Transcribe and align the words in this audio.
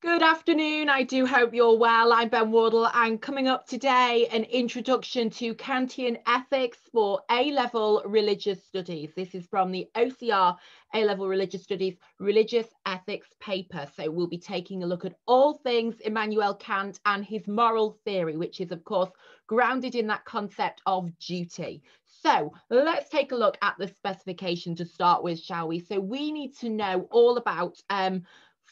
Good 0.00 0.22
afternoon. 0.22 0.88
I 0.88 1.02
do 1.02 1.26
hope 1.26 1.52
you're 1.52 1.76
well. 1.76 2.12
I'm 2.12 2.28
Ben 2.28 2.52
Wardle. 2.52 2.88
I'm 2.94 3.18
coming 3.18 3.48
up 3.48 3.66
today 3.66 4.28
an 4.30 4.44
introduction 4.44 5.28
to 5.30 5.56
Kantian 5.56 6.18
ethics 6.24 6.78
for 6.92 7.22
A-level 7.32 8.04
religious 8.06 8.64
studies. 8.64 9.10
This 9.16 9.34
is 9.34 9.44
from 9.48 9.72
the 9.72 9.88
OCR 9.96 10.56
A-level 10.94 11.26
religious 11.26 11.64
studies 11.64 11.96
religious 12.20 12.68
ethics 12.86 13.26
paper. 13.40 13.88
So 13.96 14.08
we'll 14.08 14.28
be 14.28 14.38
taking 14.38 14.84
a 14.84 14.86
look 14.86 15.04
at 15.04 15.16
all 15.26 15.54
things 15.54 15.96
Immanuel 16.04 16.54
Kant 16.54 17.00
and 17.04 17.24
his 17.24 17.48
moral 17.48 17.98
theory, 18.04 18.36
which 18.36 18.60
is 18.60 18.70
of 18.70 18.84
course 18.84 19.10
grounded 19.48 19.96
in 19.96 20.06
that 20.06 20.24
concept 20.24 20.80
of 20.86 21.10
duty. 21.18 21.82
So 22.06 22.52
let's 22.70 23.08
take 23.10 23.32
a 23.32 23.36
look 23.36 23.56
at 23.62 23.74
the 23.78 23.88
specification 23.88 24.76
to 24.76 24.84
start 24.84 25.24
with, 25.24 25.40
shall 25.40 25.66
we? 25.68 25.80
So 25.80 25.98
we 25.98 26.30
need 26.30 26.56
to 26.58 26.68
know 26.68 27.08
all 27.10 27.36
about 27.36 27.80
um, 27.90 28.22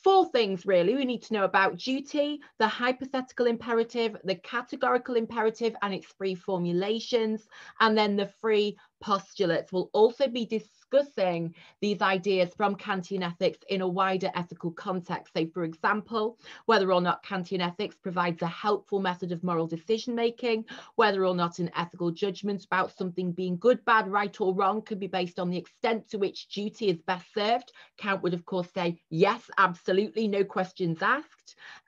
four 0.03 0.27
things 0.31 0.67
really 0.67 0.95
we 0.95 1.05
need 1.05 1.23
to 1.23 1.35
know 1.35 1.45
about 1.45 1.77
duty, 1.77 2.41
the 2.59 2.69
hypothetical 2.69 3.47
imperative, 3.47 4.17
the 4.25 4.37
categorical 4.37 5.17
imperative 5.17 5.75
and 5.83 5.95
its 5.95 6.07
free 6.07 6.35
formulations, 6.35 7.47
and 7.81 7.97
then 7.97 8.17
the 8.17 8.27
free 8.27 8.77
postulates. 9.01 9.73
We'll 9.73 9.91
also 9.93 10.29
be 10.29 10.47
discussing 10.47 11.55
these 11.81 12.01
ideas 12.01 12.55
from 12.57 12.77
Kantian 12.77 13.23
ethics 13.23 13.59
in 13.69 13.81
a 13.81 13.89
wider 13.89 14.31
ethical 14.35 14.71
context. 14.71 15.35
So, 15.35 15.47
for 15.53 15.65
example, 15.65 16.39
whether 16.67 16.93
or 16.93 17.01
not 17.01 17.25
Kantian 17.25 17.61
ethics 17.61 17.97
provides 17.97 18.43
a 18.43 18.47
helpful 18.47 19.01
method 19.01 19.33
of 19.33 19.43
moral 19.43 19.67
decision 19.67 20.15
making, 20.15 20.65
whether 20.95 21.25
or 21.25 21.35
not 21.35 21.59
an 21.59 21.71
ethical 21.77 22.11
judgment 22.11 22.65
about 22.65 22.97
something 22.97 23.33
being 23.33 23.59
good, 23.59 23.85
bad, 23.85 24.09
right, 24.09 24.41
or 24.41 24.55
wrong 24.55 24.83
can 24.83 24.99
be 24.99 25.07
based 25.07 25.39
on 25.39 25.51
the 25.51 25.59
extent 25.59 26.09
to 26.09 26.19
which 26.19 26.49
duty 26.49 26.89
is 26.89 27.03
best 27.03 27.27
served. 27.35 27.73
Kant 27.99 28.23
would, 28.23 28.35
of 28.35 28.45
course, 28.45 28.69
say, 28.73 29.01
yes, 29.11 29.51
absolutely, 29.59 30.29
no 30.29 30.45
questions 30.45 31.03
asked. 31.03 31.36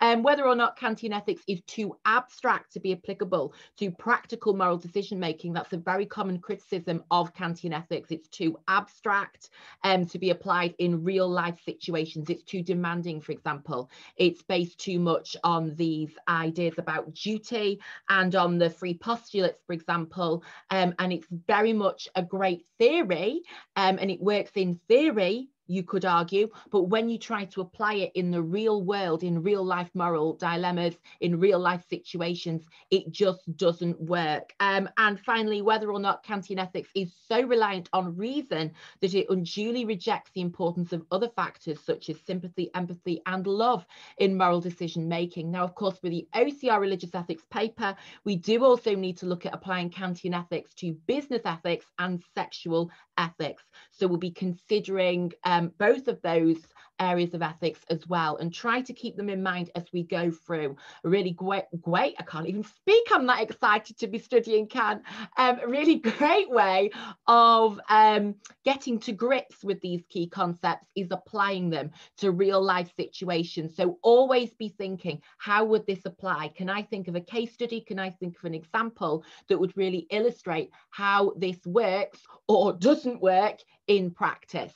And 0.01 0.19
um, 0.19 0.23
whether 0.23 0.47
or 0.47 0.55
not 0.55 0.79
Kantian 0.79 1.17
ethics 1.17 1.43
is 1.47 1.61
too 1.63 1.97
abstract 2.05 2.73
to 2.73 2.81
be 2.81 2.93
applicable 2.93 3.55
to 3.79 3.91
practical 3.91 4.55
moral 4.55 4.77
decision 4.77 5.19
making, 5.19 5.53
that's 5.53 5.73
a 5.73 5.79
very 5.79 6.07
common 6.07 6.39
criticism 6.39 7.03
of 7.11 7.35
Kantian 7.35 7.73
ethics. 7.73 8.11
It's 8.11 8.29
too 8.29 8.59
abstract 8.69 8.89
abstract 9.09 9.51
um, 9.85 10.07
to 10.07 10.19
be 10.19 10.31
applied 10.31 10.75
in 10.79 11.05
real 11.05 11.29
life 11.29 11.59
situations. 11.65 12.31
It's 12.31 12.43
too 12.43 12.63
demanding, 12.63 13.21
for 13.21 13.33
example. 13.33 13.91
It's 14.17 14.43
based 14.43 14.79
too 14.79 14.99
much 14.99 15.37
on 15.45 15.75
these 15.77 16.11
ideas 16.29 16.75
about 16.79 17.15
duty 17.15 17.81
and 18.09 18.35
on 18.35 18.59
the 18.59 18.71
free 18.71 18.95
postulates, 18.95 19.63
for 19.67 19.73
example. 19.73 20.43
Um, 20.71 20.95
and 20.99 21.13
it's 21.13 21.27
very 21.47 21.73
much 21.73 22.09
a 22.15 22.23
great 22.23 22.67
theory 22.79 23.43
um, 23.77 23.99
and 24.01 24.11
it 24.11 24.21
works 24.21 24.53
in 24.55 24.81
theory 24.89 25.49
you 25.69 25.83
could 25.83 26.05
argue. 26.05 26.49
But 26.71 26.85
when 26.85 27.09
you 27.09 27.19
try 27.19 27.45
to 27.45 27.61
apply 27.61 27.95
it 27.95 28.13
in 28.15 28.31
the 28.31 28.43
real 28.43 28.83
world, 28.83 29.23
in 29.23 29.43
real 29.43 29.63
life 29.63 29.91
moral 29.95 30.35
dilemmas, 30.35 30.97
in 31.21 31.39
real 31.39 31.61
life 31.61 31.85
situations, 31.89 32.65
it 32.91 33.11
just 33.13 33.57
doesn't 33.57 34.01
work. 34.01 34.55
Um, 34.59 34.89
and 34.97 35.21
finally, 35.21 35.63
whether 35.63 35.93
or 35.93 36.01
not 36.01 36.25
Kantian 36.25 36.59
ethics 36.59 36.89
is 36.95 37.13
so 37.29 37.43
reliant 37.43 37.89
on 37.93 38.17
reason 38.17 38.73
that 39.01 39.15
it 39.15 39.27
unduly 39.29 39.85
rejects 39.85 40.31
the 40.33 40.41
importance 40.41 40.93
of 40.93 41.05
other 41.13 41.29
factors 41.29 41.79
such 41.81 42.09
as 42.09 42.19
sympathy, 42.27 42.71
empathy, 42.75 43.21
and 43.27 43.47
love 43.47 43.85
in 44.17 44.37
moral 44.37 44.61
decision 44.61 45.07
making. 45.07 45.51
Now, 45.51 45.65
of 45.65 45.75
course, 45.75 45.99
with 46.03 46.13
the 46.13 46.27
OCR 46.35 46.81
religious 46.81 47.15
ethics 47.15 47.45
paper, 47.51 47.95
we 48.25 48.37
do 48.37 48.65
also 48.65 48.95
need 48.95 49.19
to 49.19 49.27
look 49.27 49.45
at 49.45 49.55
applying 49.55 49.91
Kantian 49.91 50.39
ethics 50.39 50.73
to 50.75 50.95
business 51.07 51.43
ethics 51.45 51.87
and 51.99 52.23
sexual 52.35 52.91
ethics. 53.19 53.65
So 53.91 54.07
we'll 54.07 54.17
be 54.17 54.31
considering 54.31 55.33
um, 55.45 55.58
both 55.67 56.09
of 56.09 56.21
those 56.23 56.57
areas 57.01 57.35
of 57.35 57.43
ethics 57.43 57.81
as 57.91 58.07
well 58.09 58.37
and 58.37 58.53
try 58.53 58.81
to 58.81 58.93
keep 58.93 59.17
them 59.17 59.29
in 59.29 59.43
mind 59.43 59.71
as 59.75 59.85
we 59.93 60.03
go 60.03 60.31
through. 60.31 60.77
Really 61.05 61.31
great 61.31 61.65
great 61.81 62.15
i 62.19 62.23
can't 62.23 62.47
even 62.47 62.65
speak 62.65 63.07
i'm 63.13 63.27
that 63.27 63.43
excited 63.43 63.97
to 63.99 64.07
be 64.07 64.19
studying 64.19 64.67
Kant 64.67 65.03
um, 65.37 65.59
a 65.63 65.69
really 65.69 65.97
great 66.19 66.51
way 66.51 66.91
of 67.27 67.81
um, 67.89 68.35
getting 68.65 68.99
to 69.01 69.13
grips 69.13 69.63
with 69.63 69.81
these 69.81 70.03
key 70.09 70.29
concepts 70.29 70.87
is 70.97 71.09
applying 71.11 71.71
them 71.71 71.91
to 72.17 72.31
real 72.31 72.63
life 72.63 72.91
situations. 72.97 73.77
So 73.77 73.99
always 74.03 74.55
be 74.55 74.69
thinking 74.69 75.21
how 75.39 75.65
would 75.65 75.87
this 75.87 76.05
apply? 76.05 76.49
Can 76.49 76.69
i 76.69 76.83
think 76.83 77.09
of 77.09 77.17
a 77.17 77.21
case 77.21 77.53
study? 77.53 77.81
Can 77.81 77.99
i 77.99 78.11
think 78.11 78.37
of 78.39 78.45
an 78.45 78.55
example 78.55 79.25
that 79.49 79.59
would 79.59 79.77
really 79.77 80.07
illustrate 80.11 80.71
how 80.91 81.33
this 81.37 81.59
works 81.65 82.21
or 82.49 82.73
doesn't 82.73 83.21
work 83.21 83.59
in 83.87 84.11
practice 84.11 84.75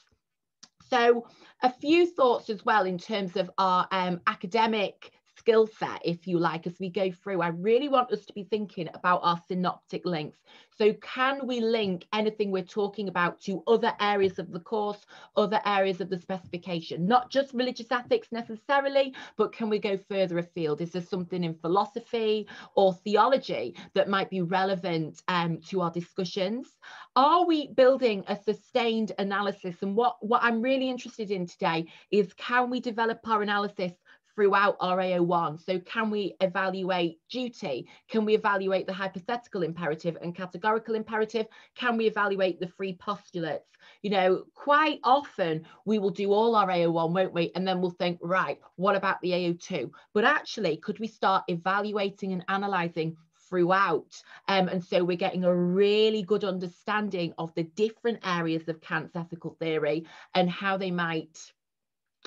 so 0.93 1.27
a 1.63 1.73
few 1.73 2.07
thoughts 2.07 2.51
as 2.51 2.65
well 2.67 2.85
in 2.85 2.99
terms 2.99 3.37
of 3.37 3.51
our 3.57 3.89
um, 3.93 4.21
academic 4.27 5.13
skill 5.43 5.67
set, 5.67 6.01
if 6.05 6.29
you 6.29 6.39
like, 6.39 6.69
as 6.69 6.79
we 6.79 6.89
go 6.89 7.11
through. 7.11 7.43
I 7.43 7.49
really 7.49 7.89
want 7.89 8.13
us 8.13 8.25
to 8.27 8.33
be 8.33 8.45
thinking 8.45 8.89
about 8.95 9.21
our 9.25 9.41
synoptic 9.49 10.07
links. 10.07 10.39
So 10.79 10.93
can 10.95 11.47
we 11.47 11.61
link 11.61 12.07
anything 12.13 12.51
we're 12.51 12.63
talking 12.63 13.09
about 13.09 13.41
to 13.43 13.63
other 13.67 13.93
areas 14.01 14.39
of 14.39 14.53
the 14.53 14.61
course, 14.61 15.05
other 15.37 15.61
areas 15.67 16.01
of 16.01 16.11
the 16.11 16.19
specification, 16.19 17.07
not 17.07 17.29
just 17.31 17.53
religious 17.55 17.91
ethics 17.91 18.29
necessarily, 18.31 19.15
but 19.37 19.53
can 19.53 19.69
we 19.69 19.81
go 19.81 19.99
further 20.09 20.39
afield? 20.39 20.81
Is 20.81 20.93
there 20.93 21.03
something 21.03 21.43
in 21.43 21.55
philosophy 21.55 22.47
or 22.77 22.95
theology 22.95 23.75
that 23.95 24.09
might 24.09 24.31
be 24.31 24.43
relevant 24.43 25.23
um, 25.29 25.59
to 25.69 25.81
our 25.81 25.91
discussions? 25.91 26.79
Are 27.17 27.45
we 27.45 27.73
building 27.75 28.25
a 28.29 28.37
sustained 28.37 29.13
analysis? 29.19 29.77
And 29.83 29.97
what, 29.97 30.17
what 30.21 30.43
I'm 30.43 30.63
really 30.63 30.89
interested 30.89 31.31
in 31.31 31.47
today 31.47 31.87
is 32.11 32.33
can 32.35 32.71
we 32.71 32.81
develop 32.81 33.19
our 33.27 33.43
analysis 33.43 33.93
throughout 34.35 34.79
RAO1. 34.81 35.65
So 35.65 35.79
can 35.81 36.11
we 36.11 36.35
evaluate 36.41 37.19
duty? 37.31 37.89
Can 38.09 38.25
we 38.25 38.35
evaluate 38.35 38.87
the 38.87 38.93
hypothetical 38.93 39.63
imperative 39.63 40.17
and 40.21 40.35
categorical 40.35 40.95
imperative? 40.95 41.47
Can 41.75 41.97
we 41.97 42.07
evaluate 42.07 42.61
the 42.61 42.69
free 42.69 42.95
postulates? 42.95 43.69
You 44.03 44.11
know, 44.11 44.45
quite 44.55 45.01
often 45.05 45.67
we 45.85 45.99
will 45.99 46.11
do 46.11 46.33
all 46.33 46.55
our 46.55 46.69
AO1, 46.69 47.13
won't 47.13 47.35
we? 47.35 47.51
And 47.55 47.67
then 47.67 47.81
we'll 47.81 47.91
think, 47.91 48.19
right, 48.23 48.59
what 48.77 48.97
about 48.97 49.21
the 49.21 49.31
AO2? 49.31 49.91
But 50.15 50.25
actually, 50.25 50.77
could 50.77 50.99
we 50.99 51.07
start 51.07 51.45
evaluating 51.49 52.33
and 52.33 52.45
analysing 52.49 53.17
throughout. 53.53 54.23
Um, 54.49 54.69
and 54.69 54.83
so 54.83 55.05
we're 55.05 55.19
getting 55.19 55.45
a 55.45 55.55
really 55.55 56.23
good 56.23 56.43
understanding 56.43 57.35
of 57.37 57.55
the 57.55 57.65
different 57.65 58.21
areas 58.25 58.67
of 58.67 58.81
Kant's 58.81 59.15
ethical 59.15 59.57
theory 59.61 60.07
and 60.35 60.49
how 60.49 60.79
they 60.79 60.91
might 60.91 61.53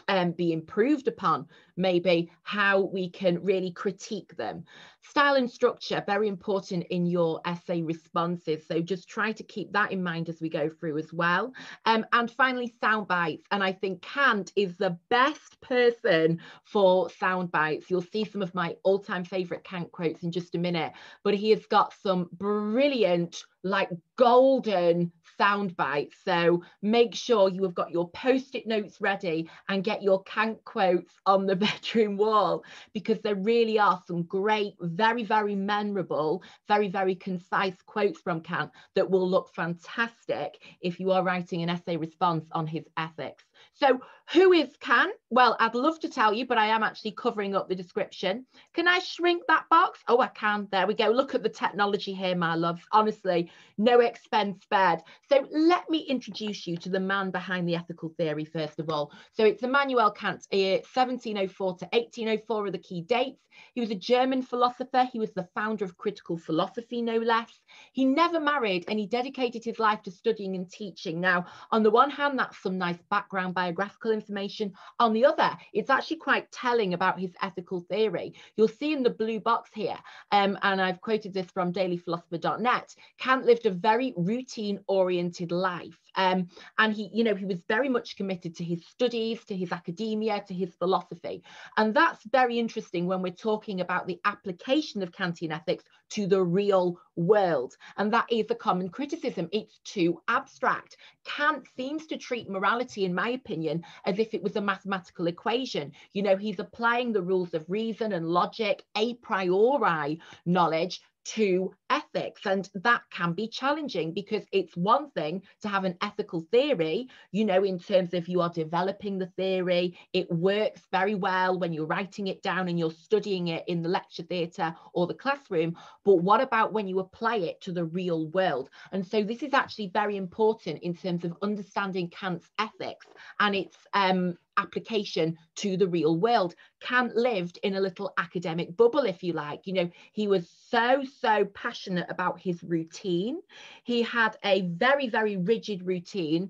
um, 0.07 0.31
be 0.31 0.51
improved 0.51 1.07
upon, 1.07 1.47
maybe 1.77 2.31
how 2.43 2.81
we 2.81 3.09
can 3.09 3.43
really 3.43 3.71
critique 3.71 4.35
them. 4.37 4.63
Style 5.01 5.35
and 5.35 5.49
structure, 5.49 6.03
very 6.05 6.27
important 6.27 6.85
in 6.89 7.05
your 7.05 7.39
essay 7.45 7.81
responses. 7.81 8.65
So 8.67 8.81
just 8.81 9.07
try 9.07 9.31
to 9.33 9.43
keep 9.43 9.71
that 9.73 9.91
in 9.91 10.01
mind 10.01 10.29
as 10.29 10.41
we 10.41 10.49
go 10.49 10.69
through 10.69 10.97
as 10.97 11.13
well. 11.13 11.53
Um, 11.85 12.05
and 12.11 12.29
finally, 12.31 12.73
sound 12.81 13.07
bites. 13.07 13.45
And 13.51 13.63
I 13.63 13.71
think 13.71 14.01
Kant 14.01 14.51
is 14.55 14.77
the 14.77 14.97
best 15.09 15.61
person 15.61 16.39
for 16.63 17.09
sound 17.11 17.51
bites. 17.51 17.89
You'll 17.89 18.01
see 18.01 18.25
some 18.25 18.41
of 18.41 18.55
my 18.55 18.75
all-time 18.83 19.25
favorite 19.25 19.63
Kant 19.63 19.91
quotes 19.91 20.23
in 20.23 20.31
just 20.31 20.55
a 20.55 20.59
minute, 20.59 20.93
but 21.23 21.35
he 21.35 21.51
has 21.51 21.65
got 21.67 21.93
some 22.01 22.29
brilliant, 22.33 23.43
like 23.63 23.89
golden 24.17 25.11
sound 25.37 25.75
bites. 25.75 26.17
So 26.23 26.63
make 26.81 27.15
sure 27.15 27.49
you 27.49 27.63
have 27.63 27.75
got 27.75 27.91
your 27.91 28.09
post-it 28.09 28.67
notes 28.67 29.01
ready 29.01 29.49
and 29.69 29.83
get 29.83 30.03
your 30.03 30.23
Kant 30.23 30.63
quotes 30.65 31.13
on 31.25 31.45
the 31.45 31.55
bedroom 31.65 32.17
wall 32.17 32.63
because 32.93 33.19
there 33.21 33.35
really 33.35 33.79
are 33.79 34.01
some 34.07 34.23
great, 34.23 34.75
very, 34.81 35.23
very 35.23 35.55
memorable, 35.55 36.43
very, 36.67 36.87
very 36.87 37.15
concise 37.15 37.75
quotes 37.85 38.19
from 38.19 38.41
Kant 38.41 38.71
that 38.95 39.09
will 39.09 39.29
look 39.29 39.53
fantastic 39.53 40.61
if 40.81 40.99
you 40.99 41.11
are 41.11 41.23
writing 41.23 41.61
an 41.63 41.69
essay 41.69 41.97
response 41.97 42.45
on 42.51 42.67
his 42.67 42.85
ethics. 42.97 43.43
So 43.75 43.99
who 44.31 44.53
is 44.53 44.75
Kant? 44.79 45.13
Well, 45.29 45.55
I'd 45.59 45.75
love 45.75 45.99
to 45.99 46.09
tell 46.09 46.33
you, 46.33 46.47
but 46.47 46.57
I 46.57 46.67
am 46.67 46.81
actually 46.81 47.11
covering 47.11 47.55
up 47.55 47.69
the 47.69 47.75
description. 47.75 48.45
Can 48.73 48.87
I 48.87 48.99
shrink 48.99 49.43
that 49.47 49.65
box? 49.69 49.99
Oh, 50.07 50.19
I 50.19 50.27
can. 50.27 50.67
There 50.71 50.87
we 50.87 50.95
go. 50.95 51.09
Look 51.09 51.35
at 51.35 51.43
the 51.43 51.49
technology 51.49 52.13
here, 52.13 52.35
my 52.35 52.55
loves. 52.55 52.81
Honestly, 52.91 53.51
no 53.77 53.99
expense 53.99 54.63
spared. 54.63 55.01
So 55.29 55.45
let 55.51 55.89
me 55.89 55.99
introduce 55.99 56.65
you 56.65 56.77
to 56.77 56.89
the 56.89 56.99
man 56.99 57.31
behind 57.31 57.67
the 57.67 57.75
ethical 57.75 58.09
theory, 58.17 58.45
first 58.45 58.79
of 58.79 58.89
all. 58.89 59.11
So 59.33 59.45
it's 59.45 59.61
Immanuel 59.61 60.11
Kant, 60.11 60.47
uh, 60.51 60.81
1704 60.93 61.77
to 61.77 61.85
1804 61.85 62.65
are 62.65 62.71
the 62.71 62.77
key 62.79 63.01
dates. 63.01 63.41
He 63.73 63.81
was 63.81 63.91
a 63.91 63.95
German 63.95 64.41
philosopher. 64.41 65.07
He 65.11 65.19
was 65.19 65.31
the 65.33 65.47
founder 65.55 65.85
of 65.85 65.97
critical 65.97 66.37
philosophy, 66.37 67.01
no 67.01 67.17
less. 67.17 67.59
He 67.93 68.05
never 68.05 68.39
married 68.39 68.85
and 68.87 68.99
he 68.99 69.07
dedicated 69.07 69.63
his 69.63 69.79
life 69.79 70.01
to 70.03 70.11
studying 70.11 70.55
and 70.55 70.69
teaching. 70.69 71.21
Now, 71.21 71.45
on 71.71 71.83
the 71.83 71.91
one 71.91 72.09
hand, 72.09 72.37
that's 72.37 72.61
some 72.61 72.77
nice 72.77 73.01
background 73.09 73.53
biographical 73.65 74.11
information. 74.11 74.71
On 74.99 75.11
the 75.11 75.25
other, 75.25 75.51
it's 75.73 75.89
actually 75.89 76.17
quite 76.17 76.51
telling 76.51 76.93
about 76.93 77.19
his 77.19 77.33
ethical 77.41 77.81
theory. 77.89 78.33
You'll 78.55 78.67
see 78.67 78.93
in 78.93 79.01
the 79.01 79.09
blue 79.09 79.39
box 79.39 79.71
here, 79.73 79.97
um, 80.31 80.57
and 80.61 80.79
I've 80.79 81.01
quoted 81.01 81.33
this 81.33 81.49
from 81.51 81.73
dailyphilosopher.net, 81.73 82.95
Kant 83.17 83.45
lived 83.45 83.65
a 83.65 83.71
very 83.71 84.13
routine 84.15 84.79
oriented 84.87 85.51
life. 85.51 85.97
Um, 86.15 86.49
and 86.77 86.93
he, 86.93 87.09
you 87.13 87.23
know, 87.23 87.35
he 87.35 87.45
was 87.45 87.61
very 87.67 87.89
much 87.89 88.15
committed 88.15 88.55
to 88.55 88.63
his 88.63 88.85
studies, 88.85 89.43
to 89.45 89.55
his 89.55 89.71
academia, 89.71 90.43
to 90.47 90.53
his 90.53 90.73
philosophy. 90.75 91.43
And 91.77 91.93
that's 91.93 92.23
very 92.31 92.59
interesting 92.59 93.05
when 93.05 93.21
we're 93.21 93.33
talking 93.33 93.81
about 93.81 94.07
the 94.07 94.19
application 94.25 95.03
of 95.03 95.11
Kantian 95.11 95.51
ethics 95.51 95.83
to 96.11 96.27
the 96.27 96.41
real 96.41 96.99
world. 97.15 97.75
And 97.97 98.13
that 98.13 98.25
is 98.29 98.45
a 98.49 98.55
common 98.55 98.89
criticism. 98.89 99.49
It's 99.51 99.79
too 99.83 100.21
abstract. 100.27 100.97
Kant 101.25 101.65
seems 101.75 102.07
to 102.07 102.17
treat 102.17 102.49
morality, 102.49 103.05
in 103.05 103.13
my 103.13 103.29
opinion, 103.29 103.83
as 104.05 104.19
if 104.19 104.33
it 104.33 104.43
was 104.43 104.55
a 104.55 104.61
mathematical 104.61 105.27
equation. 105.27 105.91
You 106.13 106.23
know, 106.23 106.37
he's 106.37 106.59
applying 106.59 107.11
the 107.11 107.21
rules 107.21 107.53
of 107.53 107.69
reason 107.69 108.13
and 108.13 108.27
logic, 108.27 108.83
a 108.95 109.15
priori 109.15 110.19
knowledge 110.45 111.01
to 111.25 111.73
ethics 111.89 112.41
and 112.45 112.69
that 112.75 113.01
can 113.11 113.33
be 113.33 113.47
challenging 113.47 114.13
because 114.13 114.43
it's 114.51 114.75
one 114.75 115.09
thing 115.11 115.41
to 115.61 115.67
have 115.67 115.83
an 115.83 115.97
ethical 116.01 116.45
theory 116.51 117.07
you 117.31 117.43
know 117.45 117.63
in 117.63 117.79
terms 117.79 118.13
of 118.13 118.27
you 118.27 118.41
are 118.41 118.49
developing 118.49 119.17
the 119.17 119.31
theory 119.37 119.97
it 120.13 120.31
works 120.31 120.81
very 120.91 121.15
well 121.15 121.57
when 121.59 121.73
you're 121.73 121.85
writing 121.85 122.27
it 122.27 122.41
down 122.41 122.67
and 122.67 122.79
you're 122.79 122.91
studying 122.91 123.47
it 123.49 123.63
in 123.67 123.81
the 123.81 123.89
lecture 123.89 124.23
theatre 124.23 124.73
or 124.93 125.07
the 125.07 125.13
classroom 125.13 125.75
but 126.05 126.17
what 126.17 126.39
about 126.39 126.71
when 126.71 126.87
you 126.87 126.99
apply 126.99 127.37
it 127.37 127.59
to 127.61 127.71
the 127.71 127.85
real 127.85 128.27
world? 128.27 128.69
And 128.91 129.05
so 129.05 129.23
this 129.23 129.41
is 129.41 129.53
actually 129.53 129.87
very 129.87 130.17
important 130.17 130.83
in 130.83 130.95
terms 130.95 131.25
of 131.25 131.35
understanding 131.41 132.09
kant's 132.09 132.49
ethics 132.59 133.07
and 133.39 133.55
its 133.55 133.75
um, 133.93 134.37
application 134.57 135.37
to 135.55 135.77
the 135.77 135.87
real 135.87 136.17
world. 136.17 136.55
Kant 136.79 137.15
lived 137.15 137.59
in 137.63 137.75
a 137.75 137.81
little 137.81 138.13
academic 138.17 138.75
bubble, 138.75 139.05
if 139.05 139.23
you 139.23 139.33
like. 139.33 139.61
You 139.65 139.73
know, 139.73 139.89
he 140.11 140.27
was 140.27 140.49
so, 140.69 141.03
so 141.21 141.45
passionate 141.45 142.07
about 142.09 142.39
his 142.39 142.63
routine. 142.63 143.39
He 143.83 144.01
had 144.01 144.37
a 144.43 144.61
very, 144.61 145.09
very 145.09 145.37
rigid 145.37 145.85
routine 145.85 146.49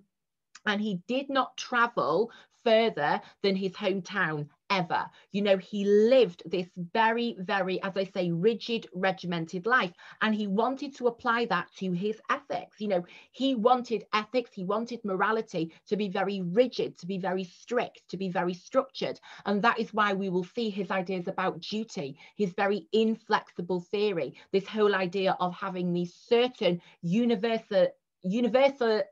and 0.65 0.81
he 0.81 1.01
did 1.07 1.29
not 1.29 1.57
travel 1.57 2.31
further 2.65 3.21
than 3.43 3.55
his 3.55 3.71
hometown 3.73 4.49
ever. 4.69 5.05
You 5.31 5.43
know, 5.43 5.57
he 5.57 5.85
lived 5.85 6.43
this 6.45 6.67
very, 6.93 7.37
very, 7.39 7.81
as 7.83 7.95
I 7.95 8.03
say, 8.05 8.31
rigid, 8.31 8.87
regimented 8.93 9.65
life. 9.65 9.93
And 10.21 10.33
he 10.33 10.47
wanted 10.47 10.95
to 10.97 11.07
apply 11.07 11.45
that 11.45 11.67
to 11.77 11.91
his 11.91 12.19
ethics. 12.29 12.81
You 12.81 12.87
know, 12.89 13.05
he 13.31 13.55
wanted 13.55 14.05
ethics, 14.13 14.51
he 14.53 14.63
wanted 14.63 15.05
morality 15.05 15.73
to 15.87 15.95
be 15.95 16.09
very 16.09 16.41
rigid, 16.41 16.97
to 16.99 17.05
be 17.05 17.17
very 17.17 17.43
strict, 17.43 18.01
to 18.09 18.17
be 18.17 18.29
very 18.29 18.53
structured. 18.53 19.19
And 19.45 19.61
that 19.61 19.79
is 19.79 19.93
why 19.93 20.13
we 20.13 20.29
will 20.29 20.43
see 20.43 20.69
his 20.69 20.91
ideas 20.91 21.27
about 21.27 21.61
duty, 21.61 22.17
his 22.35 22.53
very 22.53 22.87
inflexible 22.91 23.81
theory, 23.81 24.35
this 24.51 24.67
whole 24.67 24.95
idea 24.95 25.37
of 25.39 25.53
having 25.53 25.93
these 25.93 26.13
certain 26.13 26.81
universal 27.01 27.87
universal 28.23 29.03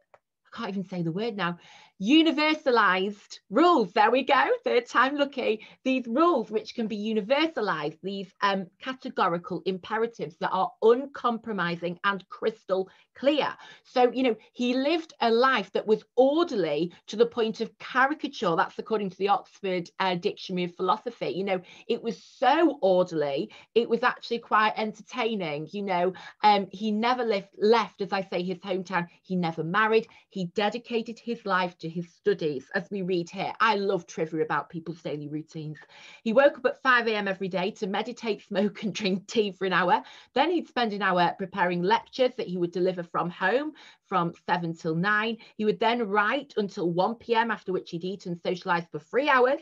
I 0.53 0.57
can't 0.57 0.69
even 0.69 0.85
say 0.85 1.01
the 1.01 1.11
word 1.11 1.35
now, 1.35 1.57
universalized 2.03 3.39
rules. 3.49 3.93
There 3.93 4.11
we 4.11 4.23
go, 4.23 4.43
third 4.63 4.85
time 4.85 5.15
lucky. 5.17 5.65
These 5.83 6.07
rules, 6.07 6.51
which 6.51 6.75
can 6.75 6.87
be 6.87 6.97
universalized, 6.97 7.99
these 8.03 8.33
um, 8.41 8.67
categorical 8.81 9.61
imperatives 9.65 10.35
that 10.39 10.51
are 10.51 10.71
uncompromising 10.81 11.99
and 12.03 12.27
crystal 12.29 12.89
clear. 13.15 13.55
So, 13.83 14.11
you 14.11 14.23
know, 14.23 14.35
he 14.53 14.73
lived 14.73 15.13
a 15.21 15.31
life 15.31 15.71
that 15.73 15.87
was 15.87 16.03
orderly 16.15 16.93
to 17.07 17.15
the 17.15 17.25
point 17.25 17.61
of 17.61 17.77
caricature. 17.77 18.55
That's 18.55 18.79
according 18.79 19.11
to 19.11 19.17
the 19.17 19.29
Oxford 19.29 19.89
uh, 19.99 20.15
Dictionary 20.15 20.65
of 20.65 20.75
Philosophy. 20.75 21.29
You 21.29 21.43
know, 21.43 21.61
it 21.87 22.01
was 22.01 22.21
so 22.23 22.79
orderly, 22.81 23.51
it 23.75 23.87
was 23.89 24.03
actually 24.03 24.39
quite 24.39 24.73
entertaining. 24.77 25.67
You 25.71 25.83
know, 25.83 26.13
um, 26.43 26.67
he 26.71 26.91
never 26.91 27.23
left, 27.23 27.49
left, 27.57 28.01
as 28.01 28.11
I 28.11 28.21
say, 28.21 28.43
his 28.43 28.59
hometown. 28.59 29.07
He 29.21 29.35
never 29.35 29.63
married. 29.63 30.07
He 30.29 30.45
dedicated 30.55 31.19
his 31.19 31.45
life 31.45 31.77
to 31.79 31.89
his 31.93 32.11
studies, 32.11 32.65
as 32.75 32.89
we 32.91 33.01
read 33.01 33.29
here. 33.29 33.53
I 33.59 33.75
love 33.75 34.07
trivia 34.07 34.43
about 34.43 34.69
people's 34.69 35.01
daily 35.01 35.27
routines. 35.27 35.77
He 36.23 36.33
woke 36.33 36.57
up 36.57 36.65
at 36.65 36.81
5 36.81 37.07
a.m. 37.07 37.27
every 37.27 37.47
day 37.47 37.71
to 37.71 37.87
meditate, 37.87 38.43
smoke, 38.43 38.83
and 38.83 38.93
drink 38.93 39.27
tea 39.27 39.51
for 39.51 39.65
an 39.65 39.73
hour. 39.73 40.03
Then 40.33 40.51
he'd 40.51 40.67
spend 40.67 40.93
an 40.93 41.01
hour 41.01 41.33
preparing 41.37 41.83
lectures 41.83 42.31
that 42.37 42.47
he 42.47 42.57
would 42.57 42.71
deliver 42.71 43.03
from 43.03 43.29
home 43.29 43.73
from 44.07 44.33
7 44.47 44.75
till 44.75 44.95
9. 44.95 45.37
He 45.55 45.65
would 45.65 45.79
then 45.79 46.07
write 46.07 46.53
until 46.57 46.91
1 46.91 47.15
p.m., 47.15 47.51
after 47.51 47.71
which 47.71 47.91
he'd 47.91 48.03
eat 48.03 48.25
and 48.25 48.39
socialize 48.39 48.85
for 48.91 48.99
three 48.99 49.29
hours. 49.29 49.61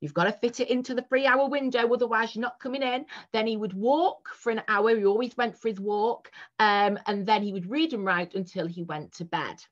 You've 0.00 0.12
got 0.12 0.24
to 0.24 0.32
fit 0.32 0.60
it 0.60 0.68
into 0.68 0.94
the 0.94 1.00
three 1.02 1.26
hour 1.26 1.48
window, 1.48 1.90
otherwise, 1.90 2.34
you're 2.34 2.42
not 2.42 2.60
coming 2.60 2.82
in. 2.82 3.06
Then 3.32 3.46
he 3.46 3.56
would 3.56 3.72
walk 3.72 4.28
for 4.34 4.52
an 4.52 4.62
hour. 4.68 4.94
He 4.94 5.06
always 5.06 5.36
went 5.36 5.56
for 5.56 5.68
his 5.68 5.80
walk. 5.80 6.30
Um, 6.58 6.98
and 7.06 7.26
then 7.26 7.42
he 7.42 7.54
would 7.54 7.70
read 7.70 7.94
and 7.94 8.04
write 8.04 8.34
until 8.34 8.66
he 8.66 8.82
went 8.82 9.12
to 9.12 9.24
bed. 9.24 9.64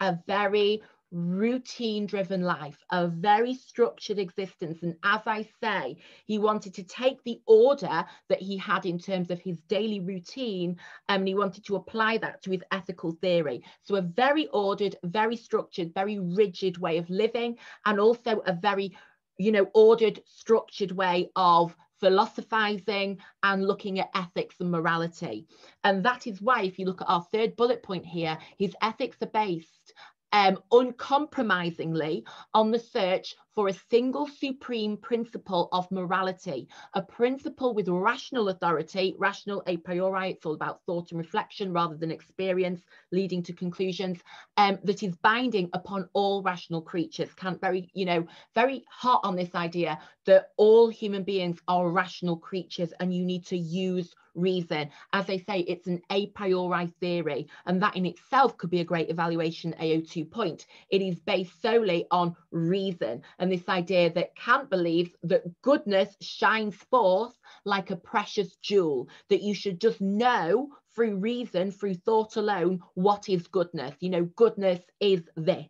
A 0.00 0.18
very 0.26 0.82
routine 1.12 2.06
driven 2.06 2.42
life, 2.42 2.78
a 2.90 3.08
very 3.08 3.54
structured 3.54 4.18
existence. 4.18 4.82
And 4.82 4.94
as 5.02 5.20
I 5.26 5.48
say, 5.60 5.96
he 6.26 6.38
wanted 6.38 6.74
to 6.74 6.82
take 6.82 7.22
the 7.24 7.40
order 7.46 8.04
that 8.28 8.40
he 8.40 8.56
had 8.56 8.86
in 8.86 8.98
terms 8.98 9.30
of 9.30 9.40
his 9.40 9.60
daily 9.62 10.00
routine 10.00 10.76
and 11.08 11.26
he 11.26 11.34
wanted 11.34 11.64
to 11.66 11.76
apply 11.76 12.18
that 12.18 12.42
to 12.42 12.50
his 12.50 12.62
ethical 12.70 13.12
theory. 13.12 13.64
So, 13.82 13.96
a 13.96 14.02
very 14.02 14.46
ordered, 14.48 14.96
very 15.04 15.36
structured, 15.36 15.94
very 15.94 16.18
rigid 16.18 16.78
way 16.78 16.98
of 16.98 17.10
living, 17.10 17.58
and 17.86 17.98
also 17.98 18.42
a 18.46 18.52
very 18.52 18.96
you 19.38 19.52
know, 19.52 19.70
ordered, 19.72 20.20
structured 20.26 20.92
way 20.92 21.30
of 21.34 21.74
philosophizing 21.98 23.18
and 23.42 23.66
looking 23.66 23.98
at 23.98 24.10
ethics 24.14 24.56
and 24.60 24.70
morality. 24.70 25.46
And 25.82 26.04
that 26.04 26.26
is 26.26 26.42
why, 26.42 26.62
if 26.62 26.78
you 26.78 26.84
look 26.84 27.00
at 27.00 27.08
our 27.08 27.22
third 27.32 27.56
bullet 27.56 27.82
point 27.82 28.04
here, 28.04 28.36
his 28.58 28.74
ethics 28.82 29.16
are 29.22 29.28
based 29.28 29.94
um, 30.32 30.58
uncompromisingly 30.72 32.24
on 32.54 32.70
the 32.70 32.78
search 32.78 33.34
for 33.60 33.68
a 33.68 33.74
single 33.90 34.26
supreme 34.26 34.96
principle 34.96 35.68
of 35.72 35.90
morality, 35.90 36.66
a 36.94 37.02
principle 37.02 37.74
with 37.74 37.86
rational 37.90 38.48
authority, 38.48 39.14
rational 39.18 39.62
a 39.66 39.76
priori, 39.76 40.30
it's 40.30 40.46
all 40.46 40.54
about 40.54 40.80
thought 40.86 41.10
and 41.10 41.18
reflection 41.18 41.70
rather 41.70 41.94
than 41.94 42.10
experience, 42.10 42.80
leading 43.12 43.42
to 43.42 43.52
conclusions, 43.52 44.18
um, 44.56 44.78
that 44.82 45.02
is 45.02 45.14
binding 45.16 45.68
upon 45.74 46.08
all 46.14 46.42
rational 46.42 46.80
creatures. 46.80 47.34
Kant 47.34 47.60
very, 47.60 47.90
you 47.92 48.06
know, 48.06 48.26
very 48.54 48.82
hot 48.88 49.20
on 49.24 49.36
this 49.36 49.54
idea 49.54 49.98
that 50.24 50.52
all 50.56 50.88
human 50.88 51.22
beings 51.22 51.60
are 51.68 51.90
rational 51.90 52.38
creatures 52.38 52.94
and 52.98 53.12
you 53.14 53.26
need 53.26 53.44
to 53.44 53.58
use 53.58 54.14
reason. 54.34 54.90
As 55.12 55.26
they 55.26 55.38
say, 55.38 55.60
it's 55.60 55.86
an 55.86 56.00
a 56.10 56.28
priori 56.28 56.86
theory, 57.00 57.48
and 57.66 57.82
that 57.82 57.96
in 57.96 58.06
itself 58.06 58.56
could 58.56 58.70
be 58.70 58.80
a 58.80 58.84
great 58.84 59.10
evaluation 59.10 59.74
AO2 59.80 60.30
point. 60.30 60.66
It 60.90 61.02
is 61.02 61.18
based 61.20 61.60
solely 61.60 62.06
on 62.10 62.36
reason 62.50 63.22
and 63.38 63.49
this 63.50 63.68
idea 63.68 64.12
that 64.12 64.34
Kant 64.36 64.70
believes 64.70 65.10
that 65.24 65.42
goodness 65.62 66.16
shines 66.20 66.74
forth 66.74 67.34
like 67.64 67.90
a 67.90 67.96
precious 67.96 68.56
jewel, 68.56 69.08
that 69.28 69.42
you 69.42 69.54
should 69.54 69.80
just 69.80 70.00
know 70.00 70.68
through 70.94 71.16
reason, 71.16 71.70
through 71.70 71.94
thought 71.94 72.36
alone, 72.36 72.80
what 72.94 73.28
is 73.28 73.46
goodness. 73.46 73.94
You 74.00 74.10
know, 74.10 74.24
goodness 74.24 74.80
is 75.00 75.22
this. 75.36 75.68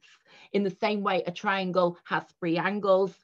In 0.53 0.63
the 0.63 0.77
same 0.81 1.03
way, 1.03 1.23
a 1.27 1.33
triangle 1.33 1.99
has 2.05 2.25
three 2.39 2.59
angles, 2.59 3.15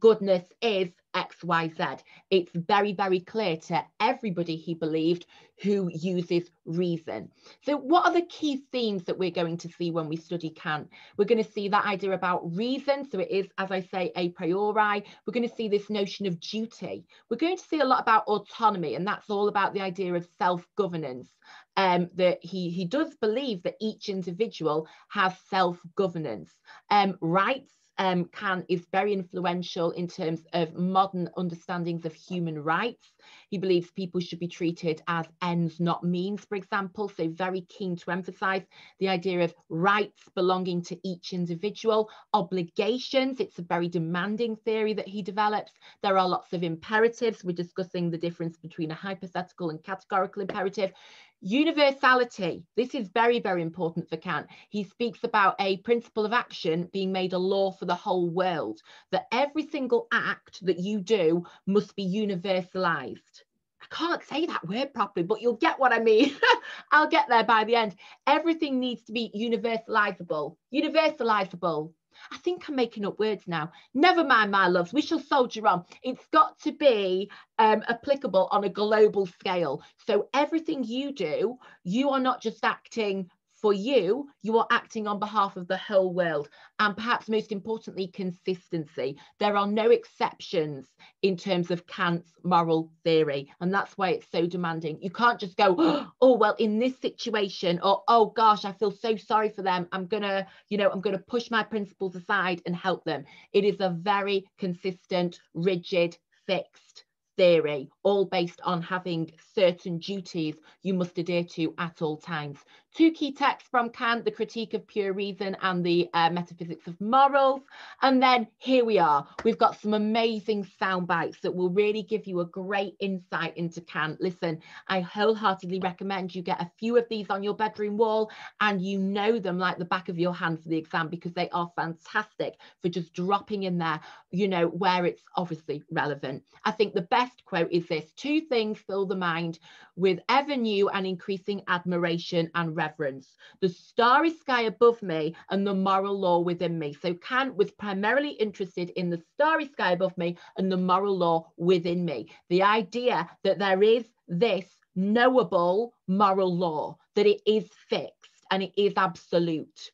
goodness 0.00 0.44
is 0.60 0.88
XYZ. 1.16 2.00
It's 2.30 2.52
very, 2.54 2.92
very 2.92 3.20
clear 3.20 3.56
to 3.56 3.82
everybody 4.00 4.56
he 4.56 4.74
believed 4.74 5.26
who 5.62 5.88
uses 5.90 6.50
reason. 6.66 7.30
So, 7.62 7.78
what 7.78 8.06
are 8.06 8.12
the 8.12 8.26
key 8.26 8.64
themes 8.70 9.04
that 9.04 9.18
we're 9.18 9.30
going 9.30 9.56
to 9.58 9.68
see 9.68 9.90
when 9.90 10.08
we 10.08 10.16
study 10.16 10.50
Kant? 10.50 10.90
We're 11.16 11.24
going 11.24 11.42
to 11.42 11.50
see 11.50 11.68
that 11.68 11.86
idea 11.86 12.12
about 12.12 12.54
reason. 12.54 13.08
So, 13.08 13.20
it 13.20 13.30
is, 13.30 13.46
as 13.56 13.70
I 13.70 13.80
say, 13.80 14.12
a 14.16 14.28
priori. 14.30 15.04
We're 15.26 15.32
going 15.32 15.48
to 15.48 15.54
see 15.54 15.68
this 15.68 15.88
notion 15.88 16.26
of 16.26 16.38
duty. 16.40 17.06
We're 17.30 17.38
going 17.38 17.56
to 17.56 17.64
see 17.64 17.80
a 17.80 17.86
lot 17.86 18.02
about 18.02 18.26
autonomy, 18.26 18.94
and 18.94 19.06
that's 19.06 19.30
all 19.30 19.48
about 19.48 19.72
the 19.72 19.80
idea 19.80 20.14
of 20.14 20.28
self 20.38 20.66
governance. 20.76 21.30
Um, 21.78 22.08
that 22.14 22.38
he, 22.42 22.70
he 22.70 22.86
does 22.86 23.14
believe 23.16 23.62
that 23.62 23.76
each 23.80 24.08
individual 24.08 24.88
has 25.08 25.34
self 25.48 25.78
governance. 25.94 26.50
Um, 26.90 27.16
rights 27.20 27.72
um, 27.98 28.26
Kant 28.26 28.66
is 28.68 28.86
very 28.92 29.12
influential 29.12 29.90
in 29.92 30.06
terms 30.06 30.44
of 30.52 30.74
modern 30.74 31.28
understandings 31.36 32.04
of 32.04 32.12
human 32.12 32.62
rights. 32.62 33.12
He 33.48 33.58
believes 33.58 33.90
people 33.90 34.20
should 34.20 34.38
be 34.38 34.48
treated 34.48 35.02
as 35.08 35.26
ends, 35.42 35.80
not 35.80 36.04
means, 36.04 36.44
for 36.44 36.56
example. 36.56 37.08
So, 37.08 37.28
very 37.28 37.62
keen 37.62 37.96
to 37.96 38.10
emphasize 38.10 38.62
the 39.00 39.08
idea 39.08 39.42
of 39.44 39.54
rights 39.68 40.28
belonging 40.34 40.82
to 40.84 40.98
each 41.04 41.32
individual, 41.32 42.10
obligations. 42.34 43.40
It's 43.40 43.58
a 43.58 43.62
very 43.62 43.88
demanding 43.88 44.56
theory 44.56 44.92
that 44.94 45.08
he 45.08 45.22
develops. 45.22 45.72
There 46.02 46.18
are 46.18 46.28
lots 46.28 46.52
of 46.52 46.62
imperatives. 46.62 47.44
We're 47.44 47.52
discussing 47.52 48.10
the 48.10 48.18
difference 48.18 48.58
between 48.58 48.90
a 48.90 48.94
hypothetical 48.94 49.70
and 49.70 49.82
categorical 49.82 50.42
imperative. 50.42 50.92
Universality. 51.40 52.64
This 52.76 52.94
is 52.94 53.08
very, 53.08 53.40
very 53.40 53.62
important 53.62 54.08
for 54.08 54.16
Kant. 54.16 54.46
He 54.70 54.84
speaks 54.84 55.22
about 55.22 55.54
a 55.60 55.76
principle 55.78 56.24
of 56.24 56.32
action 56.32 56.88
being 56.92 57.12
made 57.12 57.34
a 57.34 57.38
law 57.38 57.72
for 57.72 57.84
the 57.84 57.94
whole 57.94 58.28
world, 58.30 58.80
that 59.10 59.26
every 59.30 59.66
single 59.68 60.08
act 60.12 60.64
that 60.64 60.78
you 60.78 61.00
do 61.00 61.44
must 61.66 61.94
be 61.94 62.06
universalized. 62.06 63.42
I 63.82 63.86
can't 63.94 64.22
say 64.24 64.46
that 64.46 64.66
word 64.66 64.94
properly, 64.94 65.24
but 65.26 65.42
you'll 65.42 65.56
get 65.56 65.78
what 65.78 65.92
I 65.92 66.00
mean. 66.00 66.34
I'll 66.90 67.08
get 67.08 67.28
there 67.28 67.44
by 67.44 67.64
the 67.64 67.76
end. 67.76 67.94
Everything 68.26 68.80
needs 68.80 69.04
to 69.04 69.12
be 69.12 69.30
universalizable. 69.36 70.56
Universalizable. 70.74 71.92
I 72.32 72.38
think 72.38 72.68
I'm 72.68 72.76
making 72.76 73.06
up 73.06 73.18
words 73.18 73.44
now. 73.46 73.72
Never 73.94 74.24
mind, 74.24 74.50
my 74.50 74.68
loves. 74.68 74.92
We 74.92 75.02
shall 75.02 75.20
soldier 75.20 75.66
on. 75.66 75.84
It's 76.02 76.26
got 76.32 76.58
to 76.60 76.72
be 76.72 77.30
um, 77.58 77.82
applicable 77.88 78.48
on 78.50 78.64
a 78.64 78.68
global 78.68 79.26
scale. 79.26 79.82
So 80.06 80.28
everything 80.34 80.84
you 80.84 81.12
do, 81.12 81.58
you 81.84 82.10
are 82.10 82.20
not 82.20 82.42
just 82.42 82.64
acting 82.64 83.30
for 83.60 83.72
you, 83.72 84.28
you 84.42 84.58
are 84.58 84.66
acting 84.70 85.06
on 85.06 85.18
behalf 85.18 85.56
of 85.56 85.66
the 85.66 85.76
whole 85.76 86.12
world. 86.12 86.48
And 86.78 86.96
perhaps 86.96 87.28
most 87.28 87.52
importantly, 87.52 88.08
consistency. 88.08 89.18
There 89.38 89.56
are 89.56 89.66
no 89.66 89.90
exceptions 89.90 90.86
in 91.22 91.36
terms 91.36 91.70
of 91.70 91.86
Kant's 91.86 92.30
moral 92.44 92.92
theory. 93.02 93.50
And 93.60 93.72
that's 93.72 93.96
why 93.96 94.10
it's 94.10 94.30
so 94.30 94.46
demanding. 94.46 94.98
You 95.00 95.10
can't 95.10 95.40
just 95.40 95.56
go, 95.56 95.74
oh, 96.20 96.36
well, 96.36 96.54
in 96.58 96.78
this 96.78 96.98
situation, 97.00 97.80
or 97.82 98.02
oh 98.08 98.26
gosh, 98.26 98.64
I 98.64 98.72
feel 98.72 98.90
so 98.90 99.16
sorry 99.16 99.48
for 99.48 99.62
them. 99.62 99.88
I'm 99.92 100.06
gonna, 100.06 100.46
you 100.68 100.76
know, 100.76 100.90
I'm 100.90 101.00
gonna 101.00 101.18
push 101.18 101.50
my 101.50 101.62
principles 101.62 102.14
aside 102.14 102.60
and 102.66 102.76
help 102.76 103.04
them. 103.04 103.24
It 103.52 103.64
is 103.64 103.80
a 103.80 103.90
very 103.90 104.44
consistent, 104.58 105.40
rigid, 105.54 106.18
fixed 106.46 107.05
theory, 107.36 107.90
all 108.02 108.24
based 108.24 108.60
on 108.64 108.82
having 108.82 109.30
certain 109.54 109.98
duties 109.98 110.56
you 110.82 110.94
must 110.94 111.18
adhere 111.18 111.44
to 111.44 111.74
at 111.78 112.02
all 112.02 112.16
times. 112.16 112.58
Two 112.96 113.10
key 113.10 113.30
texts 113.30 113.68
from 113.70 113.90
Kant, 113.90 114.24
the 114.24 114.30
Critique 114.30 114.72
of 114.72 114.86
Pure 114.86 115.12
Reason 115.12 115.54
and 115.60 115.84
the 115.84 116.08
uh, 116.14 116.30
Metaphysics 116.30 116.86
of 116.86 116.98
Morals. 116.98 117.60
And 118.00 118.22
then 118.22 118.46
here 118.56 118.86
we 118.86 118.98
are. 118.98 119.28
We've 119.44 119.58
got 119.58 119.78
some 119.78 119.92
amazing 119.92 120.66
sound 120.78 121.06
bites 121.06 121.38
that 121.42 121.54
will 121.54 121.68
really 121.68 122.02
give 122.02 122.26
you 122.26 122.40
a 122.40 122.46
great 122.46 122.94
insight 122.98 123.54
into 123.58 123.82
Kant. 123.82 124.18
Listen, 124.22 124.60
I 124.88 125.00
wholeheartedly 125.00 125.80
recommend 125.80 126.34
you 126.34 126.40
get 126.40 126.62
a 126.62 126.70
few 126.78 126.96
of 126.96 127.06
these 127.10 127.28
on 127.28 127.42
your 127.42 127.54
bedroom 127.54 127.98
wall 127.98 128.30
and 128.62 128.80
you 128.80 128.98
know 128.98 129.38
them 129.38 129.58
like 129.58 129.76
the 129.76 129.84
back 129.84 130.08
of 130.08 130.18
your 130.18 130.34
hand 130.34 130.62
for 130.62 130.70
the 130.70 130.78
exam 130.78 131.08
because 131.08 131.34
they 131.34 131.50
are 131.50 131.70
fantastic 131.76 132.54
for 132.80 132.88
just 132.88 133.12
dropping 133.12 133.64
in 133.64 133.76
there, 133.76 134.00
you 134.30 134.48
know, 134.48 134.68
where 134.68 135.04
it's 135.04 135.22
obviously 135.36 135.82
relevant. 135.90 136.42
I 136.64 136.70
think 136.70 136.94
the 136.94 137.02
best 137.02 137.25
quote 137.44 137.70
is 137.70 137.86
this 137.86 138.12
two 138.12 138.40
things 138.40 138.78
fill 138.78 139.06
the 139.06 139.16
mind 139.16 139.58
with 139.96 140.20
ever 140.28 140.56
new 140.56 140.88
and 140.90 141.06
increasing 141.06 141.62
admiration 141.68 142.50
and 142.54 142.76
reverence. 142.76 143.36
The 143.60 143.68
starry 143.68 144.30
sky 144.30 144.62
above 144.62 145.02
me 145.02 145.34
and 145.50 145.66
the 145.66 145.74
moral 145.74 146.18
law 146.18 146.38
within 146.40 146.78
me. 146.78 146.92
So 146.92 147.14
Kant 147.14 147.56
was 147.56 147.70
primarily 147.70 148.30
interested 148.30 148.90
in 148.90 149.10
the 149.10 149.22
starry 149.34 149.66
sky 149.66 149.92
above 149.92 150.16
me 150.18 150.36
and 150.56 150.70
the 150.70 150.76
moral 150.76 151.16
law 151.16 151.52
within 151.56 152.04
me. 152.04 152.30
The 152.48 152.62
idea 152.62 153.28
that 153.44 153.58
there 153.58 153.82
is 153.82 154.04
this 154.28 154.66
knowable 154.94 155.94
moral 156.08 156.54
law, 156.56 156.96
that 157.14 157.26
it 157.26 157.40
is 157.46 157.68
fixed 157.88 158.46
and 158.50 158.62
it 158.62 158.72
is 158.76 158.94
absolute 158.96 159.90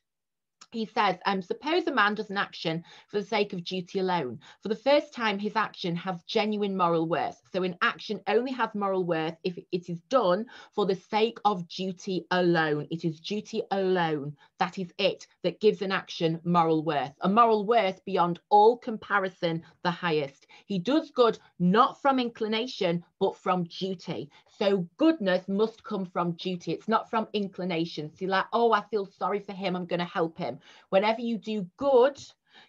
he 0.73 0.85
says, 0.85 1.17
um, 1.25 1.41
suppose 1.41 1.87
a 1.87 1.93
man 1.93 2.15
does 2.15 2.29
an 2.29 2.37
action 2.37 2.83
for 3.07 3.19
the 3.19 3.25
sake 3.25 3.53
of 3.53 3.63
duty 3.63 3.99
alone. 3.99 4.39
For 4.61 4.69
the 4.69 4.75
first 4.75 5.13
time, 5.13 5.39
his 5.39 5.55
action 5.55 5.95
has 5.95 6.23
genuine 6.23 6.75
moral 6.75 7.07
worth. 7.07 7.41
So 7.51 7.63
an 7.63 7.77
action 7.81 8.21
only 8.27 8.51
has 8.51 8.73
moral 8.73 9.03
worth 9.03 9.35
if 9.43 9.57
it 9.71 9.89
is 9.89 10.01
done 10.09 10.45
for 10.73 10.85
the 10.85 10.95
sake 10.95 11.37
of 11.45 11.67
duty 11.67 12.25
alone. 12.31 12.87
It 12.89 13.05
is 13.05 13.19
duty 13.19 13.61
alone. 13.71 14.35
That 14.59 14.79
is 14.79 14.91
it 14.97 15.27
that 15.43 15.61
gives 15.61 15.81
an 15.81 15.91
action 15.91 16.39
moral 16.43 16.83
worth. 16.83 17.13
A 17.21 17.29
moral 17.29 17.65
worth 17.65 18.03
beyond 18.05 18.39
all 18.49 18.77
comparison, 18.77 19.63
the 19.83 19.91
highest. 19.91 20.47
He 20.65 20.79
does 20.79 21.11
good 21.11 21.37
not 21.59 22.01
from 22.01 22.19
inclination, 22.19 23.03
but 23.19 23.35
from 23.35 23.65
duty. 23.65 24.29
So 24.59 24.87
goodness 24.97 25.47
must 25.47 25.83
come 25.83 26.05
from 26.05 26.33
duty. 26.33 26.73
It's 26.73 26.87
not 26.87 27.09
from 27.09 27.27
inclination. 27.33 28.11
You're 28.19 28.29
like, 28.29 28.45
oh, 28.53 28.71
I 28.71 28.81
feel 28.81 29.05
sorry 29.05 29.39
for 29.39 29.53
him. 29.53 29.75
I'm 29.75 29.85
going 29.85 29.99
to 29.99 30.05
help 30.05 30.37
him. 30.37 30.59
Whenever 30.89 31.21
you 31.21 31.37
do 31.37 31.67
good, 31.77 32.17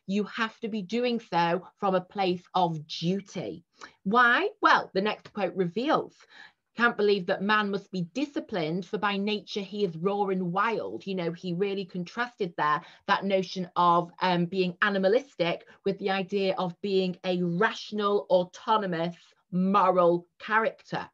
you 0.06 0.24
have 0.24 0.58
to 0.60 0.68
be 0.68 0.80
doing 0.80 1.20
so 1.20 1.66
from 1.78 1.94
a 1.94 2.00
place 2.00 2.42
of 2.54 2.86
duty. 2.86 3.64
Why? 4.04 4.48
Well, 4.62 4.90
the 4.94 5.02
next 5.02 5.32
quote 5.32 5.54
reveals 5.54 6.14
can't 6.76 6.96
believe 6.96 7.26
that 7.26 7.42
man 7.42 7.70
must 7.70 7.90
be 7.92 8.02
disciplined 8.14 8.84
for 8.84 8.98
by 8.98 9.16
nature 9.16 9.60
he 9.60 9.84
is 9.84 9.96
raw 9.96 10.24
and 10.24 10.52
wild 10.52 11.06
you 11.06 11.14
know 11.14 11.30
he 11.32 11.52
really 11.52 11.84
contrasted 11.84 12.52
there 12.56 12.80
that 13.06 13.24
notion 13.24 13.70
of 13.76 14.10
um, 14.20 14.46
being 14.46 14.76
animalistic 14.82 15.66
with 15.84 15.96
the 16.00 16.10
idea 16.10 16.54
of 16.58 16.74
being 16.80 17.16
a 17.24 17.40
rational 17.42 18.26
autonomous 18.28 19.14
moral 19.52 20.26
character 20.40 21.08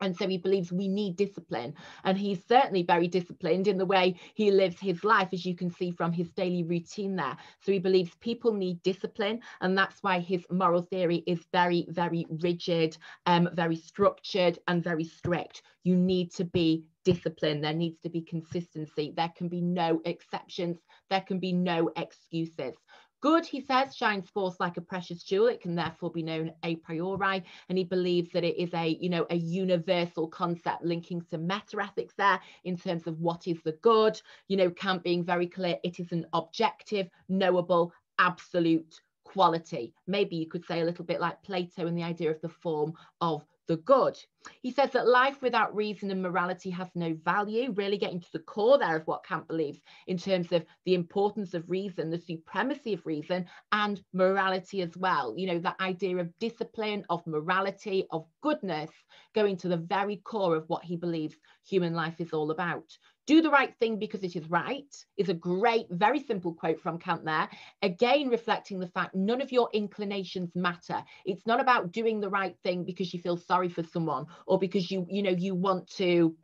and 0.00 0.16
so 0.16 0.28
he 0.28 0.38
believes 0.38 0.72
we 0.72 0.88
need 0.88 1.16
discipline. 1.16 1.74
And 2.04 2.16
he's 2.16 2.44
certainly 2.46 2.82
very 2.82 3.08
disciplined 3.08 3.66
in 3.66 3.78
the 3.78 3.86
way 3.86 4.14
he 4.34 4.50
lives 4.50 4.78
his 4.78 5.02
life, 5.04 5.28
as 5.32 5.44
you 5.44 5.54
can 5.54 5.70
see 5.70 5.90
from 5.90 6.12
his 6.12 6.30
daily 6.30 6.62
routine 6.62 7.16
there. 7.16 7.36
So 7.60 7.72
he 7.72 7.78
believes 7.78 8.14
people 8.20 8.52
need 8.52 8.82
discipline. 8.82 9.40
And 9.60 9.76
that's 9.76 10.02
why 10.02 10.20
his 10.20 10.46
moral 10.50 10.82
theory 10.82 11.24
is 11.26 11.44
very, 11.52 11.86
very 11.88 12.26
rigid, 12.28 12.96
um, 13.26 13.48
very 13.54 13.76
structured, 13.76 14.58
and 14.68 14.84
very 14.84 15.04
strict. 15.04 15.62
You 15.82 15.96
need 15.96 16.32
to 16.34 16.44
be 16.44 16.84
disciplined. 17.04 17.64
There 17.64 17.72
needs 17.72 17.98
to 18.00 18.10
be 18.10 18.20
consistency. 18.20 19.14
There 19.16 19.32
can 19.36 19.48
be 19.48 19.60
no 19.62 20.00
exceptions. 20.04 20.78
There 21.10 21.22
can 21.22 21.38
be 21.38 21.52
no 21.52 21.90
excuses. 21.96 22.74
Good, 23.20 23.44
he 23.44 23.60
says, 23.60 23.96
shines 23.96 24.30
forth 24.30 24.60
like 24.60 24.76
a 24.76 24.80
precious 24.80 25.24
jewel. 25.24 25.48
It 25.48 25.60
can 25.60 25.74
therefore 25.74 26.10
be 26.10 26.22
known 26.22 26.52
a 26.62 26.76
priori. 26.76 27.44
And 27.68 27.76
he 27.76 27.82
believes 27.82 28.30
that 28.32 28.44
it 28.44 28.56
is 28.56 28.72
a, 28.74 28.96
you 29.00 29.08
know, 29.08 29.26
a 29.30 29.36
universal 29.36 30.28
concept 30.28 30.84
linking 30.84 31.22
to 31.30 31.38
meta 31.38 31.82
ethics 31.82 32.14
there 32.16 32.40
in 32.62 32.76
terms 32.76 33.08
of 33.08 33.20
what 33.20 33.48
is 33.48 33.60
the 33.64 33.72
good. 33.82 34.20
You 34.46 34.56
know, 34.56 34.70
Kant 34.70 35.02
being 35.02 35.24
very 35.24 35.48
clear, 35.48 35.76
it 35.82 35.98
is 35.98 36.12
an 36.12 36.26
objective, 36.32 37.08
knowable, 37.28 37.92
absolute 38.20 39.00
quality. 39.24 39.92
Maybe 40.06 40.36
you 40.36 40.46
could 40.46 40.64
say 40.64 40.80
a 40.80 40.84
little 40.84 41.04
bit 41.04 41.20
like 41.20 41.42
Plato 41.42 41.86
and 41.86 41.98
the 41.98 42.04
idea 42.04 42.30
of 42.30 42.40
the 42.40 42.48
form 42.48 42.94
of 43.20 43.44
the 43.68 43.76
good. 43.76 44.18
He 44.62 44.72
says 44.72 44.90
that 44.92 45.06
life 45.06 45.42
without 45.42 45.74
reason 45.74 46.10
and 46.10 46.22
morality 46.22 46.70
has 46.70 46.88
no 46.94 47.14
value, 47.24 47.72
really 47.72 47.98
getting 47.98 48.20
to 48.20 48.32
the 48.32 48.38
core 48.40 48.78
there 48.78 48.96
of 48.96 49.06
what 49.06 49.24
Kant 49.24 49.46
believes 49.46 49.80
in 50.06 50.16
terms 50.16 50.50
of 50.52 50.64
the 50.86 50.94
importance 50.94 51.54
of 51.54 51.68
reason, 51.70 52.10
the 52.10 52.18
supremacy 52.18 52.94
of 52.94 53.06
reason, 53.06 53.46
and 53.72 54.02
morality 54.12 54.80
as 54.82 54.96
well. 54.96 55.34
You 55.36 55.48
know, 55.48 55.58
that 55.60 55.80
idea 55.80 56.16
of 56.16 56.36
discipline, 56.38 57.04
of 57.10 57.26
morality, 57.26 58.06
of 58.10 58.26
goodness, 58.40 58.90
going 59.34 59.56
to 59.58 59.68
the 59.68 59.76
very 59.76 60.16
core 60.16 60.56
of 60.56 60.68
what 60.68 60.82
he 60.82 60.96
believes 60.96 61.36
human 61.66 61.92
life 61.94 62.20
is 62.20 62.32
all 62.32 62.50
about 62.50 62.96
do 63.28 63.42
the 63.42 63.50
right 63.50 63.74
thing 63.78 63.98
because 63.98 64.24
it 64.24 64.34
is 64.34 64.48
right 64.48 65.04
is 65.18 65.28
a 65.28 65.34
great, 65.34 65.86
very 65.90 66.18
simple 66.18 66.54
quote 66.54 66.80
from 66.80 66.98
Kant 66.98 67.26
there. 67.26 67.46
Again, 67.82 68.30
reflecting 68.30 68.80
the 68.80 68.88
fact 68.88 69.14
none 69.14 69.42
of 69.42 69.52
your 69.52 69.68
inclinations 69.74 70.50
matter. 70.56 71.04
It's 71.26 71.46
not 71.46 71.60
about 71.60 71.92
doing 71.92 72.20
the 72.20 72.30
right 72.30 72.56
thing 72.64 72.84
because 72.84 73.12
you 73.12 73.20
feel 73.20 73.36
sorry 73.36 73.68
for 73.68 73.82
someone 73.82 74.26
or 74.46 74.58
because 74.58 74.90
you, 74.90 75.06
you 75.10 75.22
know, 75.22 75.30
you 75.30 75.54
want 75.54 75.90
to 75.96 76.34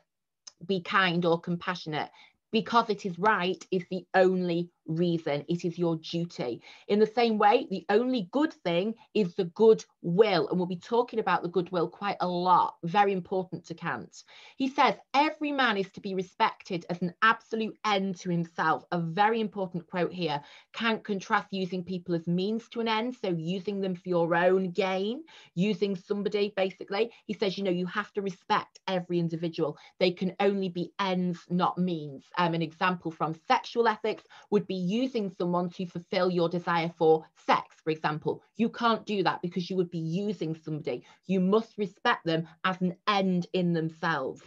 be 0.67 0.83
kind 0.83 1.25
or 1.25 1.41
compassionate 1.41 2.11
because 2.53 2.91
it 2.91 3.07
is 3.07 3.19
right 3.19 3.67
is 3.71 3.85
the 3.91 4.05
only 4.14 4.69
reason. 4.87 5.45
It 5.49 5.64
is 5.64 5.79
your 5.79 5.97
duty. 5.97 6.62
In 6.88 6.99
the 6.99 7.07
same 7.07 7.38
way, 7.38 7.67
the 7.71 7.85
only 7.88 8.29
good 8.33 8.53
thing 8.53 8.95
is 9.14 9.35
the 9.35 9.45
good 9.45 9.85
will. 10.03 10.49
And 10.49 10.59
we'll 10.59 10.67
be 10.67 10.76
talking 10.76 11.19
about 11.19 11.43
the 11.43 11.49
goodwill 11.49 11.88
quite 11.88 12.17
a 12.21 12.29
lot. 12.29 12.76
Very 12.85 13.12
important 13.12 13.64
to 13.67 13.75
Kant. 13.75 14.25
He 14.57 14.69
says, 14.69 14.95
every 15.14 15.53
man 15.53 15.76
is 15.76 15.91
to 15.93 16.00
be 16.00 16.14
respected 16.14 16.85
as 16.91 17.00
an 17.03 17.14
absolute 17.23 17.76
end 17.85 18.17
to 18.21 18.31
himself. 18.31 18.85
A 18.93 18.99
very 18.99 19.41
important 19.41 19.87
quote 19.87 20.12
here. 20.12 20.41
Kant 20.73 21.05
contrasts 21.05 21.53
using 21.53 21.85
people 21.85 22.14
as 22.14 22.26
means 22.26 22.69
to 22.71 22.81
an 22.81 22.88
end. 22.88 23.17
So 23.21 23.29
using 23.31 23.81
them 23.81 23.95
for 23.95 24.09
your 24.09 24.35
own 24.35 24.71
gain, 24.71 25.23
using 25.55 25.97
somebody 25.97 26.53
basically. 26.57 27.11
He 27.26 27.35
says, 27.35 27.57
you 27.57 27.64
know, 27.64 27.71
you 27.71 27.87
have 27.87 28.12
to 28.12 28.23
respect 28.23 28.81
every 28.88 29.19
individual. 29.19 29.76
They 29.99 30.11
can 30.11 30.35
only 30.41 30.69
be 30.69 30.93
ends, 31.00 31.41
not 31.49 31.79
means. 31.79 32.25
Um, 32.38 32.55
an 32.55 32.62
example 32.62 33.11
from 33.11 33.35
sexual 33.47 33.88
ethics 33.88 34.25
would 34.50 34.67
be 34.67 34.74
be 34.75 34.81
using 34.81 35.31
someone 35.38 35.71
to 35.71 35.87
fulfill 35.87 36.31
your 36.31 36.49
desire 36.49 36.93
for 36.99 37.25
sex, 37.47 37.76
for 37.85 37.90
example. 37.90 38.43
You 38.57 38.69
can't 38.69 39.07
do 39.07 39.23
that 39.23 39.40
because 39.43 39.71
you 39.71 39.76
would 39.76 39.90
be 39.90 39.99
using 40.25 40.57
somebody. 40.57 41.04
You 41.26 41.40
must 41.40 41.78
respect 41.78 42.25
them 42.25 42.49
as 42.64 42.81
an 42.81 42.97
end 43.07 43.47
in 43.52 43.73
themselves. 43.73 44.43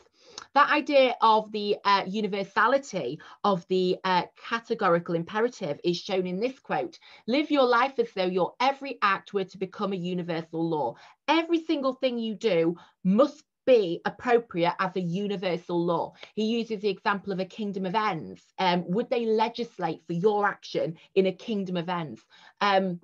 That 0.54 0.72
idea 0.72 1.16
of 1.22 1.52
the 1.52 1.78
uh, 1.86 2.04
universality 2.08 3.20
of 3.44 3.66
the 3.70 3.98
uh, 4.04 4.24
categorical 4.50 5.16
imperative 5.16 5.80
is 5.84 5.98
shown 5.98 6.28
in 6.28 6.40
this 6.40 6.60
quote 6.60 7.00
Live 7.28 7.50
your 7.52 7.66
life 7.66 7.98
as 8.00 8.12
though 8.14 8.26
your 8.26 8.54
every 8.60 8.98
act 9.02 9.34
were 9.34 9.46
to 9.46 9.58
become 9.58 9.94
a 9.94 9.98
universal 9.98 10.68
law. 10.68 10.96
Every 11.28 11.64
single 11.64 11.94
thing 11.94 12.18
you 12.18 12.36
do 12.36 12.76
must 13.04 13.44
be 13.68 14.02
appropriate 14.06 14.74
as 14.80 14.96
a 14.96 15.02
universal 15.02 15.86
law. 15.86 16.14
He 16.34 16.46
uses 16.46 16.82
the 16.82 16.90
example 16.90 17.32
of 17.32 17.40
a 17.40 17.46
kingdom 17.46 17.86
of 17.86 17.94
ends. 17.94 18.42
Um, 18.58 18.86
would 18.88 19.12
they 19.12 19.26
legislate 19.26 20.02
for 20.08 20.14
your 20.14 20.48
action 20.48 20.98
in 21.14 21.28
a 21.28 21.32
kingdom 21.32 21.78
of 21.78 21.90
ends? 21.90 22.26
Um, 22.62 23.00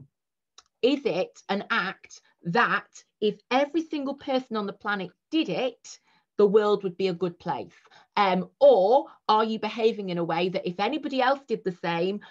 is 0.81 1.05
it 1.05 1.41
an 1.49 1.65
act 1.69 2.21
that 2.45 2.87
if 3.21 3.35
every 3.51 3.83
single 3.83 4.15
person 4.15 4.57
on 4.57 4.65
the 4.65 4.73
planet 4.73 5.11
did 5.29 5.49
it, 5.49 5.99
the 6.37 6.47
world 6.47 6.83
would 6.83 6.97
be 6.97 7.09
a 7.09 7.13
good 7.13 7.37
place? 7.37 7.75
Um, 8.17 8.49
or 8.59 9.05
are 9.29 9.43
you 9.43 9.59
behaving 9.59 10.09
in 10.09 10.17
a 10.17 10.23
way 10.23 10.49
that 10.49 10.67
if 10.67 10.79
anybody 10.79 11.21
else 11.21 11.41
did 11.47 11.63
the 11.63 11.77
same, 11.83 12.21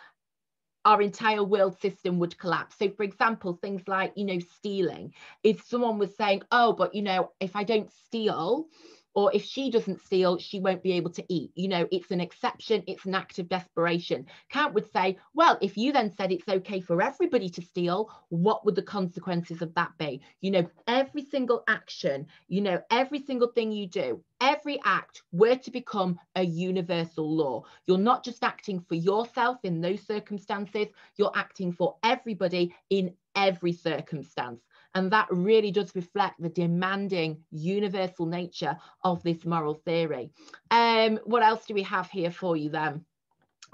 our 0.84 1.00
entire 1.00 1.44
world 1.44 1.80
system 1.80 2.18
would 2.18 2.38
collapse. 2.38 2.76
So, 2.78 2.90
for 2.90 3.02
example, 3.02 3.58
things 3.60 3.86
like, 3.86 4.12
you 4.16 4.24
know, 4.24 4.38
stealing. 4.38 5.14
If 5.42 5.64
someone 5.64 5.98
was 5.98 6.16
saying, 6.16 6.42
oh, 6.50 6.72
but, 6.72 6.94
you 6.94 7.02
know, 7.02 7.30
if 7.40 7.54
I 7.54 7.64
don't 7.64 7.90
steal, 7.90 8.66
or 9.14 9.34
if 9.34 9.44
she 9.44 9.70
doesn't 9.70 10.00
steal, 10.00 10.38
she 10.38 10.60
won't 10.60 10.82
be 10.82 10.92
able 10.92 11.10
to 11.10 11.24
eat. 11.28 11.50
You 11.54 11.68
know, 11.68 11.86
it's 11.90 12.10
an 12.10 12.20
exception, 12.20 12.82
it's 12.86 13.04
an 13.04 13.14
act 13.14 13.38
of 13.38 13.48
desperation. 13.48 14.26
Kant 14.48 14.74
would 14.74 14.90
say, 14.92 15.18
well, 15.34 15.58
if 15.60 15.76
you 15.76 15.92
then 15.92 16.12
said 16.16 16.32
it's 16.32 16.48
okay 16.48 16.80
for 16.80 17.02
everybody 17.02 17.48
to 17.50 17.62
steal, 17.62 18.10
what 18.30 18.64
would 18.64 18.74
the 18.74 18.82
consequences 18.82 19.62
of 19.62 19.74
that 19.74 19.92
be? 19.98 20.20
You 20.40 20.50
know, 20.52 20.70
every 20.86 21.24
single 21.24 21.62
action, 21.68 22.26
you 22.48 22.60
know, 22.60 22.80
every 22.90 23.22
single 23.22 23.48
thing 23.48 23.72
you 23.72 23.86
do, 23.86 24.22
every 24.40 24.80
act 24.84 25.22
were 25.32 25.56
to 25.56 25.70
become 25.70 26.18
a 26.36 26.42
universal 26.42 27.28
law. 27.34 27.62
You're 27.86 27.98
not 27.98 28.24
just 28.24 28.42
acting 28.42 28.80
for 28.80 28.94
yourself 28.94 29.58
in 29.62 29.80
those 29.80 30.02
circumstances, 30.02 30.88
you're 31.16 31.32
acting 31.34 31.72
for 31.72 31.96
everybody 32.02 32.74
in 32.90 33.14
every 33.34 33.72
circumstance. 33.72 34.60
And 34.94 35.10
that 35.12 35.28
really 35.30 35.70
does 35.70 35.94
reflect 35.94 36.40
the 36.40 36.48
demanding 36.48 37.44
universal 37.50 38.26
nature 38.26 38.76
of 39.02 39.22
this 39.22 39.44
moral 39.44 39.74
theory. 39.74 40.30
Um, 40.70 41.18
what 41.24 41.42
else 41.42 41.66
do 41.66 41.74
we 41.74 41.82
have 41.84 42.10
here 42.10 42.30
for 42.30 42.56
you 42.56 42.68
then? 42.68 43.04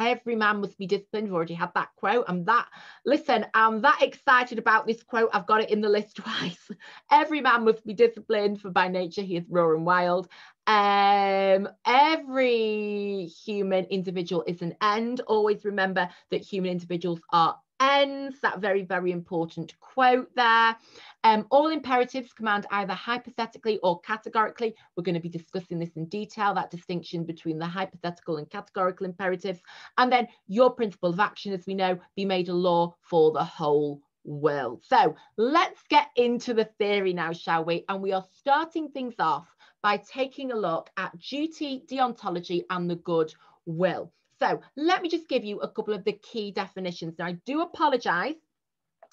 every 0.01 0.37
man 0.37 0.61
must 0.61 0.79
be 0.79 0.87
disciplined. 0.87 1.27
We've 1.27 1.35
already 1.35 1.55
had 1.55 1.73
that 1.75 1.89
quote. 1.97 2.25
I'm 2.29 2.45
that, 2.45 2.69
listen, 3.05 3.47
I'm 3.55 3.83
that 3.83 3.99
excited 4.03 4.59
about 4.59 4.87
this 4.87 5.03
quote. 5.03 5.31
I've 5.33 5.47
got 5.47 5.63
it 5.63 5.71
in 5.71 5.81
the 5.81 5.89
list 5.89 6.17
twice. 6.23 6.71
every 7.11 7.41
man 7.41 7.65
must 7.65 7.85
be 7.85 7.95
disciplined, 7.95 8.61
for 8.61 8.71
by 8.71 8.89
nature 8.89 9.23
he 9.23 9.37
is 9.37 9.45
raw 9.49 9.73
and 9.73 9.85
wild. 9.85 10.29
Um, 10.67 11.69
every 11.87 13.25
human 13.45 13.87
individual 13.87 14.45
is 14.47 14.63
an 14.63 14.77
end. 14.83 15.21
Always 15.27 15.65
remember 15.65 16.09
that 16.31 16.43
human 16.43 16.71
individuals 16.71 17.21
are 17.33 17.59
ends, 17.81 18.41
that 18.41 18.61
very, 18.61 18.83
very 18.83 19.13
important 19.13 19.75
quote 19.81 20.35
there. 20.35 20.77
Um, 21.25 21.47
all 21.51 21.69
imperatives 21.69 22.33
command 22.33 22.67
either 22.71 22.95
hypothetically 22.95 23.79
or 23.83 24.01
categorically. 24.01 24.75
We're 24.97 25.05
going 25.05 25.15
to 25.15 25.21
be 25.21 25.29
discussing 25.29 25.79
this 25.79 25.97
in 25.97 26.07
detail, 26.07 26.55
that 26.55 26.71
distinction 26.71 27.25
between 27.25 27.59
the 27.59 27.67
hypothetical 27.67 28.37
and 28.37 28.49
categorical 28.49 29.07
imperatives. 29.07 29.61
And 29.97 30.13
then 30.13 30.29
your 30.47 30.71
principle 30.71 31.11
of 31.11 31.21
action, 31.21 31.53
as 31.53 31.67
we 31.67 31.75
know, 31.75 31.99
be 32.17 32.25
made 32.25 32.49
a 32.49 32.55
law 32.55 32.95
for 33.01 33.33
the 33.33 33.45
whole 33.45 34.01
world. 34.25 34.83
So 34.87 35.17
let's 35.37 35.81
get 35.89 36.09
into 36.17 36.55
the 36.55 36.69
theory 36.79 37.13
now, 37.13 37.33
shall 37.33 37.65
we? 37.65 37.85
And 37.89 38.03
we 38.03 38.13
are 38.13 38.25
starting 38.33 38.89
things 38.91 39.15
off 39.19 39.49
by 39.83 39.97
taking 39.97 40.53
a 40.53 40.57
look 40.57 40.91
at 40.97 41.19
duty, 41.19 41.85
deontology, 41.89 42.65
and 42.71 42.91
the 42.91 42.97
good 42.97 43.33
will. 43.65 44.13
So 44.41 44.61
let 44.77 45.03
me 45.03 45.09
just 45.09 45.29
give 45.29 45.45
you 45.45 45.59
a 45.61 45.69
couple 45.69 45.95
of 45.95 46.05
the 46.05 46.13
key 46.13 46.53
definitions. 46.53 47.15
Now, 47.19 47.27
I 47.27 47.33
do 47.45 47.63
apologize. 47.63 48.37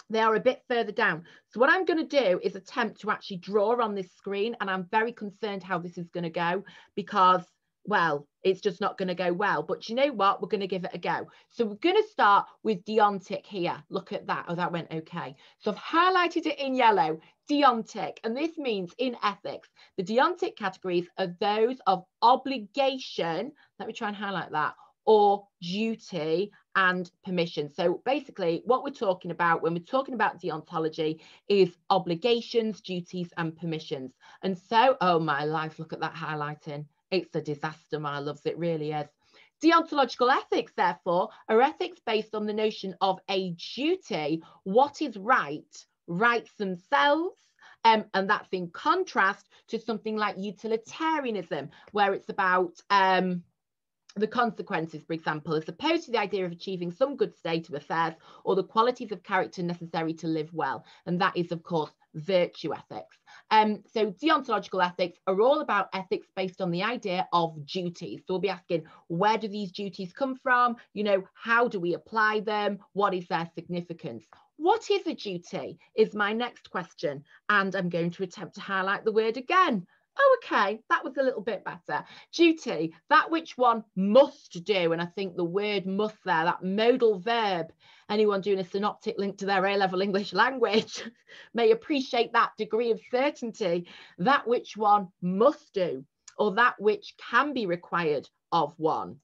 They 0.09 0.19
are 0.19 0.35
a 0.35 0.39
bit 0.39 0.61
further 0.67 0.91
down. 0.91 1.23
So 1.49 1.59
what 1.59 1.71
I'm 1.71 1.85
going 1.85 2.07
to 2.07 2.21
do 2.21 2.39
is 2.43 2.55
attempt 2.55 3.01
to 3.01 3.09
actually 3.09 3.37
draw 3.37 3.81
on 3.81 3.95
this 3.95 4.11
screen. 4.11 4.55
And 4.61 4.69
I'm 4.69 4.87
very 4.91 5.11
concerned 5.11 5.63
how 5.63 5.79
this 5.79 5.97
is 5.97 6.09
going 6.09 6.25
to 6.25 6.29
go 6.29 6.63
because, 6.95 7.41
well, 7.85 8.27
it's 8.43 8.61
just 8.61 8.81
not 8.81 8.99
going 8.99 9.07
to 9.07 9.15
go 9.15 9.33
well. 9.33 9.63
But 9.63 9.89
you 9.89 9.95
know 9.95 10.11
what? 10.11 10.41
We're 10.41 10.49
going 10.49 10.61
to 10.61 10.67
give 10.67 10.83
it 10.83 10.93
a 10.93 10.99
go. 10.99 11.27
So 11.49 11.65
we're 11.65 11.75
going 11.75 11.95
to 11.95 12.09
start 12.11 12.45
with 12.61 12.85
deontic 12.85 13.47
here. 13.47 13.81
Look 13.89 14.13
at 14.13 14.27
that. 14.27 14.45
Oh, 14.47 14.55
that 14.55 14.71
went 14.71 14.91
okay. 14.91 15.35
So 15.57 15.71
I've 15.71 15.77
highlighted 15.77 16.45
it 16.45 16.59
in 16.59 16.75
yellow, 16.75 17.19
deontic. 17.49 18.17
And 18.23 18.37
this 18.37 18.59
means 18.59 18.93
in 18.99 19.15
ethics, 19.23 19.69
the 19.97 20.03
deontic 20.03 20.55
categories 20.55 21.07
are 21.17 21.33
those 21.39 21.77
of 21.87 22.03
obligation. 22.21 23.53
Let 23.79 23.87
me 23.87 23.93
try 23.93 24.09
and 24.09 24.17
highlight 24.17 24.51
that 24.51 24.75
or 25.05 25.47
duty 25.61 26.51
and 26.75 27.09
permission. 27.23 27.69
So 27.69 28.01
basically, 28.05 28.61
what 28.65 28.83
we're 28.83 28.89
talking 28.89 29.31
about 29.31 29.61
when 29.61 29.73
we're 29.73 29.79
talking 29.79 30.13
about 30.13 30.41
deontology 30.41 31.21
is 31.47 31.69
obligations, 31.89 32.81
duties, 32.81 33.31
and 33.37 33.55
permissions. 33.55 34.13
And 34.43 34.57
so, 34.57 34.97
oh 35.01 35.19
my 35.19 35.45
life, 35.45 35.79
look 35.79 35.93
at 35.93 36.01
that 36.01 36.15
highlighting. 36.15 36.85
It's 37.11 37.35
a 37.35 37.41
disaster, 37.41 37.99
my 37.99 38.19
loves, 38.19 38.45
it 38.45 38.57
really 38.57 38.91
is. 38.91 39.07
Deontological 39.63 40.31
ethics, 40.35 40.73
therefore, 40.75 41.29
are 41.47 41.61
ethics 41.61 42.01
based 42.05 42.35
on 42.35 42.45
the 42.45 42.53
notion 42.53 42.95
of 42.99 43.19
a 43.29 43.51
duty, 43.75 44.43
what 44.63 45.01
is 45.01 45.15
right, 45.15 45.85
rights 46.07 46.51
themselves, 46.57 47.37
um, 47.85 48.05
and 48.13 48.29
that's 48.29 48.49
in 48.51 48.69
contrast 48.71 49.47
to 49.69 49.79
something 49.79 50.17
like 50.17 50.35
utilitarianism, 50.37 51.69
where 51.91 52.13
it's 52.13 52.29
about 52.29 52.73
um, 52.89 53.43
the 54.15 54.27
consequences, 54.27 55.03
for 55.05 55.13
example, 55.13 55.55
as 55.55 55.67
opposed 55.67 56.05
to 56.05 56.11
the 56.11 56.17
idea 56.17 56.45
of 56.45 56.51
achieving 56.51 56.91
some 56.91 57.17
good 57.17 57.35
state 57.35 57.67
of 57.67 57.75
affairs 57.75 58.13
or 58.45 58.55
the 58.55 58.63
qualities 58.63 59.11
of 59.11 59.23
character 59.23 59.61
necessary 59.61 60.13
to 60.13 60.27
live 60.27 60.49
well. 60.53 60.85
And 61.05 61.19
that 61.19 61.35
is, 61.35 61.51
of 61.51 61.63
course, 61.63 61.91
virtue 62.13 62.73
ethics. 62.73 63.17
Um, 63.51 63.83
so 63.93 64.11
deontological 64.11 64.85
ethics 64.85 65.19
are 65.27 65.41
all 65.41 65.59
about 65.59 65.89
ethics 65.93 66.27
based 66.33 66.61
on 66.61 66.71
the 66.71 66.83
idea 66.83 67.27
of 67.33 67.65
duties. 67.65 68.21
So 68.21 68.35
we'll 68.35 68.39
be 68.39 68.49
asking, 68.49 68.83
where 69.07 69.37
do 69.37 69.49
these 69.49 69.73
duties 69.73 70.13
come 70.13 70.37
from? 70.41 70.77
You 70.93 71.03
know, 71.03 71.23
how 71.33 71.67
do 71.67 71.79
we 71.81 71.93
apply 71.93 72.39
them? 72.39 72.79
What 72.93 73.13
is 73.13 73.27
their 73.27 73.49
significance? 73.53 74.25
What 74.57 74.89
is 74.89 75.05
a 75.05 75.13
duty 75.13 75.77
is 75.97 76.15
my 76.15 76.31
next 76.31 76.69
question. 76.69 77.25
And 77.49 77.75
I'm 77.75 77.89
going 77.89 78.11
to 78.11 78.23
attempt 78.23 78.55
to 78.55 78.61
highlight 78.61 79.03
the 79.03 79.11
word 79.11 79.35
again 79.35 79.85
oh, 80.17 80.37
okay, 80.43 80.79
that 80.89 81.03
was 81.03 81.17
a 81.17 81.23
little 81.23 81.41
bit 81.41 81.63
better. 81.63 82.03
Duty, 82.31 82.93
that 83.09 83.29
which 83.29 83.57
one 83.57 83.83
must 83.95 84.63
do. 84.63 84.93
And 84.93 85.01
I 85.01 85.05
think 85.05 85.35
the 85.35 85.43
word 85.43 85.85
must 85.85 86.17
there, 86.23 86.45
that 86.45 86.63
modal 86.63 87.19
verb, 87.19 87.71
anyone 88.09 88.41
doing 88.41 88.59
a 88.59 88.63
synoptic 88.63 89.17
link 89.17 89.37
to 89.39 89.45
their 89.45 89.65
A 89.65 89.77
level 89.77 90.01
English 90.01 90.33
language 90.33 91.03
may 91.53 91.71
appreciate 91.71 92.33
that 92.33 92.51
degree 92.57 92.91
of 92.91 93.01
certainty, 93.11 93.87
that 94.19 94.47
which 94.47 94.77
one 94.77 95.09
must 95.21 95.73
do, 95.73 96.05
or 96.37 96.55
that 96.55 96.79
which 96.79 97.15
can 97.17 97.53
be 97.53 97.65
required 97.65 98.29
of 98.51 98.73
one. 98.77 99.19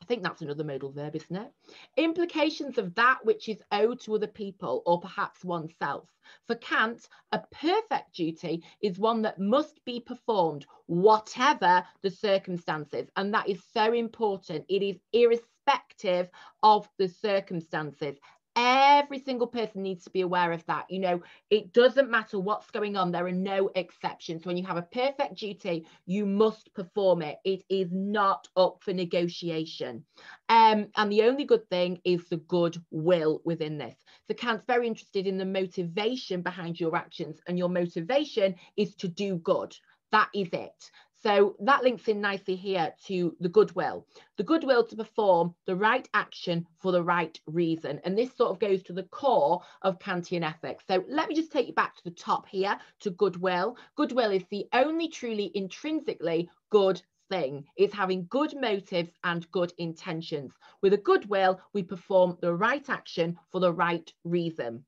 I 0.00 0.04
think 0.04 0.22
that's 0.22 0.42
another 0.42 0.64
modal 0.64 0.90
verb, 0.92 1.16
isn't 1.16 1.36
it? 1.36 1.52
Implications 1.96 2.78
of 2.78 2.94
that 2.94 3.24
which 3.24 3.48
is 3.48 3.62
owed 3.72 4.00
to 4.00 4.14
other 4.14 4.26
people 4.26 4.82
or 4.86 5.00
perhaps 5.00 5.44
oneself. 5.44 6.08
For 6.46 6.54
Kant, 6.56 7.08
a 7.32 7.40
perfect 7.50 8.14
duty 8.14 8.64
is 8.80 8.98
one 8.98 9.22
that 9.22 9.38
must 9.38 9.84
be 9.84 10.00
performed, 10.00 10.66
whatever 10.86 11.84
the 12.02 12.10
circumstances. 12.10 13.08
And 13.16 13.34
that 13.34 13.48
is 13.48 13.62
so 13.72 13.92
important. 13.92 14.64
It 14.68 14.82
is 14.82 15.00
irrespective 15.12 16.30
of 16.62 16.88
the 16.98 17.08
circumstances. 17.08 18.18
Every 18.60 19.20
single 19.20 19.46
person 19.46 19.82
needs 19.82 20.02
to 20.02 20.10
be 20.10 20.22
aware 20.22 20.50
of 20.50 20.66
that. 20.66 20.90
You 20.90 20.98
know, 20.98 21.22
it 21.48 21.72
doesn't 21.72 22.10
matter 22.10 22.40
what's 22.40 22.72
going 22.72 22.96
on, 22.96 23.12
there 23.12 23.26
are 23.26 23.32
no 23.32 23.70
exceptions. 23.76 24.44
When 24.44 24.56
you 24.56 24.66
have 24.66 24.76
a 24.76 24.82
perfect 24.82 25.36
duty, 25.36 25.86
you 26.06 26.26
must 26.26 26.74
perform 26.74 27.22
it. 27.22 27.38
It 27.44 27.62
is 27.68 27.88
not 27.92 28.48
up 28.56 28.78
for 28.82 28.92
negotiation. 28.92 30.04
Um, 30.48 30.88
and 30.96 31.12
the 31.12 31.22
only 31.22 31.44
good 31.44 31.70
thing 31.70 32.00
is 32.04 32.28
the 32.28 32.38
good 32.38 32.76
will 32.90 33.40
within 33.44 33.78
this. 33.78 33.94
So 34.26 34.34
Kant's 34.34 34.64
very 34.66 34.88
interested 34.88 35.28
in 35.28 35.38
the 35.38 35.44
motivation 35.44 36.42
behind 36.42 36.80
your 36.80 36.96
actions, 36.96 37.40
and 37.46 37.56
your 37.56 37.68
motivation 37.68 38.56
is 38.76 38.96
to 38.96 39.06
do 39.06 39.36
good. 39.36 39.76
That 40.10 40.30
is 40.34 40.48
it. 40.52 40.90
So 41.22 41.56
that 41.60 41.82
links 41.82 42.06
in 42.06 42.20
nicely 42.20 42.54
here 42.54 42.94
to 43.06 43.36
the 43.40 43.48
goodwill, 43.48 44.06
the 44.36 44.44
goodwill 44.44 44.84
to 44.86 44.96
perform 44.96 45.54
the 45.66 45.74
right 45.74 46.08
action 46.14 46.66
for 46.78 46.92
the 46.92 47.02
right 47.02 47.38
reason. 47.46 48.00
And 48.04 48.16
this 48.16 48.36
sort 48.36 48.52
of 48.52 48.60
goes 48.60 48.82
to 48.84 48.92
the 48.92 49.02
core 49.04 49.60
of 49.82 49.98
Kantian 49.98 50.44
ethics. 50.44 50.84
So 50.86 51.04
let 51.08 51.28
me 51.28 51.34
just 51.34 51.50
take 51.50 51.66
you 51.66 51.74
back 51.74 51.96
to 51.96 52.04
the 52.04 52.12
top 52.12 52.46
here 52.46 52.78
to 53.00 53.10
goodwill. 53.10 53.76
Goodwill 53.96 54.30
is 54.30 54.44
the 54.50 54.68
only 54.72 55.08
truly 55.08 55.50
intrinsically 55.54 56.48
good 56.70 57.02
thing 57.28 57.64
It's 57.76 57.94
having 57.94 58.26
good 58.30 58.54
motives 58.58 59.10
and 59.22 59.50
good 59.50 59.72
intentions. 59.78 60.52
With 60.82 60.94
a 60.94 60.98
goodwill, 60.98 61.60
we 61.72 61.82
perform 61.82 62.38
the 62.40 62.54
right 62.54 62.88
action 62.88 63.38
for 63.50 63.60
the 63.60 63.72
right 63.72 64.10
reason. 64.24 64.84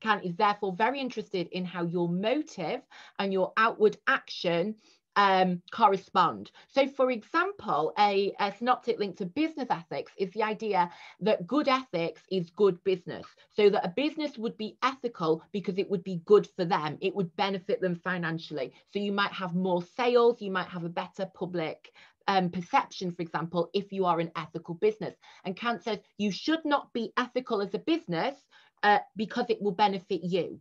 Kant 0.00 0.24
is 0.24 0.36
therefore 0.36 0.72
very 0.72 1.00
interested 1.00 1.48
in 1.48 1.64
how 1.64 1.84
your 1.84 2.08
motive 2.08 2.82
and 3.18 3.32
your 3.32 3.52
outward 3.56 3.96
action 4.06 4.76
um, 5.18 5.60
correspond. 5.72 6.52
So, 6.68 6.86
for 6.86 7.10
example, 7.10 7.92
a, 7.98 8.32
a 8.40 8.54
synoptic 8.56 9.00
link 9.00 9.16
to 9.18 9.26
business 9.26 9.66
ethics 9.68 10.12
is 10.16 10.30
the 10.32 10.44
idea 10.44 10.90
that 11.20 11.46
good 11.46 11.68
ethics 11.68 12.22
is 12.30 12.50
good 12.50 12.82
business. 12.84 13.26
So, 13.56 13.68
that 13.70 13.84
a 13.84 13.88
business 13.88 14.38
would 14.38 14.56
be 14.56 14.78
ethical 14.82 15.42
because 15.52 15.76
it 15.76 15.90
would 15.90 16.04
be 16.04 16.22
good 16.24 16.48
for 16.56 16.64
them, 16.64 16.98
it 17.00 17.14
would 17.16 17.34
benefit 17.36 17.80
them 17.80 17.96
financially. 17.96 18.72
So, 18.92 19.00
you 19.00 19.12
might 19.12 19.32
have 19.32 19.54
more 19.54 19.82
sales, 19.82 20.40
you 20.40 20.52
might 20.52 20.68
have 20.68 20.84
a 20.84 20.88
better 20.88 21.26
public 21.34 21.92
um, 22.28 22.50
perception, 22.50 23.12
for 23.12 23.22
example, 23.22 23.70
if 23.74 23.92
you 23.92 24.04
are 24.04 24.20
an 24.20 24.30
ethical 24.36 24.74
business. 24.74 25.16
And 25.44 25.56
Kant 25.56 25.82
says 25.82 25.98
you 26.18 26.30
should 26.30 26.64
not 26.64 26.92
be 26.92 27.12
ethical 27.16 27.60
as 27.60 27.74
a 27.74 27.78
business 27.78 28.36
uh, 28.84 28.98
because 29.16 29.46
it 29.48 29.60
will 29.60 29.72
benefit 29.72 30.22
you. 30.22 30.60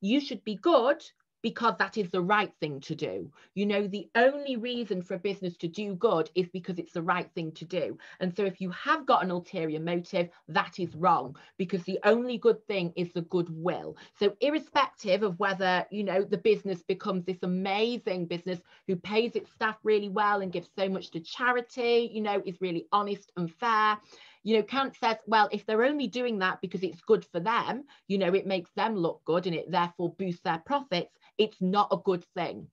you 0.00 0.20
should 0.20 0.42
be 0.44 0.56
good 0.56 1.02
because 1.42 1.74
that 1.78 1.96
is 1.96 2.10
the 2.10 2.20
right 2.20 2.52
thing 2.60 2.80
to 2.80 2.94
do. 2.94 3.30
You 3.54 3.66
know, 3.66 3.86
the 3.86 4.08
only 4.14 4.56
reason 4.56 5.02
for 5.02 5.14
a 5.14 5.18
business 5.18 5.56
to 5.58 5.68
do 5.68 5.94
good 5.94 6.30
is 6.34 6.48
because 6.48 6.78
it's 6.78 6.92
the 6.92 7.02
right 7.02 7.30
thing 7.34 7.52
to 7.52 7.64
do. 7.64 7.98
And 8.20 8.34
so 8.34 8.44
if 8.44 8.60
you 8.60 8.70
have 8.70 9.06
got 9.06 9.24
an 9.24 9.30
ulterior 9.30 9.80
motive, 9.80 10.28
that 10.48 10.78
is 10.78 10.94
wrong 10.94 11.36
because 11.56 11.82
the 11.84 11.98
only 12.04 12.38
good 12.38 12.64
thing 12.66 12.92
is 12.96 13.12
the 13.12 13.22
goodwill. 13.22 13.96
So 14.18 14.34
irrespective 14.40 15.22
of 15.22 15.38
whether, 15.38 15.86
you 15.90 16.04
know, 16.04 16.22
the 16.24 16.38
business 16.38 16.82
becomes 16.82 17.24
this 17.24 17.42
amazing 17.42 18.26
business 18.26 18.60
who 18.86 18.96
pays 18.96 19.36
its 19.36 19.50
staff 19.52 19.76
really 19.82 20.08
well 20.08 20.40
and 20.40 20.52
gives 20.52 20.68
so 20.76 20.88
much 20.88 21.10
to 21.10 21.20
charity, 21.20 22.10
you 22.12 22.20
know, 22.20 22.42
is 22.44 22.60
really 22.60 22.86
honest 22.92 23.32
and 23.36 23.52
fair 23.52 23.98
you 24.42 24.56
know 24.56 24.62
kant 24.62 24.94
says 24.96 25.16
well 25.26 25.48
if 25.52 25.66
they're 25.66 25.84
only 25.84 26.06
doing 26.06 26.38
that 26.38 26.60
because 26.60 26.82
it's 26.82 27.00
good 27.02 27.24
for 27.26 27.40
them 27.40 27.84
you 28.08 28.18
know 28.18 28.32
it 28.32 28.46
makes 28.46 28.70
them 28.72 28.96
look 28.96 29.22
good 29.24 29.46
and 29.46 29.54
it 29.54 29.70
therefore 29.70 30.14
boosts 30.18 30.40
their 30.42 30.62
profits 30.64 31.14
it's 31.40 31.60
not 31.60 31.88
a 31.90 31.96
good 31.96 32.24
thing 32.36 32.68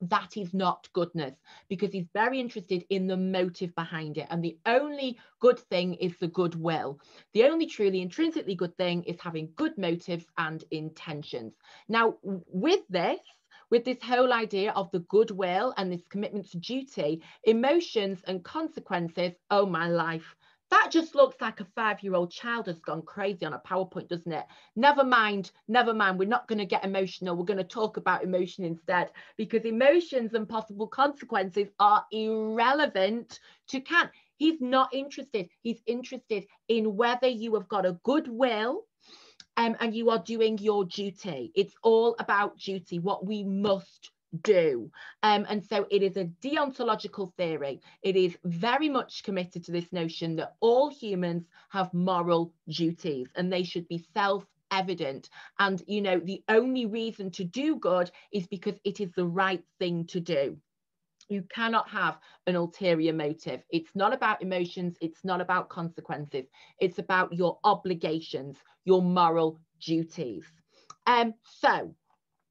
that 0.00 0.36
is 0.36 0.52
not 0.52 0.88
goodness 0.92 1.34
because 1.68 1.92
he's 1.92 2.08
very 2.12 2.38
interested 2.40 2.84
in 2.90 3.06
the 3.06 3.16
motive 3.16 3.74
behind 3.74 4.18
it. 4.18 4.26
And 4.30 4.42
the 4.42 4.58
only 4.66 5.18
good 5.40 5.58
thing 5.58 5.94
is 5.94 6.12
the 6.18 6.28
goodwill. 6.28 7.00
The 7.32 7.44
only 7.44 7.66
truly 7.66 8.02
intrinsically 8.02 8.54
good 8.54 8.76
thing 8.76 9.04
is 9.04 9.16
having 9.20 9.52
good 9.56 9.76
motives 9.78 10.26
and 10.36 10.62
intentions. 10.70 11.54
Now, 11.88 12.16
with 12.22 12.80
this, 12.90 13.20
with 13.70 13.84
this 13.84 14.02
whole 14.02 14.32
idea 14.32 14.72
of 14.72 14.90
the 14.92 15.00
goodwill 15.00 15.74
and 15.76 15.90
this 15.90 16.06
commitment 16.08 16.50
to 16.50 16.58
duty, 16.58 17.22
emotions 17.44 18.20
and 18.26 18.44
consequences, 18.44 19.32
oh 19.50 19.66
my 19.66 19.88
life, 19.88 20.36
that 20.70 20.88
just 20.90 21.14
looks 21.14 21.40
like 21.40 21.60
a 21.60 21.66
five-year-old 21.74 22.30
child 22.30 22.66
has 22.66 22.80
gone 22.80 23.02
crazy 23.02 23.46
on 23.46 23.52
a 23.52 23.58
PowerPoint, 23.58 24.08
doesn't 24.08 24.32
it? 24.32 24.44
Never 24.74 25.04
mind, 25.04 25.52
never 25.68 25.94
mind. 25.94 26.18
We're 26.18 26.28
not 26.28 26.48
going 26.48 26.58
to 26.58 26.64
get 26.64 26.84
emotional. 26.84 27.36
We're 27.36 27.44
going 27.44 27.58
to 27.58 27.64
talk 27.64 27.96
about 27.96 28.24
emotion 28.24 28.64
instead 28.64 29.10
because 29.36 29.64
emotions 29.64 30.34
and 30.34 30.48
possible 30.48 30.88
consequences 30.88 31.68
are 31.78 32.04
irrelevant 32.10 33.38
to 33.68 33.80
Kant. 33.80 34.10
He's 34.36 34.60
not 34.60 34.92
interested. 34.92 35.48
He's 35.62 35.82
interested 35.86 36.46
in 36.68 36.96
whether 36.96 37.28
you 37.28 37.54
have 37.54 37.68
got 37.68 37.86
a 37.86 37.98
good 38.02 38.28
will 38.28 38.86
um, 39.56 39.76
and 39.80 39.94
you 39.94 40.10
are 40.10 40.18
doing 40.18 40.58
your 40.58 40.84
duty. 40.84 41.52
It's 41.54 41.74
all 41.82 42.16
about 42.18 42.58
duty, 42.58 42.98
what 42.98 43.24
we 43.24 43.44
must 43.44 44.10
do. 44.42 44.90
Um, 45.22 45.46
and 45.48 45.64
so 45.64 45.86
it 45.90 46.02
is 46.02 46.16
a 46.16 46.24
deontological 46.42 47.32
theory. 47.36 47.80
It 48.02 48.16
is 48.16 48.36
very 48.44 48.88
much 48.88 49.22
committed 49.22 49.64
to 49.64 49.72
this 49.72 49.92
notion 49.92 50.36
that 50.36 50.56
all 50.60 50.90
humans 50.90 51.46
have 51.70 51.92
moral 51.94 52.52
duties 52.68 53.28
and 53.36 53.52
they 53.52 53.62
should 53.62 53.88
be 53.88 54.06
self 54.14 54.44
evident. 54.70 55.30
And, 55.58 55.82
you 55.86 56.00
know, 56.02 56.18
the 56.18 56.42
only 56.48 56.86
reason 56.86 57.30
to 57.32 57.44
do 57.44 57.76
good 57.76 58.10
is 58.32 58.46
because 58.46 58.78
it 58.84 59.00
is 59.00 59.12
the 59.12 59.26
right 59.26 59.62
thing 59.78 60.06
to 60.08 60.20
do. 60.20 60.56
You 61.28 61.42
cannot 61.52 61.88
have 61.88 62.18
an 62.46 62.54
ulterior 62.54 63.12
motive. 63.12 63.62
It's 63.70 63.90
not 63.96 64.12
about 64.12 64.42
emotions. 64.42 64.96
It's 65.00 65.24
not 65.24 65.40
about 65.40 65.68
consequences. 65.68 66.46
It's 66.78 66.98
about 66.98 67.32
your 67.32 67.58
obligations, 67.64 68.58
your 68.84 69.02
moral 69.02 69.58
duties. 69.80 70.44
Um, 71.06 71.34
so 71.42 71.94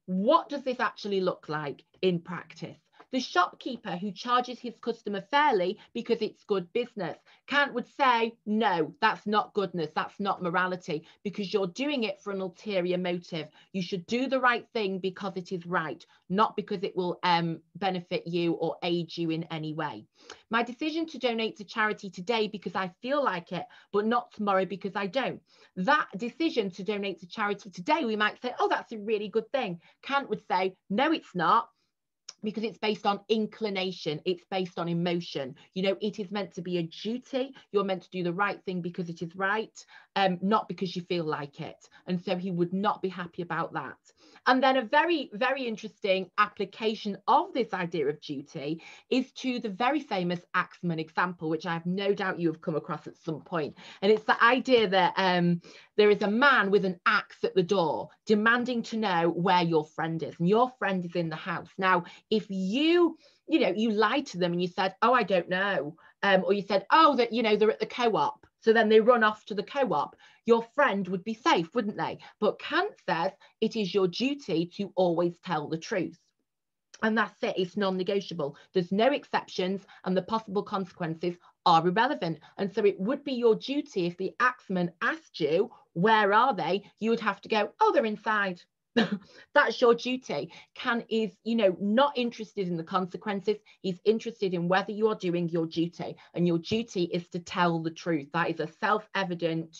what 0.06 0.48
does 0.48 0.62
this 0.62 0.80
actually 0.80 1.20
look 1.20 1.48
like 1.48 1.84
in 2.00 2.20
practice? 2.20 2.78
The 3.12 3.20
shopkeeper 3.20 3.96
who 3.96 4.10
charges 4.10 4.58
his 4.58 4.74
customer 4.80 5.22
fairly 5.30 5.78
because 5.94 6.20
it's 6.20 6.44
good 6.44 6.72
business. 6.72 7.16
Kant 7.46 7.72
would 7.72 7.86
say, 7.96 8.34
no, 8.44 8.94
that's 9.00 9.26
not 9.26 9.54
goodness, 9.54 9.90
that's 9.94 10.18
not 10.18 10.42
morality, 10.42 11.06
because 11.22 11.52
you're 11.52 11.68
doing 11.68 12.04
it 12.04 12.20
for 12.20 12.32
an 12.32 12.40
ulterior 12.40 12.98
motive. 12.98 13.48
You 13.72 13.82
should 13.82 14.06
do 14.06 14.28
the 14.28 14.40
right 14.40 14.66
thing 14.72 14.98
because 14.98 15.36
it 15.36 15.52
is 15.52 15.64
right, 15.66 16.04
not 16.28 16.56
because 16.56 16.82
it 16.82 16.96
will 16.96 17.20
um, 17.22 17.60
benefit 17.76 18.26
you 18.26 18.54
or 18.54 18.76
aid 18.82 19.16
you 19.16 19.30
in 19.30 19.44
any 19.44 19.72
way. 19.72 20.04
My 20.50 20.62
decision 20.64 21.06
to 21.06 21.18
donate 21.18 21.56
to 21.58 21.64
charity 21.64 22.10
today 22.10 22.48
because 22.48 22.74
I 22.74 22.90
feel 23.02 23.22
like 23.22 23.52
it, 23.52 23.66
but 23.92 24.06
not 24.06 24.32
tomorrow 24.32 24.64
because 24.64 24.96
I 24.96 25.06
don't. 25.06 25.40
That 25.76 26.08
decision 26.16 26.70
to 26.72 26.82
donate 26.82 27.20
to 27.20 27.26
charity 27.26 27.70
today, 27.70 28.04
we 28.04 28.16
might 28.16 28.42
say, 28.42 28.52
oh, 28.58 28.68
that's 28.68 28.92
a 28.92 28.98
really 28.98 29.28
good 29.28 29.50
thing. 29.52 29.80
Kant 30.02 30.28
would 30.28 30.42
say, 30.50 30.74
no, 30.90 31.12
it's 31.12 31.34
not 31.34 31.68
because 32.46 32.64
it's 32.64 32.78
based 32.78 33.06
on 33.06 33.20
inclination 33.28 34.20
it's 34.24 34.44
based 34.50 34.78
on 34.78 34.88
emotion. 34.88 35.54
You 35.74 35.82
know 35.82 35.96
it 36.00 36.18
is 36.20 36.30
meant 36.30 36.54
to 36.54 36.62
be 36.62 36.78
a 36.78 36.84
duty. 36.84 37.52
You're 37.72 37.84
meant 37.84 38.04
to 38.04 38.10
do 38.10 38.22
the 38.22 38.32
right 38.32 38.62
thing 38.64 38.80
because 38.80 39.10
it 39.10 39.20
is 39.20 39.34
right 39.36 39.84
um 40.14 40.38
not 40.40 40.68
because 40.68 40.96
you 40.96 41.02
feel 41.02 41.24
like 41.24 41.60
it. 41.60 41.88
And 42.06 42.20
so 42.20 42.36
he 42.36 42.52
would 42.52 42.72
not 42.72 43.02
be 43.02 43.08
happy 43.08 43.42
about 43.42 43.72
that 43.74 43.98
and 44.46 44.62
then 44.62 44.76
a 44.76 44.82
very 44.82 45.30
very 45.32 45.64
interesting 45.64 46.30
application 46.38 47.16
of 47.26 47.52
this 47.52 47.72
idea 47.74 48.06
of 48.06 48.20
duty 48.20 48.82
is 49.10 49.32
to 49.32 49.58
the 49.60 49.68
very 49.68 50.00
famous 50.00 50.40
axeman 50.54 50.98
example 50.98 51.48
which 51.48 51.66
i 51.66 51.72
have 51.72 51.86
no 51.86 52.14
doubt 52.14 52.40
you 52.40 52.48
have 52.48 52.60
come 52.60 52.76
across 52.76 53.06
at 53.06 53.16
some 53.16 53.40
point. 53.40 53.46
point 53.46 53.74
and 54.02 54.12
it's 54.12 54.24
the 54.24 54.44
idea 54.44 54.88
that 54.88 55.12
um 55.16 55.60
there 55.96 56.10
is 56.10 56.22
a 56.22 56.30
man 56.30 56.70
with 56.70 56.84
an 56.84 56.98
axe 57.06 57.42
at 57.44 57.54
the 57.54 57.62
door 57.62 58.08
demanding 58.26 58.82
to 58.82 58.96
know 58.96 59.30
where 59.30 59.62
your 59.62 59.84
friend 59.84 60.22
is 60.22 60.34
and 60.38 60.48
your 60.48 60.70
friend 60.78 61.04
is 61.04 61.14
in 61.14 61.28
the 61.28 61.36
house 61.36 61.70
now 61.78 62.04
if 62.30 62.46
you 62.48 63.16
you 63.48 63.60
know 63.60 63.72
you 63.74 63.90
lied 63.90 64.26
to 64.26 64.38
them 64.38 64.52
and 64.52 64.62
you 64.62 64.68
said 64.68 64.94
oh 65.02 65.12
i 65.12 65.22
don't 65.22 65.48
know 65.48 65.96
um, 66.22 66.42
or 66.44 66.52
you 66.52 66.62
said 66.62 66.86
oh 66.90 67.16
that 67.16 67.32
you 67.32 67.42
know 67.42 67.56
they're 67.56 67.70
at 67.70 67.80
the 67.80 67.86
co-op 67.86 68.45
so 68.60 68.72
then 68.72 68.88
they 68.88 69.00
run 69.00 69.24
off 69.24 69.44
to 69.46 69.54
the 69.54 69.62
co-op. 69.62 70.16
Your 70.44 70.62
friend 70.74 71.06
would 71.08 71.24
be 71.24 71.34
safe 71.34 71.74
wouldn't 71.74 71.96
they? 71.96 72.18
But 72.40 72.58
kant 72.58 72.92
says 73.08 73.32
it 73.60 73.76
is 73.76 73.94
your 73.94 74.08
duty 74.08 74.66
to 74.76 74.92
always 74.96 75.34
tell 75.44 75.68
the 75.68 75.78
truth. 75.78 76.18
And 77.02 77.16
that's 77.16 77.42
it 77.42 77.54
it's 77.58 77.76
non-negotiable. 77.76 78.56
There's 78.72 78.92
no 78.92 79.08
exceptions 79.08 79.86
and 80.04 80.16
the 80.16 80.22
possible 80.22 80.62
consequences 80.62 81.36
are 81.66 81.86
irrelevant. 81.86 82.38
And 82.58 82.72
so 82.72 82.84
it 82.84 82.98
would 82.98 83.24
be 83.24 83.34
your 83.34 83.56
duty 83.56 84.06
if 84.06 84.16
the 84.16 84.34
axeman 84.40 84.92
asked 85.02 85.40
you 85.40 85.70
where 85.92 86.32
are 86.32 86.54
they? 86.54 86.90
You 87.00 87.10
would 87.10 87.20
have 87.20 87.40
to 87.42 87.48
go 87.48 87.72
oh 87.80 87.92
they're 87.92 88.04
inside 88.04 88.62
that's 89.54 89.80
your 89.80 89.94
duty. 89.94 90.52
Kant 90.74 91.04
is 91.08 91.32
you 91.44 91.56
know 91.56 91.76
not 91.80 92.16
interested 92.16 92.68
in 92.68 92.76
the 92.76 92.84
consequences. 92.84 93.56
He's 93.82 94.00
interested 94.04 94.54
in 94.54 94.68
whether 94.68 94.92
you 94.92 95.08
are 95.08 95.14
doing 95.14 95.48
your 95.48 95.66
duty 95.66 96.16
and 96.34 96.46
your 96.46 96.58
duty 96.58 97.04
is 97.04 97.28
to 97.28 97.38
tell 97.38 97.80
the 97.80 97.90
truth. 97.90 98.28
That 98.32 98.50
is 98.50 98.60
a 98.60 98.68
self-evident 98.80 99.76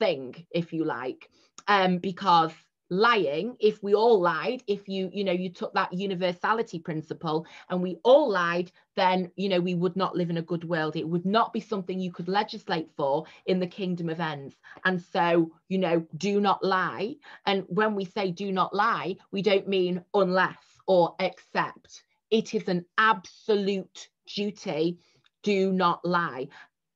thing 0.00 0.34
if 0.50 0.72
you 0.72 0.84
like 0.84 1.28
um 1.68 1.98
because 1.98 2.52
lying 2.90 3.56
if 3.60 3.82
we 3.82 3.94
all 3.94 4.20
lied 4.20 4.62
if 4.66 4.88
you 4.88 5.08
you 5.12 5.22
know 5.22 5.32
you 5.32 5.48
took 5.48 5.72
that 5.74 5.92
universality 5.92 6.78
principle 6.78 7.46
and 7.68 7.80
we 7.80 7.96
all 8.02 8.28
lied 8.28 8.70
then 8.96 9.30
you 9.36 9.48
know 9.48 9.60
we 9.60 9.74
would 9.74 9.96
not 9.96 10.16
live 10.16 10.28
in 10.28 10.38
a 10.38 10.42
good 10.42 10.64
world. 10.64 10.96
It 10.96 11.08
would 11.08 11.24
not 11.24 11.52
be 11.52 11.60
something 11.60 11.98
you 11.98 12.12
could 12.12 12.28
legislate 12.28 12.90
for 12.96 13.24
in 13.46 13.60
the 13.60 13.66
kingdom 13.66 14.08
of 14.08 14.20
ends. 14.20 14.56
And 14.84 15.00
so 15.00 15.52
you 15.68 15.78
know 15.78 16.06
do 16.16 16.40
not 16.40 16.62
lie. 16.64 17.16
And 17.46 17.64
when 17.68 17.94
we 17.94 18.04
say 18.04 18.30
do 18.30 18.52
not 18.52 18.74
lie 18.74 19.16
we 19.30 19.42
don't 19.42 19.68
mean 19.68 20.04
unless 20.12 20.58
or 20.86 21.14
except 21.20 22.02
it 22.30 22.54
is 22.54 22.68
an 22.68 22.84
absolute 22.98 24.08
duty. 24.26 24.98
Do 25.42 25.72
not 25.72 26.04
lie 26.04 26.48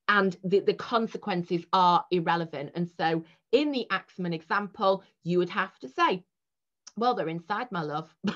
and 0.09 0.37
the, 0.45 0.61
the 0.61 0.75
consequences 0.75 1.65
are 1.73 2.05
irrelevant 2.11 2.71
and 2.75 2.91
so 2.99 3.25
in 3.55 3.71
the 3.71 3.87
Axeman 3.91 4.35
example, 4.35 5.05
you 5.23 5.39
would 5.39 5.51
have 5.51 5.79
to 5.79 5.89
say, 5.89 6.25
well, 6.97 7.15
they're 7.15 7.29
inside, 7.29 7.71
my 7.71 7.83
love. 7.83 8.13
Do 8.27 8.33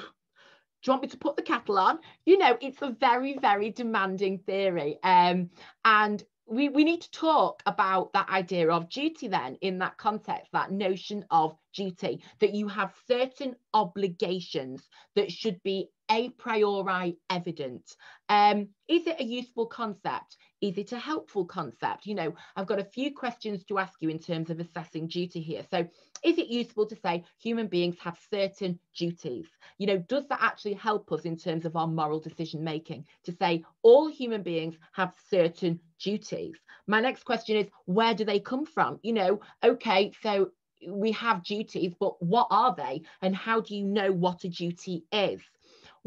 you 0.85 0.93
want 0.93 1.03
me 1.03 1.09
to 1.09 1.19
put 1.19 1.35
the 1.35 1.43
kettle 1.43 1.77
on? 1.77 1.99
You 2.25 2.39
know, 2.39 2.57
it's 2.61 2.81
a 2.83 2.97
very, 3.01 3.37
very 3.39 3.71
demanding 3.71 4.39
theory. 4.39 4.97
Um, 5.03 5.51
and 5.85 6.23
we, 6.47 6.69
we 6.69 6.85
need 6.85 7.03
to 7.03 7.11
talk 7.11 7.63
about 7.67 8.13
that 8.13 8.29
idea 8.29 8.71
of 8.71 8.89
duty 8.89 9.27
then 9.27 9.57
in 9.57 9.79
that 9.81 9.99
context, 9.99 10.53
that 10.53 10.71
notion 10.71 11.25
of 11.33 11.57
duty, 11.75 12.23
that 12.39 12.55
you 12.55 12.69
have 12.69 12.95
certain 13.09 13.57
obligations 13.75 14.89
that 15.17 15.33
should 15.33 15.61
be 15.65 15.89
a 16.11 16.31
priori 16.31 17.19
evident. 17.29 17.97
Um, 18.29 18.69
is 18.87 19.07
it 19.09 19.21
a 19.21 19.25
useful 19.25 19.67
concept? 19.67 20.37
Is 20.61 20.77
it 20.77 20.93
a 20.93 20.99
helpful 20.99 21.45
concept? 21.45 22.07
You 22.07 22.15
know, 22.15 22.35
I've 22.57 22.67
got 22.67 22.81
a 22.81 22.85
few 22.85 23.15
questions 23.15 23.65
to 23.65 23.79
ask 23.79 23.95
you 24.01 24.09
in 24.09 24.19
terms 24.19 24.51
of 24.51 24.59
assessing 24.59 25.07
duty 25.07 25.41
here. 25.41 25.65
So 25.71 25.87
is 26.25 26.39
it 26.39 26.49
useful 26.49 26.87
to 26.87 26.97
say 26.97 27.25
human 27.39 27.69
beings 27.69 27.97
have 28.01 28.19
certain 28.31 28.79
duties? 28.97 29.47
You 29.79 29.87
know, 29.87 29.99
does 29.99 30.27
that 30.29 30.43
actually 30.43 30.75
help 30.75 31.13
us 31.13 31.23
in 31.23 31.37
terms 31.37 31.65
of 31.65 31.77
our 31.77 31.87
moral 31.87 32.21
decision 32.21 32.65
making 32.65 33.07
to 33.25 33.33
say 33.33 33.65
all 33.83 34.09
human 34.09 34.43
beings 34.43 34.77
have 34.93 35.15
certain 35.31 35.79
duties? 36.01 36.55
My 36.87 37.01
next 37.01 37.25
question 37.25 37.57
is 37.57 37.69
where 37.85 38.15
do 38.15 38.25
they 38.25 38.41
come 38.41 38.67
from? 38.67 38.99
You 39.03 39.13
know, 39.13 39.41
okay, 39.63 40.13
so 40.23 40.51
we 40.89 41.13
have 41.13 41.45
duties, 41.45 41.95
but 41.99 42.21
what 42.23 42.49
are 42.51 42.75
they? 42.75 43.03
And 43.23 43.35
how 43.35 43.61
do 43.61 43.77
you 43.77 43.85
know 43.85 44.13
what 44.13 44.45
a 44.45 44.49
duty 44.49 45.05
is? 45.13 45.41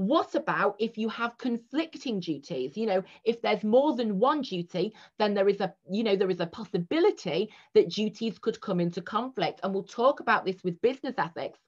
What 0.01 0.33
about 0.33 0.75
if 0.79 0.97
you 0.97 1.09
have 1.09 1.37
conflicting 1.37 2.19
duties? 2.19 2.75
You 2.75 2.87
know, 2.87 3.03
if 3.23 3.41
there's 3.41 3.63
more 3.63 3.95
than 3.95 4.17
one 4.19 4.41
duty, 4.41 4.95
then 5.19 5.35
there 5.35 5.47
is 5.47 5.61
a, 5.61 5.73
you 5.89 6.03
know, 6.03 6.15
there 6.15 6.29
is 6.29 6.39
a 6.39 6.47
possibility 6.47 7.51
that 7.75 7.89
duties 7.89 8.39
could 8.39 8.59
come 8.59 8.79
into 8.79 9.01
conflict. 9.01 9.59
And 9.61 9.73
we'll 9.73 9.83
talk 9.83 10.19
about 10.19 10.43
this 10.43 10.63
with 10.63 10.81
business 10.81 11.15
ethics 11.19 11.59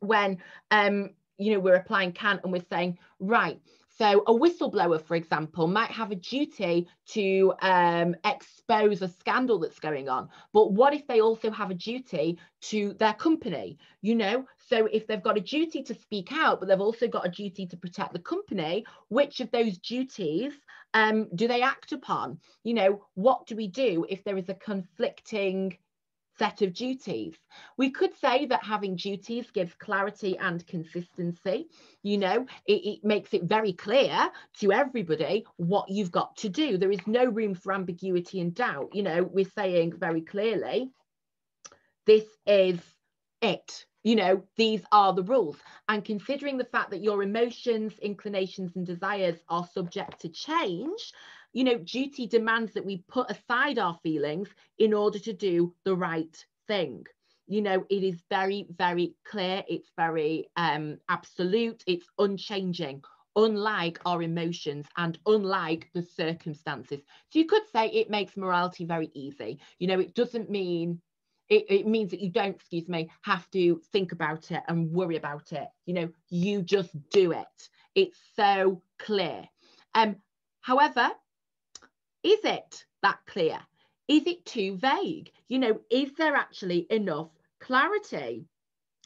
when 0.00 0.38
um, 0.70 1.10
you 1.38 1.54
know 1.54 1.60
we're 1.60 1.76
applying 1.76 2.12
Kant 2.12 2.40
and 2.44 2.52
we're 2.52 2.64
saying, 2.70 2.98
right, 3.18 3.58
so 3.96 4.24
a 4.26 4.32
whistleblower, 4.32 5.00
for 5.00 5.14
example, 5.14 5.68
might 5.68 5.90
have 5.90 6.10
a 6.10 6.16
duty 6.16 6.88
to 7.10 7.54
um, 7.62 8.16
expose 8.24 9.02
a 9.02 9.08
scandal 9.08 9.60
that's 9.60 9.78
going 9.78 10.08
on. 10.08 10.28
But 10.52 10.72
what 10.72 10.94
if 10.94 11.06
they 11.06 11.20
also 11.20 11.50
have 11.52 11.70
a 11.70 11.74
duty 11.74 12.38
to 12.62 12.94
their 12.94 13.12
company? 13.12 13.78
You 14.02 14.16
know, 14.16 14.46
so 14.68 14.86
if 14.86 15.06
they've 15.06 15.22
got 15.22 15.36
a 15.36 15.40
duty 15.40 15.82
to 15.82 15.94
speak 15.94 16.32
out, 16.32 16.60
but 16.60 16.68
they've 16.68 16.80
also 16.80 17.08
got 17.08 17.26
a 17.26 17.30
duty 17.30 17.66
to 17.66 17.76
protect 17.76 18.12
the 18.12 18.18
company, 18.18 18.84
which 19.08 19.40
of 19.40 19.50
those 19.50 19.78
duties 19.78 20.52
um, 20.94 21.28
do 21.34 21.48
they 21.48 21.62
act 21.62 21.92
upon? 21.92 22.38
You 22.62 22.74
know, 22.74 23.04
what 23.14 23.46
do 23.46 23.56
we 23.56 23.68
do 23.68 24.06
if 24.08 24.24
there 24.24 24.36
is 24.36 24.48
a 24.48 24.54
conflicting 24.54 25.76
set 26.38 26.62
of 26.62 26.72
duties. 26.72 27.34
We 27.76 27.90
could 27.90 28.14
say 28.18 28.46
that 28.46 28.64
having 28.64 28.96
duties 28.96 29.50
gives 29.52 29.74
clarity 29.74 30.36
and 30.38 30.66
consistency. 30.66 31.68
You 32.02 32.18
know, 32.18 32.46
it, 32.66 32.72
it, 32.72 33.04
makes 33.04 33.34
it 33.34 33.44
very 33.44 33.72
clear 33.72 34.30
to 34.60 34.72
everybody 34.72 35.46
what 35.56 35.88
you've 35.88 36.10
got 36.10 36.36
to 36.38 36.48
do. 36.48 36.76
There 36.76 36.90
is 36.92 37.06
no 37.06 37.24
room 37.24 37.54
for 37.54 37.72
ambiguity 37.72 38.40
and 38.40 38.54
doubt. 38.54 38.90
You 38.92 39.02
know, 39.02 39.22
we're 39.22 39.50
saying 39.56 39.94
very 39.98 40.22
clearly, 40.22 40.90
this 42.06 42.24
is 42.46 42.78
it. 43.44 43.86
You 44.02 44.16
know, 44.16 44.42
these 44.56 44.82
are 44.92 45.12
the 45.12 45.22
rules. 45.22 45.56
And 45.88 46.04
considering 46.04 46.58
the 46.58 46.64
fact 46.64 46.90
that 46.90 47.02
your 47.02 47.22
emotions, 47.22 47.98
inclinations, 48.00 48.76
and 48.76 48.86
desires 48.86 49.42
are 49.48 49.66
subject 49.66 50.20
to 50.20 50.28
change, 50.28 51.12
you 51.52 51.64
know, 51.64 51.78
duty 51.78 52.26
demands 52.26 52.72
that 52.74 52.84
we 52.84 53.04
put 53.08 53.30
aside 53.30 53.78
our 53.78 53.98
feelings 54.02 54.48
in 54.78 54.92
order 54.92 55.18
to 55.20 55.32
do 55.32 55.74
the 55.84 55.96
right 55.96 56.44
thing. 56.66 57.04
You 57.46 57.62
know, 57.62 57.84
it 57.90 58.02
is 58.02 58.22
very, 58.30 58.66
very 58.70 59.14
clear, 59.24 59.62
it's 59.68 59.90
very 59.96 60.48
um, 60.56 60.98
absolute, 61.08 61.82
it's 61.86 62.08
unchanging, 62.18 63.02
unlike 63.36 64.00
our 64.06 64.22
emotions 64.22 64.86
and 64.96 65.18
unlike 65.26 65.90
the 65.94 66.02
circumstances. 66.02 67.00
So 67.30 67.38
you 67.38 67.46
could 67.46 67.68
say 67.72 67.88
it 67.88 68.10
makes 68.10 68.36
morality 68.36 68.84
very 68.84 69.10
easy. 69.14 69.60
You 69.78 69.88
know, 69.88 70.00
it 70.00 70.14
doesn't 70.14 70.50
mean 70.50 71.00
it, 71.48 71.64
it, 71.68 71.86
means 71.86 72.10
that 72.10 72.20
you 72.20 72.30
don't, 72.30 72.56
excuse 72.56 72.88
me, 72.88 73.10
have 73.22 73.50
to 73.50 73.80
think 73.92 74.12
about 74.12 74.50
it 74.50 74.62
and 74.68 74.90
worry 74.90 75.16
about 75.16 75.52
it. 75.52 75.68
You 75.86 75.94
know, 75.94 76.08
you 76.30 76.62
just 76.62 76.90
do 77.10 77.32
it. 77.32 77.68
It's 77.94 78.18
so 78.34 78.82
clear. 78.98 79.44
Um, 79.94 80.16
however, 80.60 81.10
is 82.22 82.40
it 82.44 82.84
that 83.02 83.18
clear? 83.26 83.58
Is 84.08 84.26
it 84.26 84.44
too 84.46 84.76
vague? 84.76 85.30
You 85.48 85.58
know, 85.58 85.80
is 85.90 86.12
there 86.16 86.34
actually 86.34 86.86
enough 86.90 87.28
clarity? 87.60 88.46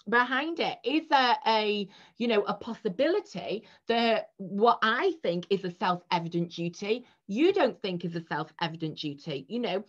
behind 0.08 0.58
it 0.58 0.78
is 0.84 1.06
there 1.08 1.36
a 1.46 1.86
you 2.16 2.28
know 2.28 2.42
a 2.44 2.54
possibility 2.54 3.64
that 3.88 4.30
what 4.38 4.78
i 4.80 5.12
think 5.22 5.46
is 5.50 5.64
a 5.64 5.70
self-evident 5.70 6.50
duty 6.50 7.04
you 7.26 7.52
don't 7.52 7.80
think 7.82 8.04
is 8.04 8.16
a 8.16 8.24
self-evident 8.24 8.96
duty 8.96 9.44
you 9.48 9.58
know 9.58 9.84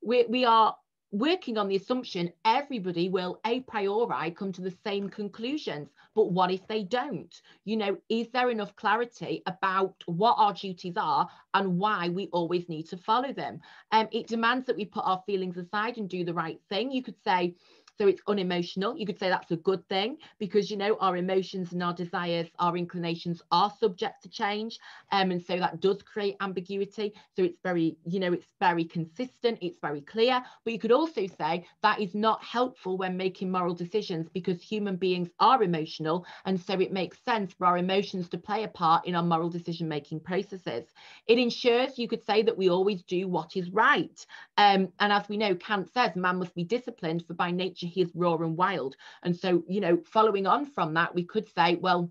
we, 0.00 0.24
we 0.28 0.44
are 0.44 0.76
working 1.14 1.56
on 1.56 1.68
the 1.68 1.76
assumption 1.76 2.32
everybody 2.44 3.08
will 3.08 3.38
a 3.46 3.60
priori 3.60 4.32
come 4.32 4.50
to 4.50 4.60
the 4.60 4.74
same 4.84 5.08
conclusions 5.08 5.88
but 6.14 6.32
what 6.32 6.50
if 6.50 6.66
they 6.66 6.82
don't? 6.84 7.40
You 7.64 7.76
know 7.76 7.96
is 8.08 8.28
there 8.32 8.50
enough 8.50 8.74
clarity 8.76 9.42
about 9.46 9.94
what 10.06 10.34
our 10.38 10.52
duties 10.52 10.94
are 10.96 11.28
and 11.54 11.78
why 11.78 12.08
we 12.08 12.28
always 12.32 12.68
need 12.68 12.88
to 12.88 12.96
follow 12.96 13.32
them? 13.32 13.60
Um, 13.92 14.08
it 14.12 14.26
demands 14.26 14.66
that 14.66 14.76
we 14.76 14.84
put 14.84 15.04
our 15.04 15.22
feelings 15.26 15.56
aside 15.56 15.98
and 15.98 16.08
do 16.08 16.24
the 16.24 16.34
right 16.34 16.60
thing. 16.68 16.90
You 16.90 17.02
could 17.02 17.20
say 17.22 17.54
so 17.96 18.06
it's 18.08 18.20
unemotional. 18.26 18.96
You 18.96 19.06
could 19.06 19.18
say 19.18 19.28
that's 19.28 19.50
a 19.50 19.56
good 19.56 19.86
thing 19.88 20.18
because, 20.38 20.70
you 20.70 20.76
know, 20.76 20.96
our 21.00 21.16
emotions 21.16 21.72
and 21.72 21.82
our 21.82 21.92
desires, 21.92 22.48
our 22.58 22.76
inclinations 22.76 23.42
are 23.50 23.72
subject 23.78 24.22
to 24.22 24.28
change. 24.28 24.78
Um, 25.12 25.30
and 25.30 25.42
so 25.42 25.58
that 25.58 25.80
does 25.80 26.02
create 26.02 26.36
ambiguity. 26.40 27.12
So 27.36 27.44
it's 27.44 27.58
very, 27.62 27.96
you 28.04 28.20
know, 28.20 28.32
it's 28.32 28.46
very 28.60 28.84
consistent, 28.84 29.58
it's 29.60 29.78
very 29.80 30.00
clear. 30.00 30.42
But 30.64 30.72
you 30.72 30.78
could 30.78 30.92
also 30.92 31.26
say 31.38 31.66
that 31.82 32.00
is 32.00 32.14
not 32.14 32.42
helpful 32.42 32.96
when 32.96 33.16
making 33.16 33.50
moral 33.50 33.74
decisions 33.74 34.28
because 34.32 34.60
human 34.60 34.96
beings 34.96 35.30
are 35.38 35.62
emotional. 35.62 36.26
And 36.44 36.60
so 36.60 36.80
it 36.80 36.92
makes 36.92 37.18
sense 37.24 37.52
for 37.54 37.66
our 37.66 37.78
emotions 37.78 38.28
to 38.30 38.38
play 38.38 38.64
a 38.64 38.68
part 38.68 39.06
in 39.06 39.14
our 39.14 39.22
moral 39.22 39.50
decision 39.50 39.88
making 39.88 40.20
processes. 40.20 40.84
It 41.26 41.38
ensures, 41.38 41.98
you 41.98 42.08
could 42.08 42.24
say, 42.24 42.42
that 42.42 42.58
we 42.58 42.68
always 42.70 43.02
do 43.02 43.28
what 43.28 43.56
is 43.56 43.70
right. 43.70 44.24
Um, 44.56 44.92
and 44.98 45.12
as 45.12 45.28
we 45.28 45.36
know, 45.36 45.54
Kant 45.54 45.92
says 45.92 46.16
man 46.16 46.38
must 46.38 46.54
be 46.54 46.64
disciplined, 46.64 47.24
for 47.26 47.34
by 47.34 47.50
nature 47.50 47.83
nature 47.84 47.94
he 47.94 48.02
is 48.02 48.10
raw 48.14 48.34
and 48.34 48.56
wild 48.56 48.96
and 49.22 49.36
so 49.36 49.62
you 49.68 49.80
know 49.80 49.98
following 50.06 50.46
on 50.46 50.66
from 50.66 50.94
that 50.94 51.14
we 51.14 51.24
could 51.24 51.48
say 51.54 51.76
well 51.76 52.10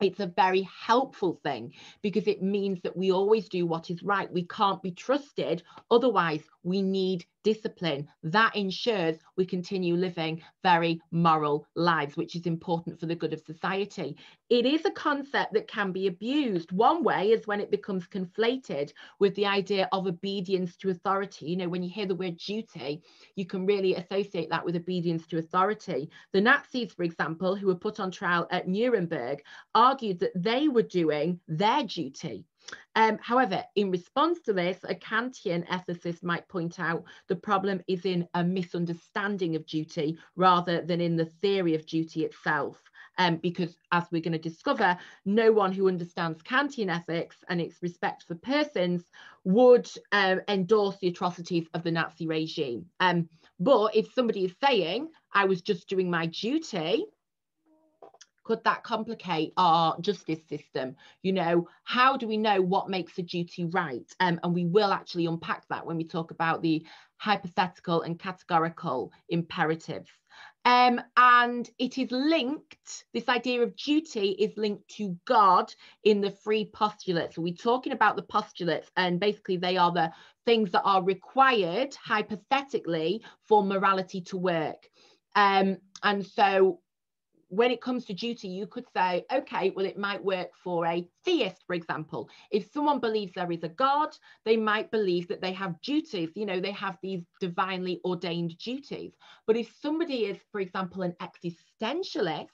it's 0.00 0.20
a 0.20 0.26
very 0.26 0.62
helpful 0.62 1.38
thing 1.44 1.72
because 2.02 2.26
it 2.26 2.42
means 2.42 2.80
that 2.82 2.96
we 2.96 3.12
always 3.12 3.48
do 3.48 3.66
what 3.66 3.88
is 3.88 4.02
right. 4.02 4.32
We 4.32 4.44
can't 4.46 4.82
be 4.82 4.90
trusted. 4.90 5.62
Otherwise, 5.92 6.42
we 6.64 6.82
need 6.82 7.24
discipline. 7.42 8.08
That 8.22 8.54
ensures 8.56 9.16
we 9.36 9.46
continue 9.46 9.94
living 9.94 10.42
very 10.62 11.00
moral 11.10 11.66
lives, 11.74 12.16
which 12.16 12.36
is 12.36 12.46
important 12.46 12.98
for 12.98 13.06
the 13.06 13.14
good 13.14 13.32
of 13.32 13.40
society. 13.40 14.16
It 14.50 14.66
is 14.66 14.84
a 14.84 14.90
concept 14.90 15.54
that 15.54 15.68
can 15.68 15.92
be 15.92 16.06
abused. 16.06 16.72
One 16.72 17.02
way 17.02 17.30
is 17.30 17.46
when 17.46 17.60
it 17.60 17.70
becomes 17.70 18.06
conflated 18.06 18.92
with 19.18 19.34
the 19.34 19.46
idea 19.46 19.88
of 19.92 20.06
obedience 20.06 20.76
to 20.78 20.90
authority. 20.90 21.46
You 21.46 21.56
know, 21.56 21.68
when 21.68 21.82
you 21.82 21.90
hear 21.90 22.06
the 22.06 22.14
word 22.14 22.36
duty, 22.36 23.02
you 23.36 23.46
can 23.46 23.66
really 23.66 23.94
associate 23.94 24.50
that 24.50 24.64
with 24.64 24.76
obedience 24.76 25.26
to 25.28 25.38
authority. 25.38 26.10
The 26.32 26.40
Nazis, 26.40 26.92
for 26.92 27.02
example, 27.02 27.56
who 27.56 27.66
were 27.66 27.74
put 27.74 28.00
on 28.00 28.10
trial 28.10 28.46
at 28.50 28.68
Nuremberg, 28.68 29.42
argued 29.74 30.20
that 30.20 30.32
they 30.34 30.68
were 30.68 30.82
doing 30.82 31.40
their 31.48 31.84
duty 31.84 32.46
um, 32.94 33.18
however, 33.22 33.64
in 33.74 33.90
response 33.90 34.40
to 34.42 34.52
this, 34.52 34.78
a 34.84 34.94
Kantian 34.94 35.66
ethicist 35.68 36.22
might 36.22 36.48
point 36.48 36.78
out 36.78 37.04
the 37.28 37.36
problem 37.36 37.80
is 37.88 38.04
in 38.04 38.28
a 38.34 38.44
misunderstanding 38.44 39.56
of 39.56 39.66
duty 39.66 40.18
rather 40.36 40.82
than 40.82 41.00
in 41.00 41.16
the 41.16 41.26
theory 41.26 41.74
of 41.74 41.86
duty 41.86 42.24
itself. 42.24 42.78
Um, 43.18 43.36
because 43.36 43.76
as 43.92 44.04
we're 44.10 44.22
going 44.22 44.32
to 44.32 44.38
discover, 44.38 44.96
no 45.26 45.52
one 45.52 45.72
who 45.72 45.88
understands 45.88 46.42
Kantian 46.42 46.90
ethics 46.90 47.36
and 47.48 47.60
its 47.60 47.82
respect 47.82 48.24
for 48.26 48.34
persons 48.36 49.04
would 49.44 49.88
um, 50.12 50.40
endorse 50.48 50.96
the 50.98 51.08
atrocities 51.08 51.66
of 51.74 51.82
the 51.82 51.90
Nazi 51.90 52.26
regime. 52.26 52.86
Um, 53.00 53.28
but 53.60 53.94
if 53.94 54.12
somebody 54.14 54.46
is 54.46 54.54
saying, 54.64 55.08
I 55.32 55.44
was 55.44 55.60
just 55.60 55.88
doing 55.88 56.10
my 56.10 56.26
duty, 56.26 57.04
could 58.44 58.62
that 58.64 58.82
complicate 58.82 59.52
our 59.56 59.98
justice 60.00 60.40
system 60.48 60.94
you 61.22 61.32
know 61.32 61.68
how 61.84 62.16
do 62.16 62.26
we 62.26 62.36
know 62.36 62.60
what 62.60 62.90
makes 62.90 63.18
a 63.18 63.22
duty 63.22 63.64
right 63.66 64.14
um, 64.20 64.38
and 64.42 64.54
we 64.54 64.64
will 64.64 64.92
actually 64.92 65.26
unpack 65.26 65.66
that 65.68 65.84
when 65.86 65.96
we 65.96 66.04
talk 66.04 66.30
about 66.30 66.62
the 66.62 66.84
hypothetical 67.16 68.02
and 68.02 68.18
categorical 68.18 69.12
imperatives 69.28 70.10
um, 70.64 71.00
and 71.16 71.68
it 71.78 71.98
is 71.98 72.10
linked, 72.12 73.04
this 73.12 73.28
idea 73.28 73.62
of 73.62 73.74
duty 73.76 74.30
is 74.30 74.56
linked 74.56 74.88
to 74.96 75.18
God 75.24 75.74
in 76.04 76.20
the 76.20 76.30
three 76.30 76.66
postulates. 76.66 77.34
So 77.34 77.42
we're 77.42 77.54
talking 77.54 77.92
about 77.92 78.14
the 78.14 78.22
postulates, 78.22 78.90
and 78.96 79.18
basically, 79.18 79.56
they 79.56 79.76
are 79.76 79.90
the 79.90 80.12
things 80.46 80.70
that 80.70 80.82
are 80.82 81.02
required 81.02 81.94
hypothetically 81.96 83.22
for 83.48 83.64
morality 83.64 84.20
to 84.22 84.36
work. 84.36 84.88
Um, 85.34 85.78
and 86.04 86.24
so 86.24 86.80
when 87.52 87.70
it 87.70 87.82
comes 87.82 88.06
to 88.06 88.14
duty, 88.14 88.48
you 88.48 88.66
could 88.66 88.86
say, 88.96 89.26
okay, 89.30 89.74
well, 89.76 89.84
it 89.84 89.98
might 89.98 90.24
work 90.24 90.48
for 90.64 90.86
a 90.86 91.06
theist, 91.22 91.62
for 91.66 91.74
example. 91.74 92.30
If 92.50 92.72
someone 92.72 92.98
believes 92.98 93.32
there 93.34 93.52
is 93.52 93.62
a 93.62 93.68
God, 93.68 94.08
they 94.46 94.56
might 94.56 94.90
believe 94.90 95.28
that 95.28 95.42
they 95.42 95.52
have 95.52 95.78
duties, 95.82 96.30
you 96.34 96.46
know, 96.46 96.60
they 96.60 96.70
have 96.72 96.96
these 97.02 97.20
divinely 97.40 98.00
ordained 98.06 98.56
duties. 98.56 99.12
But 99.46 99.58
if 99.58 99.70
somebody 99.82 100.24
is, 100.24 100.38
for 100.50 100.62
example, 100.62 101.02
an 101.02 101.14
existentialist, 101.20 102.48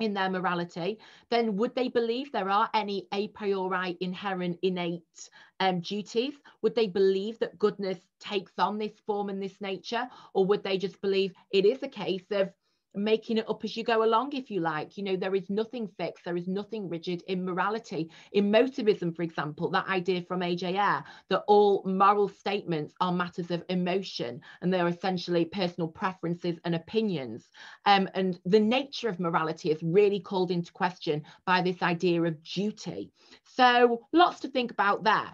in 0.00 0.14
their 0.14 0.30
morality, 0.30 0.98
then 1.30 1.54
would 1.56 1.74
they 1.74 1.88
believe 1.88 2.32
there 2.32 2.48
are 2.48 2.70
any 2.72 3.06
a 3.12 3.28
priori 3.28 3.96
inherent 4.00 4.58
innate 4.62 5.28
um, 5.60 5.80
duties? 5.80 6.32
Would 6.62 6.74
they 6.74 6.86
believe 6.86 7.38
that 7.40 7.58
goodness 7.58 7.98
takes 8.18 8.52
on 8.58 8.78
this 8.78 8.98
form 9.06 9.28
and 9.28 9.40
this 9.40 9.60
nature? 9.60 10.08
Or 10.32 10.46
would 10.46 10.64
they 10.64 10.78
just 10.78 11.00
believe 11.02 11.34
it 11.52 11.66
is 11.66 11.82
a 11.82 11.88
case 11.88 12.24
of 12.30 12.50
making 12.94 13.38
it 13.38 13.48
up 13.48 13.64
as 13.64 13.76
you 13.76 13.84
go 13.84 14.04
along, 14.04 14.32
if 14.34 14.50
you 14.50 14.60
like. 14.60 14.96
You 14.96 15.04
know, 15.04 15.16
there 15.16 15.34
is 15.34 15.48
nothing 15.48 15.88
fixed, 15.98 16.24
there 16.24 16.36
is 16.36 16.48
nothing 16.48 16.88
rigid 16.88 17.22
in 17.28 17.44
morality. 17.44 18.10
Emotivism, 18.34 19.14
for 19.14 19.22
example, 19.22 19.70
that 19.70 19.88
idea 19.88 20.22
from 20.22 20.42
A.J. 20.42 20.72
That 20.72 21.44
all 21.46 21.82
moral 21.84 22.28
statements 22.28 22.94
are 23.00 23.12
matters 23.12 23.50
of 23.50 23.64
emotion 23.68 24.40
and 24.60 24.72
they're 24.72 24.88
essentially 24.88 25.44
personal 25.44 25.88
preferences 25.88 26.58
and 26.64 26.74
opinions. 26.74 27.48
Um, 27.86 28.08
and 28.14 28.38
the 28.44 28.60
nature 28.60 29.08
of 29.08 29.20
morality 29.20 29.70
is 29.70 29.82
really 29.82 30.20
called 30.20 30.50
into 30.50 30.72
question 30.72 31.22
by 31.46 31.62
this 31.62 31.82
idea 31.82 32.22
of 32.22 32.42
duty. 32.42 33.10
So 33.44 34.02
lots 34.12 34.40
to 34.40 34.48
think 34.48 34.70
about 34.70 35.04
there. 35.04 35.32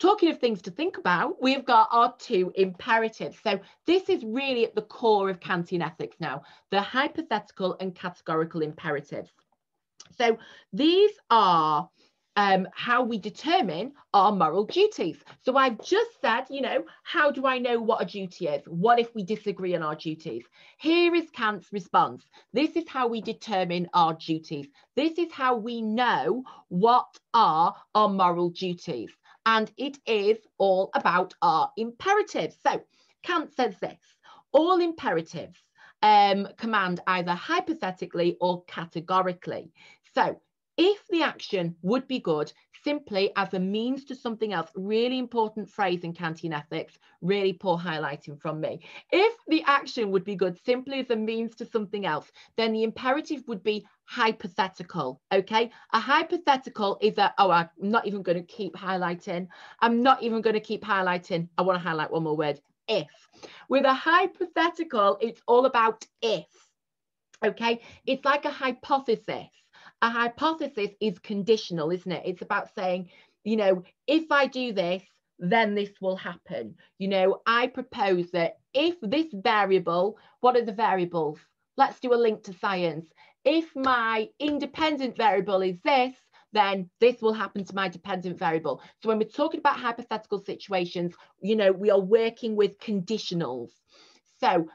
Talking 0.00 0.30
of 0.30 0.38
things 0.38 0.62
to 0.62 0.70
think 0.70 0.96
about, 0.96 1.42
we've 1.42 1.66
got 1.66 1.88
our 1.92 2.14
two 2.18 2.50
imperatives. 2.54 3.36
So 3.42 3.60
this 3.86 4.08
is 4.08 4.24
really 4.24 4.64
at 4.64 4.74
the 4.74 4.80
core 4.80 5.28
of 5.28 5.40
Kantian 5.40 5.84
ethics 5.84 6.16
now, 6.18 6.40
the 6.70 6.80
hypothetical 6.80 7.76
and 7.80 7.94
categorical 7.94 8.62
imperatives. 8.62 9.30
So 10.16 10.38
these 10.72 11.12
are 11.30 11.90
um, 12.36 12.66
how 12.72 13.02
we 13.02 13.18
determine 13.18 13.92
our 14.14 14.32
moral 14.32 14.64
duties. 14.64 15.18
So 15.44 15.56
I've 15.58 15.78
just 15.84 16.18
said, 16.22 16.44
you 16.48 16.62
know, 16.62 16.84
how 17.02 17.30
do 17.30 17.46
I 17.46 17.58
know 17.58 17.78
what 17.78 18.00
a 18.00 18.06
duty 18.06 18.46
is? 18.46 18.62
What 18.66 18.98
if 18.98 19.14
we 19.14 19.22
disagree 19.22 19.76
on 19.76 19.82
our 19.82 19.96
duties? 19.96 20.44
Here 20.78 21.14
is 21.14 21.28
Kant's 21.34 21.70
response. 21.72 22.24
This 22.54 22.70
is 22.74 22.88
how 22.88 23.06
we 23.08 23.20
determine 23.20 23.86
our 23.92 24.14
duties. 24.14 24.68
This 24.96 25.18
is 25.18 25.30
how 25.30 25.56
we 25.56 25.82
know 25.82 26.42
what 26.68 27.08
are 27.34 27.74
our 27.94 28.08
moral 28.08 28.48
duties 28.48 29.10
and 29.46 29.70
it 29.76 29.98
is 30.06 30.38
all 30.58 30.90
about 30.94 31.34
our 31.42 31.70
imperatives. 31.76 32.56
So 32.62 32.82
Kant 33.22 33.52
says 33.54 33.78
this, 33.80 33.98
all 34.52 34.80
imperatives 34.80 35.58
um, 36.02 36.48
command 36.56 37.00
either 37.06 37.32
hypothetically 37.32 38.36
or 38.40 38.64
categorically. 38.64 39.72
So 40.14 40.40
if 40.76 41.06
the 41.08 41.22
action 41.22 41.76
would 41.82 42.08
be 42.08 42.20
good 42.20 42.52
simply 42.82 43.30
as 43.36 43.52
a 43.52 43.60
means 43.60 44.04
to 44.06 44.14
something 44.14 44.54
else, 44.54 44.70
really 44.74 45.18
important 45.18 45.68
phrase 45.68 46.04
in 46.04 46.14
Kantian 46.14 46.56
ethics, 46.56 46.98
really 47.20 47.52
poor 47.52 47.76
highlighting 47.76 48.40
from 48.40 48.60
me. 48.60 48.80
If 49.12 49.34
the 49.48 49.62
action 49.66 50.10
would 50.10 50.24
be 50.24 50.36
good 50.36 50.58
simply 50.64 51.00
as 51.00 51.10
a 51.10 51.16
means 51.16 51.54
to 51.56 51.66
something 51.66 52.06
else, 52.06 52.32
then 52.56 52.72
the 52.72 52.82
imperative 52.82 53.46
would 53.46 53.62
be 53.62 53.86
hypothetical, 54.10 55.20
okay? 55.32 55.70
A 55.92 56.00
hypothetical 56.00 56.98
is 57.00 57.14
that, 57.14 57.34
oh, 57.38 57.50
I'm 57.50 57.68
not 57.78 58.06
even 58.06 58.22
going 58.22 58.38
to 58.38 58.44
keep 58.44 58.74
highlighting. 58.74 59.46
I'm 59.78 60.02
not 60.02 60.22
even 60.22 60.40
going 60.42 60.54
to 60.54 60.60
keep 60.60 60.82
highlighting. 60.82 61.48
I 61.56 61.62
want 61.62 61.80
to 61.80 61.88
highlight 61.88 62.10
one 62.10 62.24
more 62.24 62.36
word, 62.36 62.60
if. 62.88 63.06
With 63.68 63.84
a 63.84 63.94
hypothetical, 63.94 65.16
it's 65.20 65.40
all 65.46 65.66
about 65.66 66.04
if, 66.20 66.46
okay? 67.44 67.80
It's 68.04 68.24
like 68.24 68.44
a 68.44 68.50
hypothesis 68.50 69.48
a 70.02 70.10
hypothesis 70.10 70.90
is 71.00 71.18
conditional, 71.18 71.90
isn't 71.90 72.10
it? 72.10 72.22
It's 72.24 72.42
about 72.42 72.74
saying, 72.74 73.10
you 73.44 73.56
know, 73.56 73.82
if 74.06 74.32
I 74.32 74.46
do 74.46 74.72
this, 74.72 75.02
then 75.38 75.74
this 75.74 75.90
will 76.00 76.16
happen. 76.16 76.74
You 76.98 77.08
know, 77.08 77.42
I 77.46 77.66
propose 77.66 78.30
that 78.32 78.58
if 78.74 78.96
this 79.02 79.26
variable, 79.32 80.18
what 80.40 80.56
are 80.56 80.64
the 80.64 80.72
variables? 80.72 81.38
Let's 81.76 82.00
do 82.00 82.12
a 82.12 82.16
link 82.16 82.42
to 82.44 82.52
science. 82.54 83.10
If 83.44 83.74
my 83.74 84.28
independent 84.38 85.16
variable 85.16 85.62
is 85.62 85.78
this, 85.82 86.14
then 86.52 86.90
this 87.00 87.22
will 87.22 87.32
happen 87.32 87.64
to 87.64 87.74
my 87.74 87.88
dependent 87.88 88.38
variable. 88.38 88.82
So 89.02 89.08
when 89.08 89.18
we're 89.18 89.28
talking 89.28 89.60
about 89.60 89.78
hypothetical 89.78 90.40
situations, 90.44 91.14
you 91.40 91.56
know, 91.56 91.72
we 91.72 91.90
are 91.90 92.00
working 92.00 92.56
with 92.56 92.78
conditionals. 92.80 93.70
So 94.40 94.66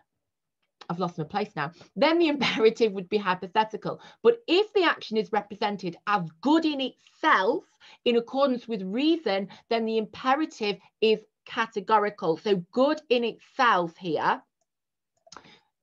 I've 0.90 1.00
lost 1.00 1.18
my 1.18 1.24
place 1.24 1.50
now, 1.56 1.72
then 1.96 2.20
the 2.20 2.28
imperative 2.36 2.94
would 2.94 3.10
be 3.10 3.18
hypothetical. 3.18 4.02
But 4.24 4.38
if 4.48 4.72
the 4.74 4.84
action 4.84 5.18
is 5.18 5.32
represented 5.32 5.98
as 6.08 6.24
good 6.42 6.66
in 6.66 6.82
itself, 6.82 7.64
in 8.06 8.18
accordance 8.18 8.68
with 8.68 8.82
reason, 8.84 9.50
then 9.70 9.86
the 9.86 9.98
imperative 9.98 10.78
is 11.02 11.20
categorical. 11.46 12.38
So 12.38 12.58
good 12.72 13.02
in 13.10 13.24
itself 13.24 13.96
here, 13.98 14.42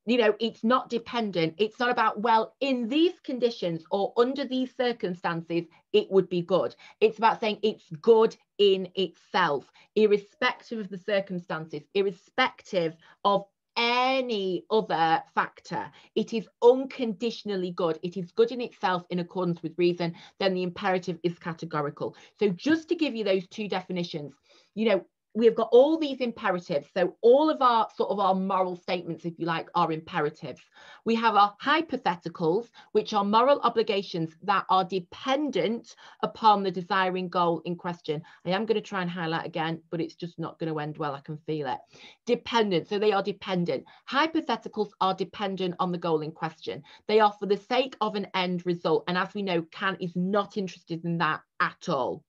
you 0.07 0.19
know, 0.19 0.35
it's 0.41 0.65
not 0.65 0.91
dependent. 0.91 1.55
It's 1.59 1.79
not 1.79 1.91
about, 1.91 2.21
well, 2.21 2.55
in 2.61 2.89
these 2.89 3.19
conditions 3.23 3.85
or 3.91 4.13
under 4.17 4.45
these 4.45 4.75
circumstances, 4.77 5.65
it 5.93 6.11
would 6.11 6.29
be 6.29 6.43
good. 6.43 6.75
It's 7.01 7.19
about 7.19 7.41
saying 7.41 7.59
it's 7.63 7.89
good 8.01 8.37
in 8.59 8.89
itself, 8.95 9.71
irrespective 9.95 10.81
of 10.81 10.89
the 10.89 10.99
circumstances, 10.99 11.83
irrespective 11.95 12.97
of 13.25 13.47
any 13.77 14.65
other 14.71 15.23
factor. 15.35 15.91
It 16.15 16.35
is 16.35 16.49
unconditionally 16.63 17.71
good. 17.71 17.99
It 18.03 18.17
is 18.17 18.33
good 18.33 18.53
in 18.53 18.61
itself 18.61 19.05
in 19.11 19.21
accordance 19.21 19.63
with 19.63 19.79
reason. 19.79 20.15
Then 20.39 20.55
the 20.55 20.63
imperative 20.63 21.19
is 21.23 21.39
categorical. 21.39 22.17
So 22.39 22.49
just 22.49 22.89
to 22.89 22.95
give 22.95 23.15
you 23.15 23.25
those 23.25 23.47
two 23.49 23.69
definitions, 23.69 24.35
you 24.75 24.89
know, 24.89 25.07
we've 25.35 25.55
got 25.55 25.69
all 25.73 25.99
these 25.99 26.21
imperatives. 26.21 26.89
So 26.95 27.17
all 27.23 27.49
of 27.49 27.63
our 27.63 27.89
sort 27.97 28.11
of 28.11 28.21
our 28.21 28.35
moral 28.35 28.77
statements, 28.77 29.25
if 29.25 29.39
you 29.39 29.47
like, 29.47 29.69
are 29.75 29.91
imperatives. 29.91 30.61
We 31.05 31.15
have 31.15 31.37
our 31.37 31.55
hypotheticals, 31.63 32.69
which 32.93 33.15
are 33.15 33.25
moral 33.25 33.61
obligations 33.61 34.35
that 34.43 34.67
are 34.69 34.85
dependent 34.85 35.97
upon 36.23 36.63
the 36.63 36.71
desiring 36.71 37.29
goal 37.29 37.63
in 37.65 37.77
question. 37.77 38.23
I 38.45 38.51
am 38.51 38.67
going 38.67 38.75
to 38.75 38.87
try 38.87 39.01
and 39.01 39.11
highlight 39.11 39.47
again, 39.47 39.81
but 39.91 40.01
it's 40.01 40.15
just 40.15 40.39
not 40.39 40.59
going 40.59 40.73
to 40.73 40.79
end 40.79 40.99
well. 40.99 41.15
I 41.15 41.21
can 41.21 41.39
feel 41.39 41.67
it. 41.67 41.79
Dependent. 42.27 42.89
So 42.89 42.99
they 42.99 43.13
are 43.13 43.23
dependent. 43.23 43.85
Hypotheticals 44.11 44.91
are 45.01 45.15
dependent 45.15 45.75
on 45.79 45.93
the 45.93 45.99
goal 45.99 46.21
in 46.21 46.33
question. 46.33 46.83
They 47.09 47.21
are 47.21 47.33
for 47.39 47.47
the 47.47 47.57
sake 47.57 47.97
of 48.01 48.17
an 48.17 48.27
end 48.35 48.67
result. 48.67 49.05
And 49.09 49.17
as 49.17 49.33
we 49.35 49.43
know, 49.43 49.63
Kant 49.73 49.99
is 50.01 50.15
not 50.15 50.57
interested 50.57 51.05
in 51.05 51.19
that 51.19 51.41
at 51.61 51.89
all. 51.89 52.23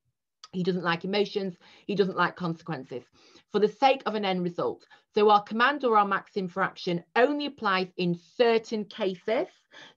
He 0.53 0.63
doesn't 0.63 0.83
like 0.83 1.03
emotions. 1.03 1.55
He 1.87 1.95
doesn't 1.95 2.17
like 2.17 2.35
consequences 2.35 3.03
for 3.51 3.59
the 3.59 3.67
sake 3.67 4.01
of 4.05 4.15
an 4.15 4.25
end 4.25 4.43
result. 4.43 4.85
So 5.13 5.29
our 5.29 5.43
command 5.43 5.83
or 5.83 5.97
our 5.97 6.07
maxim 6.07 6.47
for 6.47 6.63
action 6.63 7.03
only 7.15 7.45
applies 7.45 7.87
in 7.97 8.17
certain 8.35 8.85
cases. 8.85 9.47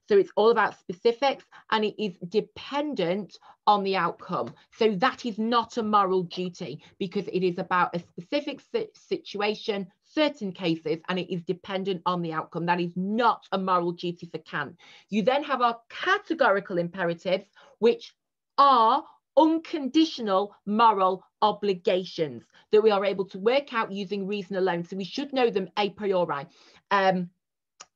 So 0.07 0.17
it's 0.17 0.31
all 0.35 0.49
about 0.49 0.77
specifics 0.79 1.45
and 1.71 1.85
it 1.85 2.03
is 2.03 2.17
dependent 2.29 3.37
on 3.67 3.83
the 3.83 3.95
outcome. 3.95 4.53
So 4.71 4.95
that 4.95 5.25
is 5.25 5.37
not 5.37 5.77
a 5.77 5.83
moral 5.83 6.23
duty 6.23 6.81
because 6.97 7.27
it 7.27 7.43
is 7.43 7.57
about 7.57 7.95
a 7.95 7.99
specific 7.99 8.61
situation, 8.93 9.87
certain 10.03 10.51
cases, 10.51 10.99
and 11.09 11.19
it 11.19 11.31
is 11.31 11.43
dependent 11.43 12.01
on 12.05 12.21
the 12.21 12.33
outcome. 12.33 12.65
That 12.65 12.79
is 12.79 12.93
not 12.95 13.45
a 13.51 13.57
moral 13.57 13.91
duty 13.91 14.27
for 14.31 14.39
Kant. 14.39 14.75
You 15.09 15.21
then 15.21 15.43
have 15.43 15.61
our 15.61 15.79
categorical 15.89 16.77
imperatives, 16.77 17.45
which 17.79 18.13
are 18.57 19.03
unconditional 19.37 20.55
moral 20.65 21.23
obligations 21.41 22.43
that 22.71 22.81
we 22.81 22.91
are 22.91 23.05
able 23.05 23.25
to 23.25 23.39
work 23.39 23.73
out 23.73 23.91
using 23.91 24.27
reason 24.27 24.55
alone. 24.55 24.83
So 24.83 24.97
we 24.97 25.03
should 25.03 25.31
know 25.31 25.49
them 25.49 25.69
a 25.77 25.91
priori. 25.91 26.47
Um, 26.91 27.29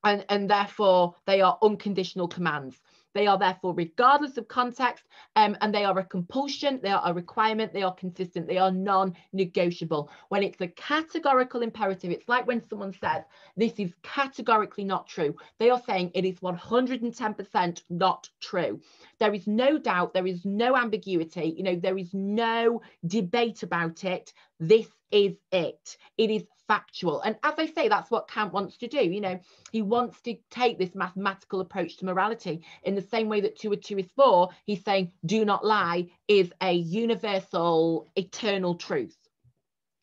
and, 0.03 0.25
and 0.29 0.49
therefore 0.49 1.15
they 1.25 1.41
are 1.41 1.57
unconditional 1.61 2.27
commands. 2.27 2.79
They 3.13 3.27
are 3.27 3.37
therefore 3.37 3.73
regardless 3.73 4.37
of 4.37 4.47
context 4.47 5.05
um, 5.35 5.57
and 5.61 5.73
they 5.73 5.83
are 5.83 5.97
a 5.97 6.05
compulsion, 6.05 6.79
they 6.81 6.89
are 6.89 7.01
a 7.05 7.13
requirement, 7.13 7.73
they 7.73 7.83
are 7.83 7.93
consistent, 7.93 8.47
they 8.47 8.57
are 8.57 8.71
non-negotiable. 8.71 10.09
When 10.29 10.43
it's 10.43 10.61
a 10.61 10.67
categorical 10.67 11.61
imperative, 11.61 12.11
it's 12.11 12.29
like 12.29 12.47
when 12.47 12.67
someone 12.69 12.93
says, 12.93 13.23
this 13.57 13.73
is 13.77 13.93
categorically 14.03 14.83
not 14.83 15.07
true. 15.07 15.35
They 15.59 15.69
are 15.69 15.81
saying 15.85 16.11
it 16.13 16.25
is 16.25 16.39
110% 16.39 17.81
not 17.89 18.29
true. 18.39 18.79
There 19.19 19.33
is 19.33 19.47
no 19.47 19.77
doubt, 19.77 20.13
there 20.13 20.27
is 20.27 20.45
no 20.45 20.75
ambiguity, 20.75 21.53
you 21.57 21.63
know, 21.63 21.75
there 21.75 21.97
is 21.97 22.13
no 22.13 22.81
debate 23.05 23.63
about 23.63 24.03
it. 24.03 24.33
This 24.59 24.87
is 25.11 25.35
it. 25.51 25.97
It 26.17 26.29
is 26.29 26.43
factual. 26.67 27.21
And 27.21 27.35
as 27.43 27.55
I 27.57 27.65
say, 27.65 27.89
that's 27.89 28.09
what 28.09 28.29
Kant 28.29 28.53
wants 28.53 28.77
to 28.77 28.87
do. 28.87 28.99
You 28.99 29.19
know, 29.19 29.39
he 29.71 29.81
wants 29.81 30.21
to 30.21 30.35
take 30.49 30.77
this 30.77 30.95
mathematical 30.95 31.59
approach 31.59 31.97
to 31.97 32.05
morality 32.05 32.63
in 32.83 32.95
the 32.95 33.01
same 33.01 33.27
way 33.27 33.41
that 33.41 33.59
two 33.59 33.71
or 33.71 33.75
two 33.75 33.97
is 33.97 34.09
four. 34.15 34.49
He's 34.65 34.83
saying, 34.83 35.11
do 35.25 35.43
not 35.43 35.65
lie 35.65 36.07
is 36.27 36.51
a 36.61 36.71
universal, 36.71 38.09
eternal 38.15 38.75
truth. 38.75 39.17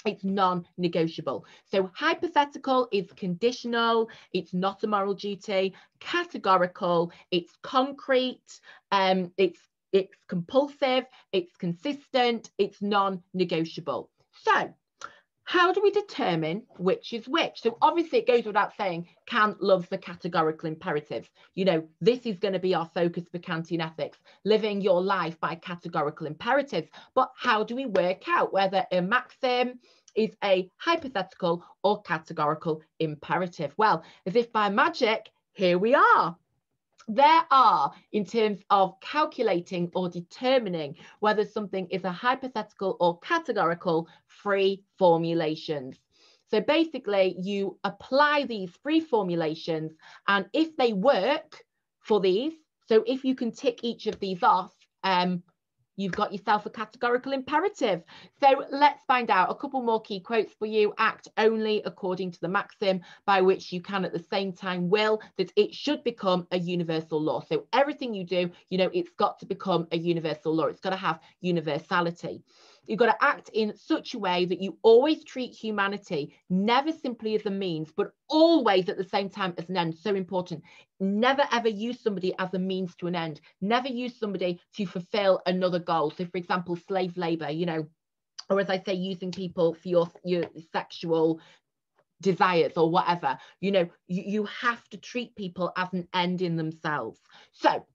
It's 0.05 0.25
non-negotiable. 0.25 1.45
So 1.71 1.91
hypothetical 1.95 2.89
is 2.93 3.11
conditional. 3.13 4.09
It's 4.33 4.55
not 4.55 4.85
a 4.85 4.87
moral 4.87 5.15
duty. 5.15 5.75
Categorical. 6.01 7.13
It's 7.31 7.53
concrete. 7.63 8.61
Um, 8.93 9.33
it's 9.37 9.61
it's 9.93 10.15
compulsive. 10.29 11.05
It's 11.33 11.57
consistent. 11.57 12.51
It's 12.59 12.83
non-negotiable. 12.83 14.11
So 14.33 14.75
how 15.49 15.73
do 15.73 15.81
we 15.83 15.91
determine 15.91 16.63
which 16.77 17.15
is 17.15 17.27
which? 17.27 17.63
So 17.63 17.79
obviously 17.81 18.19
it 18.19 18.27
goes 18.27 18.45
without 18.45 18.77
saying 18.77 19.09
Kant 19.25 19.63
loves 19.63 19.89
the 19.89 19.97
categorical 19.97 20.69
imperatives. 20.69 21.31
You 21.55 21.65
know, 21.65 21.89
this 22.03 22.27
is 22.27 22.37
going 22.37 22.53
to 22.53 22.59
be 22.59 22.75
our 22.75 22.91
focus 22.93 23.25
for 23.33 23.39
Kantian 23.39 23.83
ethics, 23.83 24.19
living 24.45 24.83
your 24.83 25.01
life 25.01 25.41
by 25.41 25.55
categorical 25.55 26.27
imperatives. 26.27 26.91
But 27.15 27.33
how 27.35 27.65
do 27.65 27.75
we 27.75 27.87
work 27.87 28.29
out 28.29 28.53
whether 28.53 28.85
a 28.93 29.01
maxim 29.01 29.81
is 30.15 30.37
a 30.45 30.71
hypothetical 30.77 31.65
or 31.83 32.03
categorical 32.03 32.83
imperative? 33.01 33.73
Well, 33.79 34.05
as 34.27 34.37
if 34.37 34.53
by 34.53 34.69
magic, 34.69 35.31
here 35.53 35.79
we 35.79 35.95
are 35.95 36.37
there 37.09 37.43
are, 37.51 37.93
in 38.13 38.25
terms 38.25 38.61
of 38.71 39.01
calculating 39.01 39.91
or 39.95 40.09
determining 40.09 40.95
whether 41.21 41.45
something 41.45 41.87
is 41.91 42.05
a 42.05 42.13
hypothetical 42.13 42.97
or 43.01 43.19
categorical, 43.21 44.09
free 44.27 44.85
formulations. 44.99 45.99
So 46.51 46.61
basically, 46.61 47.37
you 47.41 47.79
apply 47.85 48.45
these 48.45 48.71
free 48.83 49.01
formulations, 49.01 49.93
and 50.29 50.47
if 50.53 50.77
they 50.77 50.93
work 50.93 51.63
for 52.01 52.21
these, 52.21 52.55
so 52.87 53.05
if 53.07 53.25
you 53.25 53.35
can 53.35 53.53
tick 53.53 53.81
each 53.83 54.07
of 54.07 54.19
these 54.19 54.43
off, 54.43 54.75
um, 55.05 55.43
you've 55.99 56.13
got 56.13 56.33
yourself 56.33 56.65
a 56.65 56.71
categorical 56.71 57.33
imperative. 57.33 58.03
So 58.41 58.65
let's 58.71 59.05
find 59.05 59.31
out 59.31 59.51
a 59.51 59.55
couple 59.55 59.83
more 59.83 60.01
key 60.01 60.21
quotes 60.21 60.55
for 60.55 60.65
you. 60.65 60.95
Act 60.97 61.29
only 61.37 61.83
according 61.85 62.31
to 62.31 62.41
the 62.41 62.49
maxim 62.49 63.03
by 63.27 63.43
which 63.43 63.73
you 63.73 63.83
can 63.83 64.05
at 64.05 64.13
the 64.13 64.25
same 64.31 64.53
time 64.53 64.89
will 64.89 65.21
that 65.37 65.53
it 65.57 65.75
should 65.75 66.03
become 66.05 66.47
a 66.53 66.59
universal 66.59 67.21
law. 67.21 67.41
So 67.41 67.67
everything 67.73 68.15
you 68.15 68.25
do, 68.25 68.51
you 68.71 68.79
know, 68.79 68.91
it's 68.95 69.11
got 69.19 69.41
to 69.41 69.47
become 69.47 69.89
a 69.93 69.99
universal 69.99 70.55
law. 70.55 70.67
It's 70.67 70.81
got 70.81 70.91
to 70.91 70.97
have 70.97 71.21
universality. 71.41 72.43
You've 72.89 72.99
got 72.99 73.07
to 73.07 73.25
act 73.25 73.51
in 73.53 73.77
such 73.77 74.15
a 74.15 74.19
way 74.19 74.47
that 74.47 74.63
you 74.63 74.79
always 74.83 75.23
treat 75.23 75.55
humanity 75.55 76.35
never 76.49 76.91
simply 76.91 77.35
as 77.35 77.45
a 77.45 77.51
means, 77.51 77.93
but 77.95 78.13
always 78.29 78.89
at 78.89 78.97
the 78.97 79.05
same 79.05 79.29
time 79.29 79.55
as 79.59 79.69
an 79.69 79.77
end. 79.77 79.95
So 79.95 80.15
important. 80.15 80.63
Never 80.99 81.43
ever 81.53 81.69
use 81.69 82.01
somebody 82.01 82.35
as 82.39 82.55
a 82.55 82.59
means 82.59 82.97
to 82.97 83.07
an 83.07 83.15
end. 83.15 83.43
Never 83.61 83.89
use 83.89 84.19
somebody 84.19 84.59
to 84.77 84.87
fulfill 84.87 85.43
another 85.45 85.79
goal. 85.79 86.11
So, 86.11 86.25
for 86.25 86.39
example, 86.39 86.77
slave 86.77 87.17
labor, 87.19 87.51
you 87.51 87.67
know, 87.67 87.87
or 88.49 88.59
as 88.59 88.71
I 88.71 88.83
say, 88.83 88.95
using 88.95 89.33
people 89.33 89.75
for 89.75 89.89
your, 89.89 90.11
your 90.25 90.45
sexual 90.73 91.41
desires 92.21 92.73
or 92.77 92.91
whatever 92.91 93.39
you 93.61 93.71
know 93.71 93.89
you, 94.09 94.23
you 94.27 94.45
have 94.47 94.83
to 94.89 94.97
treat 94.97 95.37
people 95.37 95.73
as 95.77 95.89
an 95.93 96.09
end 96.13 96.43
in 96.43 96.57
themselves 96.57 97.21
so 97.53 97.87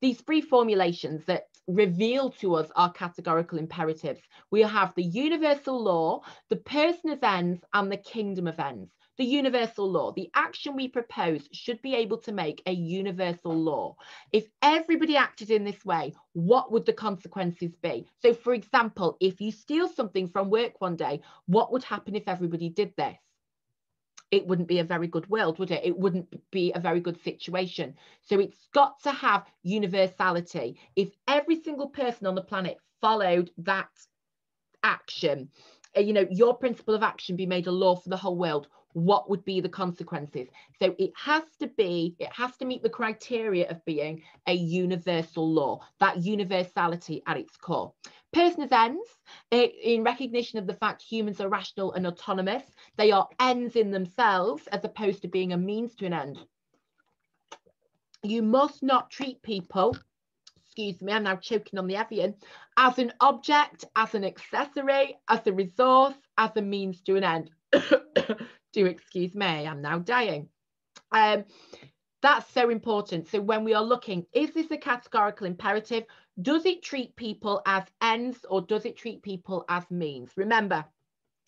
these 0.00 0.20
three 0.20 0.40
formulations 0.40 1.24
that 1.26 1.44
reveal 1.68 2.30
to 2.30 2.54
us 2.54 2.70
our 2.74 2.90
categorical 2.92 3.58
imperatives. 3.58 4.22
We 4.50 4.62
have 4.62 4.94
the 4.94 5.04
universal 5.04 5.80
law, 5.80 6.22
the 6.48 6.56
person 6.56 7.10
of 7.10 7.22
ends, 7.22 7.62
and 7.74 7.92
the 7.92 7.98
kingdom 7.98 8.46
of 8.48 8.58
ends. 8.58 8.90
The 9.18 9.24
universal 9.24 9.90
law, 9.90 10.12
the 10.12 10.30
action 10.34 10.76
we 10.76 10.88
propose 10.88 11.48
should 11.52 11.82
be 11.82 11.94
able 11.94 12.18
to 12.18 12.32
make 12.32 12.62
a 12.66 12.72
universal 12.72 13.52
law. 13.52 13.96
If 14.32 14.46
everybody 14.62 15.16
acted 15.16 15.50
in 15.50 15.64
this 15.64 15.84
way, 15.84 16.14
what 16.32 16.72
would 16.72 16.86
the 16.86 16.92
consequences 16.92 17.74
be? 17.82 18.06
So, 18.20 18.32
for 18.32 18.54
example, 18.54 19.16
if 19.20 19.40
you 19.40 19.50
steal 19.50 19.88
something 19.88 20.28
from 20.28 20.50
work 20.50 20.80
one 20.80 20.96
day, 20.96 21.20
what 21.46 21.72
would 21.72 21.84
happen 21.84 22.14
if 22.14 22.28
everybody 22.28 22.70
did 22.70 22.94
this? 22.96 23.18
It 24.30 24.46
wouldn't 24.46 24.68
be 24.68 24.78
a 24.78 24.84
very 24.84 25.06
good 25.06 25.28
world, 25.30 25.58
would 25.58 25.70
it? 25.70 25.84
It 25.84 25.98
wouldn't 25.98 26.50
be 26.50 26.72
a 26.72 26.80
very 26.80 27.00
good 27.00 27.22
situation. 27.22 27.94
So 28.22 28.38
it's 28.38 28.68
got 28.74 29.00
to 29.02 29.10
have 29.10 29.46
universality. 29.62 30.78
If 30.96 31.10
every 31.26 31.60
single 31.62 31.88
person 31.88 32.26
on 32.26 32.34
the 32.34 32.42
planet 32.42 32.78
followed 33.00 33.50
that 33.58 33.88
action, 34.82 35.48
uh, 35.96 36.00
you 36.00 36.12
know, 36.12 36.26
your 36.30 36.56
principle 36.56 36.94
of 36.94 37.02
action 37.02 37.36
be 37.36 37.46
made 37.46 37.66
a 37.66 37.72
law 37.72 37.96
for 37.96 38.08
the 38.10 38.16
whole 38.16 38.36
world, 38.36 38.68
what 38.92 39.28
would 39.28 39.44
be 39.44 39.60
the 39.60 39.68
consequences? 39.68 40.48
So 40.78 40.94
it 40.98 41.12
has 41.16 41.44
to 41.60 41.66
be, 41.66 42.16
it 42.18 42.32
has 42.32 42.56
to 42.56 42.64
meet 42.64 42.82
the 42.82 42.90
criteria 42.90 43.68
of 43.68 43.84
being 43.84 44.22
a 44.46 44.54
universal 44.54 45.50
law, 45.50 45.80
that 46.00 46.22
universality 46.22 47.22
at 47.26 47.36
its 47.36 47.56
core. 47.56 47.92
Person 48.32 48.62
as 48.62 48.72
ends, 48.72 49.08
eh, 49.52 49.68
in 49.82 50.04
recognition 50.04 50.58
of 50.58 50.66
the 50.66 50.74
fact 50.74 51.02
humans 51.02 51.40
are 51.40 51.48
rational 51.48 51.92
and 51.92 52.06
autonomous, 52.06 52.64
they 52.96 53.10
are 53.10 53.28
ends 53.40 53.76
in 53.76 53.90
themselves 53.90 54.66
as 54.68 54.84
opposed 54.84 55.22
to 55.22 55.28
being 55.28 55.52
a 55.52 55.56
means 55.56 55.94
to 55.96 56.06
an 56.06 56.12
end. 56.12 56.38
You 58.22 58.42
must 58.42 58.82
not 58.82 59.10
treat 59.10 59.42
people 59.42 59.96
excuse 60.78 61.02
me, 61.02 61.12
I'm 61.12 61.24
now 61.24 61.34
choking 61.34 61.76
on 61.76 61.88
the 61.88 61.96
Evian, 61.96 62.36
as 62.76 63.00
an 63.00 63.12
object, 63.20 63.84
as 63.96 64.14
an 64.14 64.24
accessory, 64.24 65.16
as 65.28 65.44
a 65.44 65.52
resource, 65.52 66.14
as 66.36 66.50
a 66.54 66.62
means 66.62 67.00
to 67.00 67.16
an 67.16 67.24
end. 67.24 67.50
Do 68.72 68.86
excuse 68.86 69.34
me, 69.34 69.46
I'm 69.66 69.82
now 69.82 69.98
dying. 69.98 70.48
Um, 71.12 71.44
that's 72.20 72.52
so 72.52 72.68
important. 72.68 73.28
So 73.28 73.40
when 73.40 73.64
we 73.64 73.74
are 73.74 73.82
looking, 73.82 74.26
is 74.32 74.52
this 74.52 74.70
a 74.70 74.76
categorical 74.76 75.46
imperative? 75.46 76.04
Does 76.40 76.66
it 76.66 76.82
treat 76.82 77.16
people 77.16 77.62
as 77.66 77.84
ends 78.02 78.38
or 78.48 78.60
does 78.62 78.84
it 78.84 78.96
treat 78.96 79.22
people 79.22 79.64
as 79.68 79.84
means? 79.90 80.30
Remember, 80.36 80.84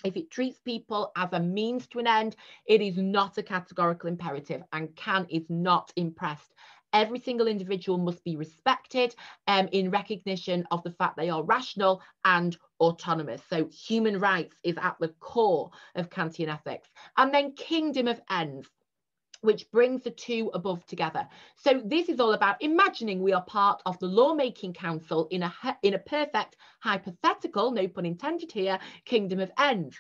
if 0.05 0.17
it 0.17 0.31
treats 0.31 0.59
people 0.61 1.13
as 1.17 1.29
a 1.33 1.41
means 1.41 1.87
to 1.89 1.99
an 1.99 2.07
end, 2.07 2.37
it 2.67 2.81
is 2.81 2.97
not 2.97 3.37
a 3.39 3.43
categorical 3.43 4.09
imperative 4.09 4.63
and 4.73 4.95
Kant 4.97 5.29
is 5.31 5.45
not 5.49 5.93
impressed 5.97 6.55
every 6.93 7.21
single 7.21 7.47
individual 7.47 7.99
must 7.99 8.23
be 8.25 8.37
respected 8.37 9.15
um, 9.47 9.69
in 9.73 9.91
recognition 9.91 10.67
of 10.71 10.83
the 10.83 10.93
fact 10.93 11.17
they 11.17 11.31
are 11.31 11.43
rational 11.43 12.03
and 12.25 12.57
autonomous. 12.81 13.43
So 13.49 13.69
human 13.69 14.19
rights 14.19 14.57
is 14.63 14.77
at 14.79 14.97
the 15.01 15.09
core 15.21 15.71
of 15.95 16.11
Kantian 16.11 16.49
ethics. 16.49 16.89
And 17.17 17.33
then 17.33 17.53
kingdom 17.53 18.09
of 18.09 18.21
ends 18.31 18.69
which 19.43 19.71
brings 19.71 20.03
the 20.03 20.11
two 20.11 20.51
above 20.55 20.85
together. 20.87 21.27
So 21.57 21.81
this 21.85 22.09
is 22.09 22.21
all 22.21 22.35
about 22.35 22.63
imagining 22.63 23.23
we 23.23 23.33
are 23.33 23.45
part 23.45 23.81
of 23.87 23.99
the 23.99 24.07
lawmaking 24.07 24.75
council 24.75 25.29
in 25.31 25.43
a 25.43 25.55
in 25.83 25.95
a 25.95 25.99
perfect 25.99 26.57
hypothetical, 26.81 27.71
no 27.71 27.89
pun 27.89 28.07
intended 28.07 28.53
here, 28.53 28.79
kingdom 29.05 29.41
of 29.41 29.51
ends. 29.59 29.97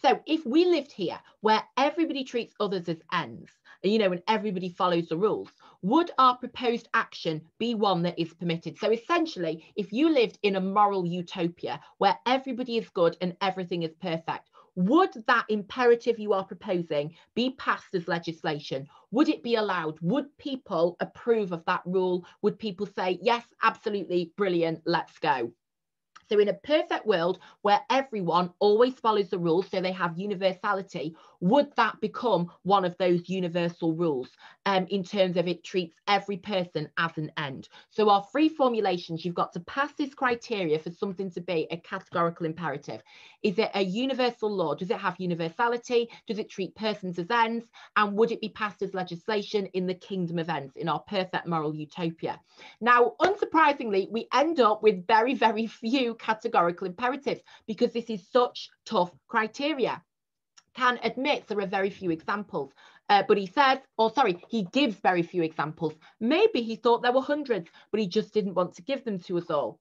So 0.00 0.20
if 0.26 0.46
we 0.46 0.64
lived 0.64 0.92
here 0.92 1.18
where 1.40 1.62
everybody 1.76 2.24
treats 2.24 2.54
others 2.60 2.88
as 2.88 2.98
ends, 3.12 3.50
you 3.82 3.98
know, 3.98 4.12
and 4.12 4.22
everybody 4.28 4.68
follows 4.68 5.08
the 5.08 5.16
rules, 5.16 5.50
would 5.84 6.10
our 6.16 6.34
proposed 6.38 6.88
action 6.94 7.42
be 7.58 7.74
one 7.74 8.00
that 8.00 8.18
is 8.18 8.32
permitted? 8.32 8.78
So 8.78 8.90
essentially, 8.90 9.62
if 9.76 9.92
you 9.92 10.08
lived 10.08 10.38
in 10.42 10.56
a 10.56 10.60
moral 10.60 11.04
utopia 11.04 11.78
where 11.98 12.18
everybody 12.24 12.78
is 12.78 12.88
good 12.88 13.18
and 13.20 13.36
everything 13.42 13.82
is 13.82 13.94
perfect, 14.00 14.48
would 14.76 15.12
that 15.26 15.44
imperative 15.50 16.18
you 16.18 16.32
are 16.32 16.42
proposing 16.42 17.14
be 17.34 17.50
passed 17.58 17.94
as 17.94 18.08
legislation? 18.08 18.88
Would 19.10 19.28
it 19.28 19.42
be 19.42 19.56
allowed? 19.56 20.00
Would 20.00 20.34
people 20.38 20.96
approve 21.00 21.52
of 21.52 21.62
that 21.66 21.82
rule? 21.84 22.24
Would 22.40 22.58
people 22.58 22.86
say, 22.86 23.18
yes, 23.20 23.44
absolutely, 23.62 24.32
brilliant, 24.38 24.80
let's 24.86 25.18
go? 25.18 25.52
So 26.30 26.38
in 26.38 26.48
a 26.48 26.54
perfect 26.54 27.04
world 27.06 27.38
where 27.60 27.80
everyone 27.90 28.54
always 28.58 28.94
follows 28.94 29.28
the 29.28 29.38
rules, 29.38 29.68
so 29.68 29.82
they 29.82 29.92
have 29.92 30.18
universality, 30.18 31.14
would 31.44 31.70
that 31.76 32.00
become 32.00 32.50
one 32.62 32.86
of 32.86 32.96
those 32.96 33.28
universal 33.28 33.94
rules 33.94 34.30
um, 34.64 34.86
in 34.88 35.04
terms 35.04 35.36
of 35.36 35.46
it 35.46 35.62
treats 35.62 35.94
every 36.08 36.38
person 36.38 36.88
as 36.96 37.10
an 37.18 37.30
end? 37.36 37.68
So 37.90 38.08
our 38.08 38.26
three 38.32 38.48
formulations, 38.48 39.26
you've 39.26 39.34
got 39.34 39.52
to 39.52 39.60
pass 39.60 39.92
this 39.92 40.14
criteria 40.14 40.78
for 40.78 40.90
something 40.90 41.30
to 41.32 41.42
be 41.42 41.66
a 41.70 41.76
categorical 41.76 42.46
imperative. 42.46 43.02
Is 43.42 43.58
it 43.58 43.70
a 43.74 43.82
universal 43.82 44.50
law? 44.50 44.74
Does 44.74 44.90
it 44.90 44.96
have 44.96 45.20
universality? 45.20 46.08
Does 46.26 46.38
it 46.38 46.48
treat 46.48 46.74
persons 46.76 47.18
as 47.18 47.30
ends? 47.30 47.66
And 47.94 48.16
would 48.16 48.32
it 48.32 48.40
be 48.40 48.48
passed 48.48 48.80
as 48.80 48.94
legislation 48.94 49.66
in 49.74 49.86
the 49.86 49.92
kingdom 49.92 50.38
of 50.38 50.48
ends, 50.48 50.76
in 50.76 50.88
our 50.88 51.00
perfect 51.00 51.46
moral 51.46 51.74
utopia? 51.74 52.40
Now, 52.80 53.16
unsurprisingly, 53.20 54.10
we 54.10 54.28
end 54.32 54.60
up 54.60 54.82
with 54.82 55.06
very, 55.06 55.34
very 55.34 55.66
few 55.66 56.14
categorical 56.14 56.86
imperatives 56.86 57.42
because 57.66 57.92
this 57.92 58.08
is 58.08 58.26
such 58.32 58.70
tough 58.86 59.10
criteria. 59.28 60.02
Kant 60.74 61.00
admits 61.02 61.46
there 61.46 61.60
are 61.60 61.66
very 61.66 61.90
few 61.90 62.10
examples, 62.10 62.72
uh, 63.08 63.22
but 63.26 63.38
he 63.38 63.46
says, 63.46 63.78
or 63.96 64.12
sorry, 64.12 64.42
he 64.48 64.64
gives 64.72 64.96
very 64.96 65.22
few 65.22 65.42
examples. 65.42 65.94
Maybe 66.20 66.62
he 66.62 66.76
thought 66.76 67.02
there 67.02 67.12
were 67.12 67.22
hundreds, 67.22 67.68
but 67.90 68.00
he 68.00 68.06
just 68.06 68.34
didn't 68.34 68.54
want 68.54 68.74
to 68.74 68.82
give 68.82 69.04
them 69.04 69.18
to 69.20 69.38
us 69.38 69.50
all. 69.50 69.78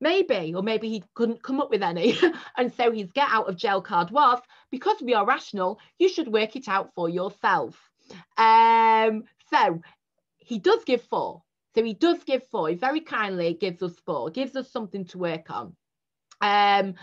Maybe, 0.00 0.52
or 0.54 0.62
maybe 0.62 0.88
he 0.88 1.04
couldn't 1.14 1.42
come 1.42 1.60
up 1.60 1.70
with 1.70 1.82
any. 1.82 2.18
and 2.56 2.72
so 2.74 2.90
his 2.90 3.12
get 3.12 3.28
out 3.30 3.48
of 3.48 3.56
jail 3.56 3.80
card 3.80 4.10
was 4.10 4.40
because 4.70 4.96
we 5.00 5.14
are 5.14 5.26
rational, 5.26 5.78
you 5.98 6.08
should 6.08 6.28
work 6.28 6.56
it 6.56 6.68
out 6.68 6.92
for 6.94 7.08
yourself. 7.08 7.78
Um, 8.36 9.24
so 9.50 9.80
he 10.38 10.58
does 10.58 10.82
give 10.84 11.02
four. 11.02 11.42
So 11.74 11.84
he 11.84 11.94
does 11.94 12.22
give 12.24 12.46
four. 12.48 12.68
He 12.68 12.74
very 12.74 13.00
kindly 13.00 13.54
gives 13.54 13.82
us 13.82 13.94
four, 14.04 14.30
gives 14.30 14.56
us 14.56 14.70
something 14.70 15.04
to 15.06 15.18
work 15.18 15.50
on. 15.50 15.76
Um, 16.40 16.94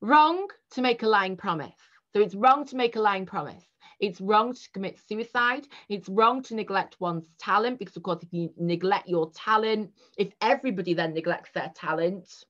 wrong 0.00 0.48
to 0.72 0.82
make 0.82 1.02
a 1.02 1.08
lying 1.08 1.36
promise. 1.36 1.76
So 2.14 2.20
it's 2.20 2.34
wrong 2.34 2.66
to 2.66 2.76
make 2.76 2.96
a 2.96 3.00
lying 3.00 3.26
promise. 3.26 3.64
It's 3.98 4.20
wrong 4.20 4.52
to 4.52 4.70
commit 4.72 4.98
suicide. 4.98 5.66
It's 5.88 6.08
wrong 6.08 6.42
to 6.44 6.54
neglect 6.54 7.00
one's 7.00 7.30
talent 7.38 7.78
because, 7.78 7.96
of 7.96 8.02
course, 8.02 8.22
if 8.22 8.32
you 8.32 8.52
neglect 8.58 9.08
your 9.08 9.30
talent, 9.30 9.92
if 10.18 10.32
everybody 10.40 10.92
then 10.92 11.14
neglects 11.14 11.50
their 11.54 11.72
talent, 11.74 12.44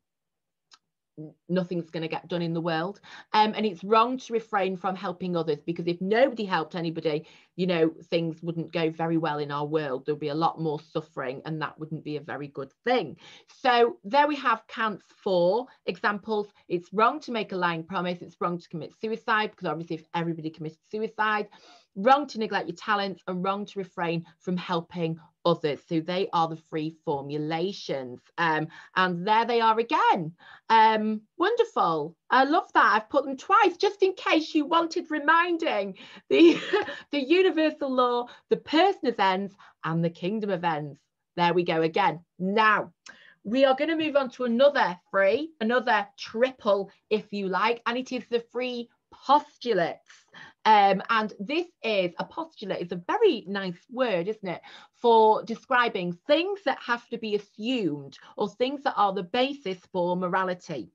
nothing's 1.48 1.90
going 1.90 2.02
to 2.02 2.08
get 2.08 2.28
done 2.28 2.42
in 2.42 2.54
the 2.54 2.60
world. 2.60 3.00
Um, 3.32 3.52
and 3.54 3.66
it's 3.66 3.84
wrong 3.84 4.18
to 4.18 4.32
refrain 4.32 4.76
from 4.76 4.96
helping 4.96 5.36
others 5.36 5.58
because 5.64 5.86
if 5.86 6.00
nobody 6.00 6.44
helped 6.44 6.74
anybody, 6.74 7.26
you 7.56 7.66
know, 7.66 7.92
things 8.10 8.42
wouldn't 8.42 8.72
go 8.72 8.90
very 8.90 9.18
well 9.18 9.38
in 9.38 9.50
our 9.50 9.66
world. 9.66 10.04
There'll 10.04 10.18
be 10.18 10.28
a 10.28 10.34
lot 10.34 10.60
more 10.60 10.80
suffering, 10.80 11.42
and 11.44 11.60
that 11.60 11.78
wouldn't 11.78 12.04
be 12.04 12.16
a 12.16 12.20
very 12.20 12.48
good 12.48 12.72
thing. 12.84 13.16
So 13.48 13.96
there 14.04 14.26
we 14.26 14.36
have 14.36 14.66
Kant's 14.68 15.04
four 15.22 15.66
examples. 15.86 16.48
It's 16.68 16.88
wrong 16.92 17.20
to 17.20 17.32
make 17.32 17.52
a 17.52 17.56
lying 17.56 17.84
promise. 17.84 18.22
It's 18.22 18.36
wrong 18.40 18.58
to 18.58 18.68
commit 18.68 18.92
suicide 18.98 19.50
because 19.50 19.66
obviously, 19.66 19.96
if 19.96 20.06
everybody 20.14 20.50
committed 20.50 20.78
suicide, 20.90 21.48
wrong 21.94 22.26
to 22.28 22.38
neglect 22.38 22.68
your 22.68 22.76
talents, 22.76 23.22
and 23.26 23.44
wrong 23.44 23.66
to 23.66 23.78
refrain 23.78 24.24
from 24.40 24.56
helping 24.56 25.18
others. 25.44 25.80
So 25.88 26.00
they 26.00 26.28
are 26.32 26.48
the 26.48 26.56
three 26.56 26.96
formulations. 27.04 28.20
Um, 28.38 28.68
and 28.96 29.26
there 29.26 29.44
they 29.44 29.60
are 29.60 29.78
again. 29.78 30.32
Um, 30.68 31.22
wonderful. 31.36 32.16
I 32.30 32.44
love 32.44 32.72
that. 32.74 32.92
I've 32.94 33.10
put 33.10 33.24
them 33.24 33.36
twice 33.36 33.76
just 33.76 34.02
in 34.02 34.14
case 34.14 34.54
you 34.54 34.66
wanted 34.66 35.10
reminding. 35.10 35.98
The, 36.28 36.58
the 37.10 37.20
universal 37.20 37.90
law, 37.90 38.28
the 38.48 38.56
person 38.56 39.08
as 39.08 39.18
ends, 39.18 39.54
and 39.84 40.04
the 40.04 40.10
kingdom 40.10 40.50
of 40.50 40.64
ends. 40.64 40.98
There 41.36 41.54
we 41.54 41.64
go 41.64 41.82
again. 41.82 42.20
Now, 42.38 42.92
we 43.44 43.64
are 43.64 43.74
going 43.74 43.90
to 43.90 43.96
move 43.96 44.16
on 44.16 44.30
to 44.30 44.44
another 44.44 44.96
free, 45.10 45.50
another 45.60 46.06
triple, 46.16 46.90
if 47.10 47.32
you 47.32 47.48
like, 47.48 47.82
and 47.86 47.98
it 47.98 48.12
is 48.12 48.24
the 48.30 48.44
free 48.52 48.88
postulates. 49.12 50.26
Um, 50.64 51.02
and 51.10 51.32
this 51.40 51.66
is 51.82 52.12
a 52.18 52.24
postulate, 52.24 52.82
it's 52.82 52.92
a 52.92 53.02
very 53.08 53.44
nice 53.48 53.84
word, 53.90 54.28
isn't 54.28 54.48
it, 54.48 54.60
for 54.94 55.42
describing 55.42 56.12
things 56.26 56.60
that 56.64 56.78
have 56.86 57.08
to 57.08 57.18
be 57.18 57.34
assumed 57.34 58.16
or 58.36 58.48
things 58.48 58.82
that 58.84 58.94
are 58.96 59.12
the 59.12 59.24
basis 59.24 59.78
for 59.92 60.16
morality. 60.16 60.90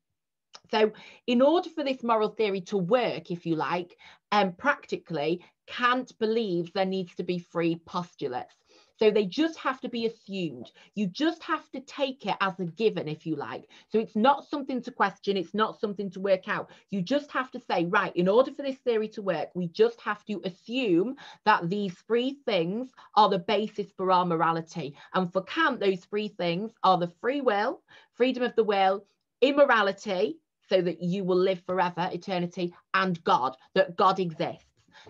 So, 0.71 0.91
in 1.27 1.41
order 1.41 1.69
for 1.69 1.83
this 1.83 2.03
moral 2.03 2.29
theory 2.29 2.61
to 2.61 2.77
work, 2.77 3.31
if 3.31 3.45
you 3.45 3.55
like, 3.55 3.97
um, 4.31 4.53
practically, 4.53 5.45
Kant 5.65 6.17
believes 6.19 6.71
there 6.71 6.85
needs 6.85 7.15
to 7.15 7.23
be 7.23 7.39
free 7.39 7.75
postulates. 7.85 8.55
So 8.99 9.11
they 9.11 9.25
just 9.25 9.57
have 9.59 9.79
to 9.81 9.89
be 9.89 10.05
assumed. 10.05 10.71
You 10.95 11.07
just 11.07 11.43
have 11.43 11.69
to 11.71 11.81
take 11.81 12.25
it 12.25 12.35
as 12.41 12.59
a 12.59 12.65
given, 12.65 13.07
if 13.07 13.25
you 13.25 13.35
like. 13.35 13.69
So 13.89 13.99
it's 13.99 14.15
not 14.15 14.49
something 14.49 14.81
to 14.83 14.91
question, 14.91 15.37
it's 15.37 15.53
not 15.53 15.79
something 15.79 16.09
to 16.11 16.19
work 16.19 16.47
out. 16.47 16.71
You 16.89 17.01
just 17.01 17.31
have 17.31 17.51
to 17.51 17.59
say, 17.59 17.85
right, 17.85 18.15
in 18.15 18.27
order 18.27 18.51
for 18.51 18.63
this 18.63 18.77
theory 18.79 19.07
to 19.09 19.21
work, 19.21 19.49
we 19.53 19.67
just 19.67 20.01
have 20.01 20.23
to 20.25 20.41
assume 20.45 21.15
that 21.45 21.69
these 21.69 21.93
three 22.07 22.37
things 22.45 22.89
are 23.15 23.29
the 23.29 23.39
basis 23.39 23.87
for 23.95 24.11
our 24.11 24.25
morality. 24.25 24.95
And 25.13 25.31
for 25.31 25.43
Kant, 25.43 25.79
those 25.79 26.05
three 26.05 26.29
things 26.29 26.71
are 26.83 26.97
the 26.97 27.11
free 27.21 27.41
will, 27.41 27.81
freedom 28.15 28.43
of 28.43 28.55
the 28.55 28.63
will, 28.63 29.05
immorality, 29.41 30.39
so 30.69 30.81
that 30.81 31.01
you 31.01 31.23
will 31.23 31.37
live 31.37 31.61
forever, 31.65 32.09
eternity, 32.11 32.73
and 32.93 33.23
God, 33.23 33.55
that 33.73 33.95
God 33.95 34.19
exists. 34.19 34.66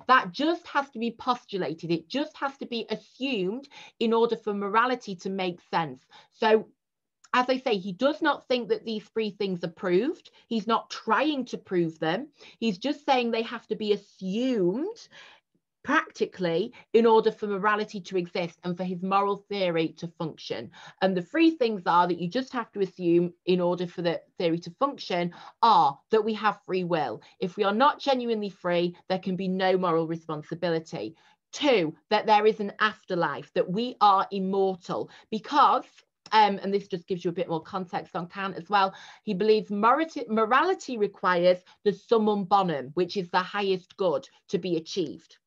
That 0.08 0.32
just 0.32 0.68
has 0.68 0.90
to 0.92 1.00
be 1.00 1.12
postulated. 1.12 1.92
It 1.92 2.08
just 2.08 2.36
has 2.38 2.58
to 2.58 2.66
be 2.66 2.86
assumed 2.90 3.68
in 4.00 4.14
order 4.14 4.36
for 4.36 4.54
morality 4.54 5.16
to 5.18 5.30
make 5.30 5.60
sense. 5.70 6.06
So 6.32 6.68
as 7.34 7.50
I 7.50 7.58
say, 7.58 7.78
he 7.78 7.92
does 7.92 8.22
not 8.22 8.48
think 8.48 8.70
that 8.70 8.86
these 8.86 9.04
three 9.04 9.32
things 9.32 9.64
are 9.64 9.70
proved. 9.70 10.32
He's 10.48 10.66
not 10.66 10.90
trying 10.90 11.46
to 11.46 11.58
prove 11.58 12.00
them. 12.00 12.30
He's 12.60 12.78
just 12.78 13.06
saying 13.06 13.32
they 13.32 13.44
have 13.44 13.68
to 13.68 13.76
be 13.76 13.94
assumed 13.94 15.08
practically 15.88 16.74
in 16.92 17.06
order 17.06 17.32
for 17.32 17.48
morality 17.48 18.02
to 18.02 18.18
exist 18.18 18.60
and 18.66 18.76
for 18.76 18.84
his 18.84 19.02
moral 19.02 19.38
theory 19.38 19.88
to 19.88 20.06
function. 20.20 20.70
And 21.02 21.16
the 21.16 21.22
three 21.22 21.52
things 21.52 21.84
are 21.86 22.06
that 22.10 22.20
you 22.20 22.28
just 22.28 22.52
have 22.52 22.70
to 22.74 22.82
assume 22.82 23.32
in 23.46 23.62
order 23.62 23.88
for 23.88 24.02
the 24.02 24.20
theory 24.38 24.60
to 24.60 24.76
function 24.82 25.34
are 25.62 25.98
that 26.12 26.26
we 26.26 26.34
have 26.34 26.60
free 26.66 26.84
will. 26.84 27.22
If 27.40 27.56
we 27.56 27.64
are 27.64 27.74
not 27.74 28.02
genuinely 28.02 28.50
free, 28.50 28.98
there 29.08 29.20
can 29.20 29.38
be 29.38 29.48
no 29.48 29.78
moral 29.78 30.08
responsibility. 30.08 31.16
Two, 31.54 31.96
that 32.10 32.26
there 32.26 32.46
is 32.46 32.60
an 32.60 32.74
afterlife, 32.82 33.50
that 33.54 33.72
we 33.72 33.96
are 34.02 34.28
immortal 34.30 35.10
because 35.32 35.86
um, 36.34 36.60
and 36.62 36.74
this 36.74 36.90
just 36.90 37.08
gives 37.08 37.24
you 37.24 37.30
a 37.30 37.40
bit 37.40 37.48
more 37.48 37.64
context 37.64 38.14
on 38.14 38.28
Kant 38.28 38.58
as 38.58 38.70
well. 38.70 38.94
He 39.24 39.34
believes 39.34 39.72
morality, 39.72 40.26
morality 40.28 40.98
requires 40.98 41.60
the 41.86 41.94
summum 41.94 42.44
bonum, 42.44 42.92
which 42.96 43.16
is 43.16 43.30
the 43.30 43.40
highest 43.40 43.96
good 43.96 44.28
to 44.50 44.58
be 44.58 44.76
achieved 44.76 45.38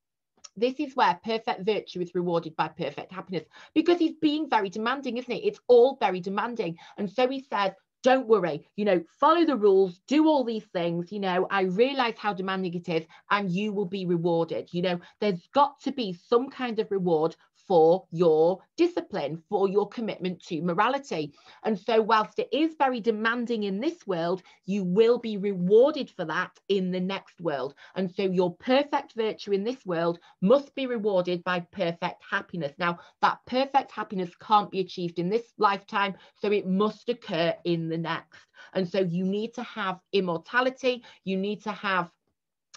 this 0.60 0.74
is 0.78 0.94
where 0.94 1.18
perfect 1.24 1.64
virtue 1.64 2.00
is 2.00 2.14
rewarded 2.14 2.54
by 2.56 2.68
perfect 2.68 3.12
happiness 3.12 3.44
because 3.74 3.98
he's 3.98 4.16
being 4.20 4.48
very 4.48 4.68
demanding, 4.68 5.16
isn't 5.16 5.32
it? 5.32 5.44
It's 5.44 5.60
all 5.68 5.96
very 6.00 6.20
demanding. 6.20 6.76
And 6.98 7.10
so 7.10 7.28
he 7.28 7.44
says, 7.50 7.72
don't 8.02 8.26
worry, 8.26 8.66
you 8.76 8.84
know, 8.84 9.02
follow 9.18 9.44
the 9.44 9.56
rules, 9.56 10.00
do 10.06 10.26
all 10.26 10.44
these 10.44 10.64
things. 10.72 11.12
You 11.12 11.20
know, 11.20 11.46
I 11.50 11.62
realize 11.62 12.14
how 12.16 12.32
demanding 12.32 12.74
it 12.74 12.88
is, 12.88 13.04
and 13.30 13.50
you 13.50 13.72
will 13.72 13.84
be 13.84 14.06
rewarded. 14.06 14.70
You 14.72 14.82
know, 14.82 15.00
there's 15.20 15.46
got 15.52 15.80
to 15.80 15.92
be 15.92 16.14
some 16.14 16.48
kind 16.48 16.78
of 16.78 16.90
reward 16.90 17.36
for 17.70 18.04
your 18.10 18.58
discipline, 18.76 19.40
for 19.48 19.68
your 19.68 19.88
commitment 19.88 20.42
to 20.42 20.60
morality. 20.60 21.32
And 21.62 21.78
so, 21.78 22.02
whilst 22.02 22.40
it 22.40 22.48
is 22.50 22.74
very 22.76 22.98
demanding 22.98 23.62
in 23.62 23.78
this 23.78 24.04
world, 24.08 24.42
you 24.66 24.82
will 24.82 25.20
be 25.20 25.36
rewarded 25.36 26.10
for 26.10 26.24
that 26.24 26.50
in 26.68 26.90
the 26.90 26.98
next 26.98 27.40
world. 27.40 27.76
And 27.94 28.12
so, 28.12 28.24
your 28.24 28.56
perfect 28.56 29.12
virtue 29.12 29.52
in 29.52 29.62
this 29.62 29.86
world 29.86 30.18
must 30.42 30.74
be 30.74 30.88
rewarded 30.88 31.44
by 31.44 31.60
perfect 31.70 32.24
happiness. 32.28 32.72
Now, 32.76 32.98
that 33.22 33.38
perfect 33.46 33.92
happiness 33.92 34.34
can't 34.40 34.72
be 34.72 34.80
achieved 34.80 35.20
in 35.20 35.30
this 35.30 35.52
lifetime, 35.56 36.16
so 36.42 36.50
it 36.50 36.66
must 36.66 37.08
occur 37.08 37.54
in 37.64 37.88
the 37.88 37.98
next. 37.98 38.40
And 38.74 38.88
so, 38.88 38.98
you 38.98 39.24
need 39.24 39.54
to 39.54 39.62
have 39.62 40.00
immortality, 40.12 41.04
you 41.22 41.36
need 41.36 41.62
to 41.62 41.70
have 41.70 42.10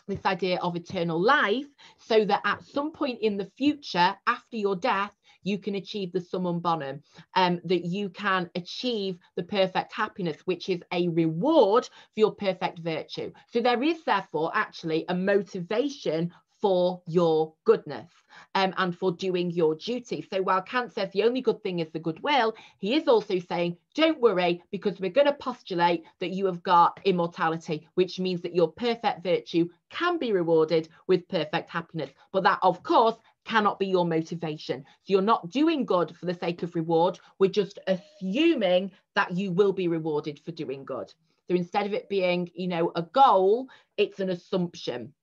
this 0.07 0.25
idea 0.25 0.59
of 0.59 0.75
eternal 0.75 1.19
life 1.19 1.67
so 1.97 2.25
that 2.25 2.41
at 2.45 2.63
some 2.63 2.91
point 2.91 3.19
in 3.21 3.37
the 3.37 3.49
future 3.57 4.15
after 4.27 4.57
your 4.57 4.75
death 4.75 5.11
you 5.43 5.57
can 5.57 5.75
achieve 5.75 6.11
the 6.11 6.21
summum 6.21 6.59
bonum 6.59 7.01
um, 7.35 7.59
that 7.65 7.85
you 7.85 8.09
can 8.09 8.49
achieve 8.55 9.17
the 9.35 9.43
perfect 9.43 9.93
happiness 9.93 10.37
which 10.45 10.69
is 10.69 10.81
a 10.93 11.09
reward 11.09 11.85
for 11.85 12.19
your 12.19 12.31
perfect 12.31 12.79
virtue. 12.79 13.31
So 13.51 13.61
there 13.61 13.83
is 13.83 14.03
therefore 14.03 14.51
actually 14.53 15.05
a 15.09 15.15
motivation 15.15 16.33
for 16.63 17.01
your 17.07 17.53
goodness 17.65 18.09
um, 18.55 18.73
and 18.77 18.97
for 18.97 19.11
doing 19.11 19.51
your 19.51 19.75
duty. 19.75 20.25
So 20.31 20.41
while 20.41 20.61
Kant 20.61 20.93
says 20.93 21.11
the 21.11 21.23
only 21.23 21.41
good 21.41 21.61
thing 21.61 21.79
is 21.79 21.89
the 21.91 21.99
goodwill, 21.99 22.55
he 22.79 22.95
is 22.95 23.09
also 23.09 23.37
saying, 23.37 23.75
don't 23.95 24.21
worry, 24.21 24.63
because 24.71 24.97
we're 24.97 25.09
going 25.09 25.27
to 25.27 25.33
postulate 25.33 26.05
that 26.21 26.29
you 26.29 26.45
have 26.45 26.63
got 26.63 27.01
immortality, 27.03 27.85
which 27.95 28.17
means 28.17 28.41
that 28.43 28.55
your 28.55 28.71
perfect 28.71 29.23
virtue 29.23 29.67
can 29.89 30.17
be 30.17 30.31
rewarded 30.31 30.87
with 31.05 31.27
perfect 31.27 31.69
happiness. 31.69 32.11
But 32.31 32.43
that, 32.43 32.59
of 32.61 32.81
course, 32.81 33.17
cannot 33.43 33.77
be 33.77 33.87
your 33.87 34.05
motivation. 34.05 34.85
So 35.01 35.07
you're 35.07 35.21
not 35.21 35.49
doing 35.49 35.83
good 35.83 36.15
for 36.15 36.27
the 36.27 36.33
sake 36.33 36.63
of 36.63 36.75
reward. 36.75 37.19
We're 37.39 37.51
just 37.51 37.77
assuming 37.87 38.91
that 39.15 39.35
you 39.35 39.51
will 39.51 39.73
be 39.73 39.89
rewarded 39.89 40.39
for 40.45 40.53
doing 40.53 40.85
good. 40.85 41.13
So 41.49 41.57
instead 41.57 41.87
of 41.87 41.93
it 41.93 42.07
being, 42.07 42.49
you 42.55 42.69
know, 42.69 42.93
a 42.95 43.01
goal, 43.01 43.67
it's 43.97 44.21
an 44.21 44.29
assumption. 44.29 45.13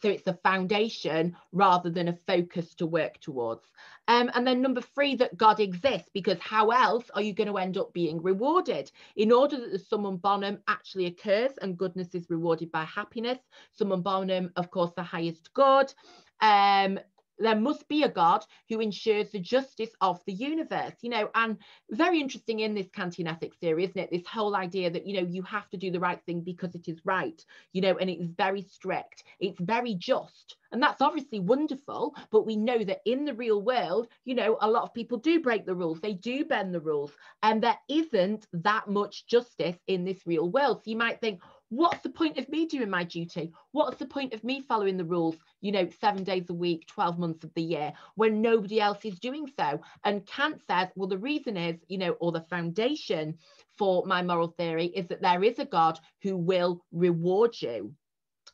So 0.00 0.08
it's 0.08 0.26
a 0.26 0.38
foundation 0.42 1.36
rather 1.52 1.90
than 1.90 2.08
a 2.08 2.18
focus 2.26 2.74
to 2.76 2.86
work 2.86 3.20
towards. 3.20 3.66
Um, 4.06 4.30
and 4.34 4.46
then 4.46 4.62
number 4.62 4.80
three, 4.80 5.16
that 5.16 5.36
God 5.36 5.60
exists, 5.60 6.08
because 6.14 6.38
how 6.40 6.70
else 6.70 7.10
are 7.14 7.22
you 7.22 7.34
going 7.34 7.48
to 7.48 7.58
end 7.58 7.76
up 7.76 7.92
being 7.92 8.22
rewarded? 8.22 8.90
In 9.16 9.32
order 9.32 9.58
that 9.60 9.72
the 9.72 9.78
summum 9.78 10.16
bonum 10.16 10.58
actually 10.66 11.06
occurs 11.06 11.52
and 11.60 11.76
goodness 11.76 12.14
is 12.14 12.30
rewarded 12.30 12.72
by 12.72 12.84
happiness, 12.84 13.38
summum 13.72 14.02
bonum, 14.02 14.50
of 14.56 14.70
course, 14.70 14.92
the 14.96 15.02
highest 15.02 15.52
good. 15.52 15.92
Um, 16.40 16.98
there 17.38 17.56
must 17.56 17.86
be 17.88 18.02
a 18.02 18.08
God 18.08 18.44
who 18.68 18.80
ensures 18.80 19.30
the 19.30 19.38
justice 19.38 19.90
of 20.00 20.20
the 20.26 20.32
universe, 20.32 20.94
you 21.02 21.10
know, 21.10 21.30
and 21.34 21.58
very 21.90 22.20
interesting 22.20 22.60
in 22.60 22.74
this 22.74 22.88
Kantian 22.88 23.30
ethics 23.30 23.56
theory, 23.58 23.84
isn't 23.84 23.98
it? 23.98 24.10
This 24.10 24.26
whole 24.26 24.56
idea 24.56 24.90
that, 24.90 25.06
you 25.06 25.20
know, 25.20 25.28
you 25.28 25.42
have 25.42 25.68
to 25.70 25.76
do 25.76 25.90
the 25.90 26.00
right 26.00 26.20
thing 26.26 26.40
because 26.40 26.74
it 26.74 26.88
is 26.88 27.00
right, 27.04 27.44
you 27.72 27.80
know, 27.80 27.96
and 27.96 28.10
it's 28.10 28.24
very 28.24 28.62
strict, 28.62 29.24
it's 29.40 29.60
very 29.60 29.94
just. 29.94 30.56
And 30.72 30.82
that's 30.82 31.00
obviously 31.00 31.40
wonderful, 31.40 32.14
but 32.30 32.44
we 32.44 32.56
know 32.56 32.84
that 32.84 33.00
in 33.06 33.24
the 33.24 33.34
real 33.34 33.62
world, 33.62 34.08
you 34.24 34.34
know, 34.34 34.58
a 34.60 34.70
lot 34.70 34.82
of 34.82 34.92
people 34.92 35.16
do 35.16 35.40
break 35.40 35.64
the 35.64 35.74
rules, 35.74 36.00
they 36.00 36.12
do 36.12 36.44
bend 36.44 36.74
the 36.74 36.80
rules, 36.80 37.12
and 37.42 37.62
there 37.62 37.78
isn't 37.88 38.46
that 38.52 38.88
much 38.88 39.26
justice 39.26 39.76
in 39.86 40.04
this 40.04 40.26
real 40.26 40.50
world. 40.50 40.82
So 40.84 40.90
you 40.90 40.96
might 40.96 41.20
think, 41.20 41.40
what's 41.70 42.02
the 42.02 42.08
point 42.08 42.38
of 42.38 42.48
me 42.48 42.66
doing 42.66 42.90
my 42.90 43.04
duty? 43.04 43.52
What's 43.72 43.98
the 43.98 44.06
point 44.06 44.34
of 44.34 44.44
me 44.44 44.62
following 44.62 44.96
the 44.96 45.04
rules, 45.04 45.36
you 45.60 45.72
know, 45.72 45.88
seven 46.00 46.24
days 46.24 46.48
a 46.48 46.54
week, 46.54 46.86
12 46.86 47.18
months 47.18 47.44
of 47.44 47.52
the 47.54 47.62
year, 47.62 47.92
when 48.14 48.40
nobody 48.40 48.80
else 48.80 49.04
is 49.04 49.18
doing 49.18 49.46
so? 49.58 49.80
And 50.04 50.26
Kant 50.26 50.62
says, 50.66 50.88
well, 50.96 51.08
the 51.08 51.18
reason 51.18 51.56
is, 51.56 51.76
you 51.88 51.98
know, 51.98 52.12
or 52.20 52.32
the 52.32 52.40
foundation 52.42 53.38
for 53.76 54.04
my 54.06 54.22
moral 54.22 54.48
theory 54.48 54.86
is 54.86 55.06
that 55.08 55.22
there 55.22 55.44
is 55.44 55.58
a 55.58 55.64
God 55.64 55.98
who 56.22 56.36
will 56.36 56.84
reward 56.92 57.54
you. 57.60 57.94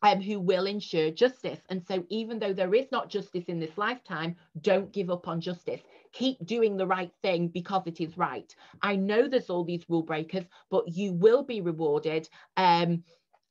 Um, 0.05 0.20
who 0.20 0.38
will 0.38 0.66
ensure 0.66 1.11
justice. 1.11 1.61
And 1.70 1.82
so, 1.88 2.05
even 2.11 2.38
though 2.38 2.52
there 2.52 2.74
is 2.74 2.92
not 2.92 3.09
justice 3.09 3.44
in 3.46 3.59
this 3.59 3.78
lifetime, 3.78 4.36
don't 4.61 4.92
give 4.92 5.09
up 5.09 5.26
on 5.26 5.40
justice 5.40 5.80
keep 6.12 6.44
doing 6.46 6.76
the 6.76 6.86
right 6.86 7.11
thing 7.22 7.48
because 7.48 7.82
it 7.86 8.00
is 8.00 8.16
right. 8.16 8.55
I 8.80 8.96
know 8.96 9.26
there's 9.26 9.50
all 9.50 9.64
these 9.64 9.84
rule 9.88 10.02
breakers, 10.02 10.44
but 10.70 10.88
you 10.88 11.12
will 11.12 11.42
be 11.42 11.61
rewarded 11.61 12.28
um, 12.57 13.02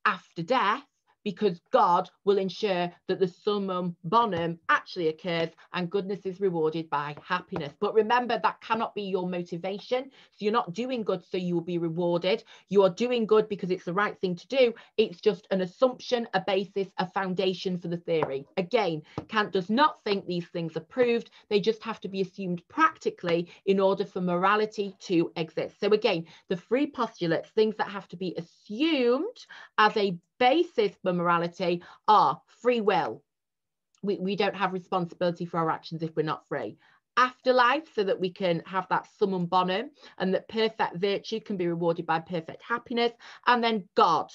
after 0.06 0.42
death 0.42 0.82
because 1.24 1.60
God 1.70 2.10
will 2.24 2.38
ensure 2.38 2.92
that 3.08 3.18
the 3.18 3.28
summum 3.28 3.96
bonum 4.04 4.58
actually 4.68 5.08
occurs 5.08 5.50
and 5.72 5.90
goodness 5.90 6.26
is 6.26 6.40
rewarded 6.40 6.88
by 6.90 7.16
happiness. 7.26 7.72
But 7.80 7.94
remember, 7.94 8.38
that 8.42 8.60
cannot 8.60 8.94
be 8.94 9.02
your 9.02 9.28
motivation. 9.28 10.04
So 10.04 10.44
you're 10.44 10.52
not 10.52 10.74
doing 10.74 11.02
good 11.02 11.24
so 11.24 11.36
you 11.36 11.54
will 11.54 11.62
be 11.62 11.78
rewarded. 11.78 12.44
You 12.68 12.82
are 12.82 12.90
doing 12.90 13.26
good 13.26 13.48
because 13.48 13.70
it's 13.70 13.84
the 13.84 13.92
right 13.92 14.18
thing 14.20 14.36
to 14.36 14.46
do. 14.48 14.74
It's 14.96 15.20
just 15.20 15.46
an 15.50 15.62
assumption, 15.62 16.28
a 16.34 16.40
basis, 16.46 16.88
a 16.98 17.08
foundation 17.10 17.78
for 17.78 17.88
the 17.88 17.96
theory. 17.96 18.46
Again, 18.56 19.02
Kant 19.28 19.52
does 19.52 19.70
not 19.70 20.02
think 20.04 20.26
these 20.26 20.46
things 20.46 20.76
are 20.76 20.80
proved. 20.80 21.30
They 21.48 21.60
just 21.60 21.82
have 21.82 22.00
to 22.02 22.08
be 22.08 22.20
assumed 22.20 22.62
practically 22.68 23.48
in 23.66 23.80
order 23.80 24.04
for 24.04 24.20
morality 24.20 24.94
to 25.00 25.32
exist. 25.36 25.80
So 25.80 25.88
again, 25.88 26.26
the 26.48 26.56
three 26.56 26.86
postulates, 26.86 27.48
things 27.50 27.76
that 27.76 27.88
have 27.88 28.08
to 28.08 28.16
be 28.16 28.34
assumed 28.36 29.46
as 29.78 29.96
a 29.96 30.18
basis 30.44 30.92
for 31.02 31.12
morality 31.12 31.82
are 32.06 32.32
free 32.62 32.82
will. 32.90 33.22
We, 34.02 34.14
we 34.18 34.36
don't 34.36 34.56
have 34.62 34.72
responsibility 34.80 35.46
for 35.46 35.58
our 35.58 35.70
actions 35.70 36.02
if 36.02 36.14
we're 36.16 36.32
not 36.34 36.46
free. 36.48 36.76
afterlife 37.16 37.84
so 37.94 38.04
that 38.04 38.20
we 38.20 38.30
can 38.30 38.62
have 38.66 38.86
that 38.88 39.06
summum 39.18 39.46
bonum 39.46 39.90
and 40.18 40.34
that 40.34 40.48
perfect 40.48 40.96
virtue 40.96 41.40
can 41.40 41.56
be 41.56 41.66
rewarded 41.66 42.06
by 42.06 42.20
perfect 42.20 42.62
happiness. 42.62 43.12
And 43.46 43.62
then 43.62 43.88
God, 43.94 44.30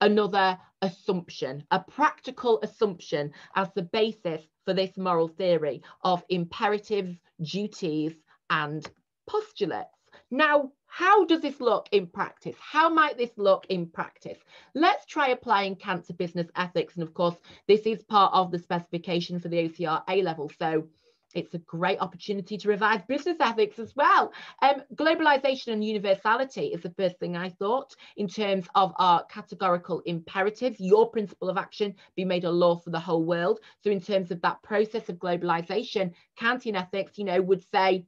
another 0.00 0.58
assumption, 0.82 1.64
a 1.70 1.80
practical 1.80 2.60
assumption 2.62 3.32
as 3.56 3.68
the 3.74 3.82
basis 3.82 4.42
for 4.64 4.74
this 4.74 4.96
moral 4.96 5.28
theory 5.28 5.82
of 6.02 6.22
imperatives, 6.28 7.16
duties, 7.42 8.12
and 8.50 8.86
postulates. 9.28 9.88
Now, 10.30 10.70
how 10.96 11.24
does 11.24 11.40
this 11.40 11.60
look 11.60 11.88
in 11.90 12.06
practice? 12.06 12.54
How 12.60 12.88
might 12.88 13.18
this 13.18 13.32
look 13.36 13.66
in 13.68 13.86
practice? 13.86 14.38
Let's 14.76 15.04
try 15.06 15.30
applying 15.30 15.74
Kant 15.74 16.06
to 16.06 16.12
business 16.12 16.46
ethics. 16.54 16.94
And 16.94 17.02
of 17.02 17.12
course, 17.12 17.34
this 17.66 17.80
is 17.80 18.04
part 18.04 18.32
of 18.32 18.52
the 18.52 18.60
specification 18.60 19.40
for 19.40 19.48
the 19.48 19.68
OCR 19.68 20.04
A 20.08 20.22
level. 20.22 20.52
So 20.56 20.86
it's 21.34 21.52
a 21.52 21.58
great 21.58 21.98
opportunity 21.98 22.56
to 22.58 22.68
revise 22.68 23.00
business 23.08 23.38
ethics 23.40 23.80
as 23.80 23.96
well. 23.96 24.32
Um, 24.62 24.82
globalization 24.94 25.72
and 25.72 25.84
universality 25.84 26.66
is 26.66 26.82
the 26.82 26.94
first 26.96 27.18
thing 27.18 27.36
I 27.36 27.48
thought 27.48 27.92
in 28.16 28.28
terms 28.28 28.68
of 28.76 28.92
our 29.00 29.24
categorical 29.24 30.00
imperatives. 30.06 30.78
Your 30.78 31.10
principle 31.10 31.50
of 31.50 31.56
action 31.56 31.96
be 32.14 32.24
made 32.24 32.44
a 32.44 32.50
law 32.52 32.76
for 32.76 32.90
the 32.90 33.00
whole 33.00 33.24
world. 33.24 33.58
So 33.82 33.90
in 33.90 34.00
terms 34.00 34.30
of 34.30 34.40
that 34.42 34.62
process 34.62 35.08
of 35.08 35.16
globalization, 35.16 36.12
Kantian 36.38 36.76
ethics, 36.76 37.18
you 37.18 37.24
know, 37.24 37.42
would 37.42 37.68
say 37.72 38.06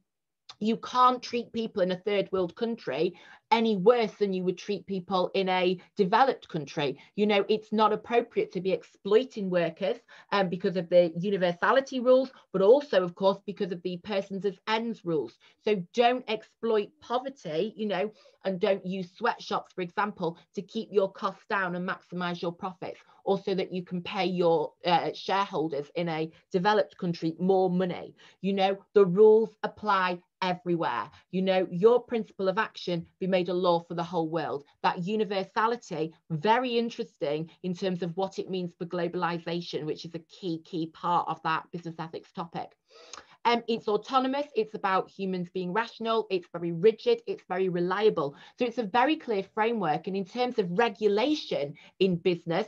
you 0.59 0.77
can't 0.77 1.21
treat 1.21 1.51
people 1.53 1.81
in 1.81 1.91
a 1.91 1.97
third 1.97 2.31
world 2.31 2.55
country 2.55 3.13
any 3.51 3.77
worse 3.77 4.11
than 4.13 4.33
you 4.33 4.43
would 4.43 4.57
treat 4.57 4.85
people 4.85 5.31
in 5.33 5.49
a 5.49 5.79
developed 5.95 6.47
country. 6.49 6.97
You 7.15 7.27
know, 7.27 7.45
it's 7.47 7.71
not 7.71 7.93
appropriate 7.93 8.51
to 8.53 8.61
be 8.61 8.71
exploiting 8.71 9.49
workers 9.49 9.97
um, 10.31 10.49
because 10.49 10.75
of 10.77 10.89
the 10.89 11.11
universality 11.17 11.99
rules, 11.99 12.31
but 12.51 12.61
also, 12.61 13.03
of 13.03 13.15
course, 13.15 13.39
because 13.45 13.71
of 13.71 13.81
the 13.83 13.97
persons 14.03 14.45
as 14.45 14.59
ends 14.67 15.05
rules. 15.05 15.37
So 15.63 15.83
don't 15.93 16.25
exploit 16.29 16.89
poverty, 17.01 17.73
you 17.75 17.87
know, 17.87 18.11
and 18.43 18.59
don't 18.59 18.85
use 18.85 19.11
sweatshops, 19.17 19.73
for 19.73 19.81
example, 19.81 20.37
to 20.55 20.61
keep 20.61 20.89
your 20.91 21.11
costs 21.11 21.45
down 21.49 21.75
and 21.75 21.87
maximize 21.87 22.41
your 22.41 22.53
profits, 22.53 22.99
or 23.25 23.37
so 23.37 23.53
that 23.55 23.73
you 23.73 23.83
can 23.83 24.01
pay 24.01 24.25
your 24.25 24.71
uh, 24.85 25.09
shareholders 25.13 25.91
in 25.95 26.07
a 26.07 26.31
developed 26.51 26.97
country 26.97 27.35
more 27.39 27.69
money. 27.69 28.15
You 28.41 28.53
know, 28.53 28.77
the 28.93 29.05
rules 29.05 29.57
apply 29.63 30.19
everywhere. 30.41 31.09
You 31.31 31.41
know, 31.41 31.67
your 31.71 32.01
principle 32.01 32.47
of 32.47 32.57
action 32.57 33.05
be 33.19 33.27
made 33.37 33.49
a 33.49 33.53
law 33.67 33.79
for 33.87 33.93
the 33.93 34.09
whole 34.11 34.29
world. 34.29 34.63
That 34.81 35.03
universality, 35.03 36.03
very 36.31 36.71
interesting 36.83 37.39
in 37.61 37.73
terms 37.75 38.01
of 38.01 38.15
what 38.17 38.39
it 38.39 38.49
means 38.49 38.71
for 38.77 38.85
globalization, 38.85 39.85
which 39.85 40.05
is 40.05 40.15
a 40.15 40.25
key, 40.35 40.55
key 40.69 40.87
part 40.87 41.27
of 41.27 41.41
that 41.43 41.63
business 41.71 41.95
ethics 41.99 42.31
topic. 42.31 42.69
Um, 43.45 43.61
it's 43.67 43.87
autonomous, 43.87 44.47
it's 44.55 44.73
about 44.73 45.09
humans 45.09 45.49
being 45.53 45.71
rational, 45.71 46.25
it's 46.29 46.47
very 46.51 46.71
rigid, 46.71 47.21
it's 47.27 47.43
very 47.47 47.69
reliable. 47.69 48.35
So 48.57 48.65
it's 48.65 48.79
a 48.79 48.83
very 48.99 49.15
clear 49.15 49.43
framework. 49.53 50.07
And 50.07 50.17
in 50.17 50.25
terms 50.25 50.57
of 50.57 50.67
regulation 50.71 51.75
in 51.99 52.15
business, 52.15 52.67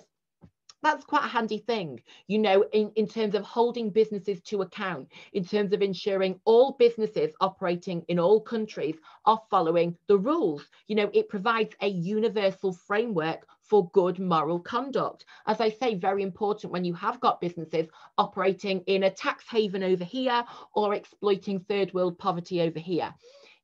that's 0.82 1.03
quite 1.03 1.25
a 1.25 1.30
handy 1.30 1.59
thing, 1.59 2.01
you 2.27 2.39
know, 2.39 2.63
in, 2.71 2.91
in 2.95 3.07
terms 3.07 3.36
of 3.36 3.43
holding 3.43 3.89
businesses 3.89 4.41
to 4.43 4.61
account, 4.61 5.09
in 5.34 5.43
terms 5.43 5.73
of 5.73 5.82
ensuring 5.82 6.39
all 6.45 6.75
businesses 6.80 7.34
operating 7.41 8.03
in 8.07 8.19
all 8.19 8.39
countries 8.41 8.95
are 9.25 9.41
following 9.49 9.97
the 10.07 10.17
rules. 10.17 10.65
You 10.88 10.95
know, 10.95 11.09
it 11.13 11.30
provides 11.30 11.75
a 11.82 11.88
universal 11.88 12.73
framework 12.73 13.45
for 13.61 13.89
good 13.91 14.19
moral 14.19 14.59
conduct. 14.59 15.25
As 15.45 15.61
I 15.61 15.69
say, 15.69 15.95
very 15.95 16.23
important 16.23 16.73
when 16.73 16.86
you 16.86 16.93
have 16.95 17.19
got 17.19 17.41
businesses 17.41 17.88
operating 18.17 18.82
in 18.88 19.03
a 19.03 19.11
tax 19.11 19.45
haven 19.49 19.84
over 19.84 20.03
here 20.03 20.43
or 20.73 20.93
exploiting 20.93 21.59
third 21.59 21.93
world 21.93 22.17
poverty 22.17 22.61
over 22.61 22.80
here. 22.80 23.13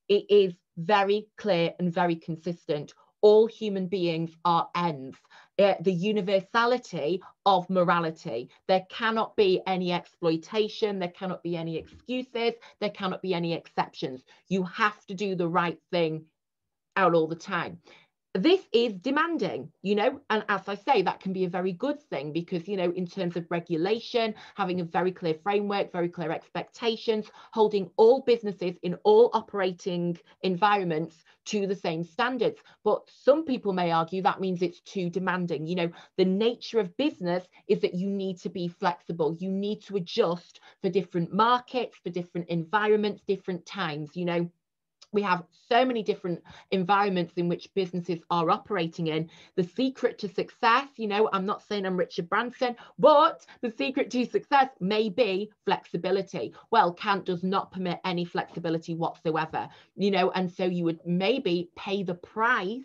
It 0.09 0.25
is 0.29 0.53
very 0.77 1.27
clear 1.37 1.73
and 1.79 1.93
very 1.93 2.15
consistent 2.17 2.93
all 3.25 3.47
human 3.47 3.87
beings 3.87 4.37
are 4.45 4.69
ends. 4.75 5.17
Uh, 5.57 5.75
the 5.79 5.93
universality 5.93 7.21
of 7.45 7.69
morality. 7.69 8.49
There 8.67 8.85
cannot 8.89 9.37
be 9.37 9.61
any 9.65 9.93
exploitation, 9.93 10.99
there 10.99 11.13
cannot 11.17 11.43
be 11.43 11.55
any 11.55 11.77
excuses, 11.77 12.55
there 12.81 12.89
cannot 12.89 13.21
be 13.21 13.33
any 13.33 13.53
exceptions. 13.53 14.25
You 14.49 14.63
have 14.63 15.05
to 15.05 15.13
do 15.13 15.33
the 15.33 15.47
right 15.47 15.79
thing 15.91 16.25
out 16.97 17.13
all 17.13 17.27
the 17.27 17.35
time 17.35 17.79
this 18.35 18.67
is 18.73 18.93
demanding, 18.95 19.71
you 19.81 19.95
know, 19.95 20.19
and 20.29 20.43
as 20.49 20.67
I 20.67 20.75
say, 20.75 21.01
that 21.03 21.21
can 21.21 21.31
be 21.31 21.45
a 21.45 21.49
very 21.49 21.71
good 21.71 22.01
thing 22.01 22.33
because, 22.33 22.67
you 22.67 22.75
know, 22.75 22.91
in 22.91 23.07
terms 23.07 23.37
of 23.37 23.45
regulation, 23.49 24.35
having 24.55 24.81
a 24.81 24.83
very 24.83 25.13
clear 25.13 25.35
framework, 25.41 25.93
very 25.93 26.09
clear 26.09 26.31
expectations, 26.31 27.27
holding 27.53 27.89
all 27.95 28.21
businesses 28.21 28.75
in 28.83 28.95
all 29.03 29.29
operating 29.33 30.19
environments 30.41 31.23
to 31.45 31.65
the 31.65 31.75
same 31.75 32.03
standards. 32.03 32.59
But 32.83 33.09
some 33.09 33.45
people 33.45 33.71
may 33.71 33.91
argue 33.91 34.21
that 34.23 34.41
means 34.41 34.61
it's 34.61 34.81
too 34.81 35.09
demanding. 35.09 35.65
You 35.65 35.75
know, 35.75 35.91
the 36.17 36.25
nature 36.25 36.79
of 36.79 36.97
business 36.97 37.45
is 37.69 37.79
that 37.81 37.93
you 37.95 38.09
need 38.09 38.37
to 38.39 38.49
be 38.49 38.67
flexible, 38.67 39.37
you 39.39 39.49
need 39.49 39.81
to 39.83 39.95
adjust 39.95 40.59
for 40.81 40.89
different 40.89 41.31
markets, 41.31 41.97
for 42.03 42.09
different 42.09 42.49
environments, 42.49 43.21
different 43.27 43.65
times, 43.65 44.11
you 44.15 44.25
know 44.25 44.49
we 45.15 45.21
have 45.23 45.43
so 45.67 45.83
many 45.83 46.03
different 46.03 46.43
environments 46.69 47.33
in 47.37 47.47
which 47.47 47.73
businesses 47.73 48.19
are 48.29 48.51
operating 48.51 49.07
in. 49.07 49.29
The 49.55 49.63
secret 49.63 50.19
to 50.19 50.27
success, 50.27 50.89
you 50.97 51.07
know, 51.07 51.29
I'm 51.33 51.45
not 51.45 51.63
saying 51.63 51.85
I'm 51.85 51.97
Richard 51.97 52.29
Branson, 52.29 52.75
but 52.99 53.45
the 53.61 53.71
secret 53.71 54.11
to 54.11 54.25
success 54.25 54.69
may 54.79 55.09
be 55.09 55.49
flexibility. 55.63 56.53
Well, 56.69 56.93
Kant 56.93 57.25
does 57.25 57.43
not 57.43 57.71
permit 57.71 57.99
any 58.05 58.25
flexibility 58.25 58.93
whatsoever, 58.93 59.67
you 59.95 60.11
know, 60.11 60.29
and 60.31 60.51
so 60.51 60.65
you 60.65 60.83
would 60.83 60.99
maybe 61.05 61.69
pay 61.75 62.03
the 62.03 62.15
price 62.15 62.83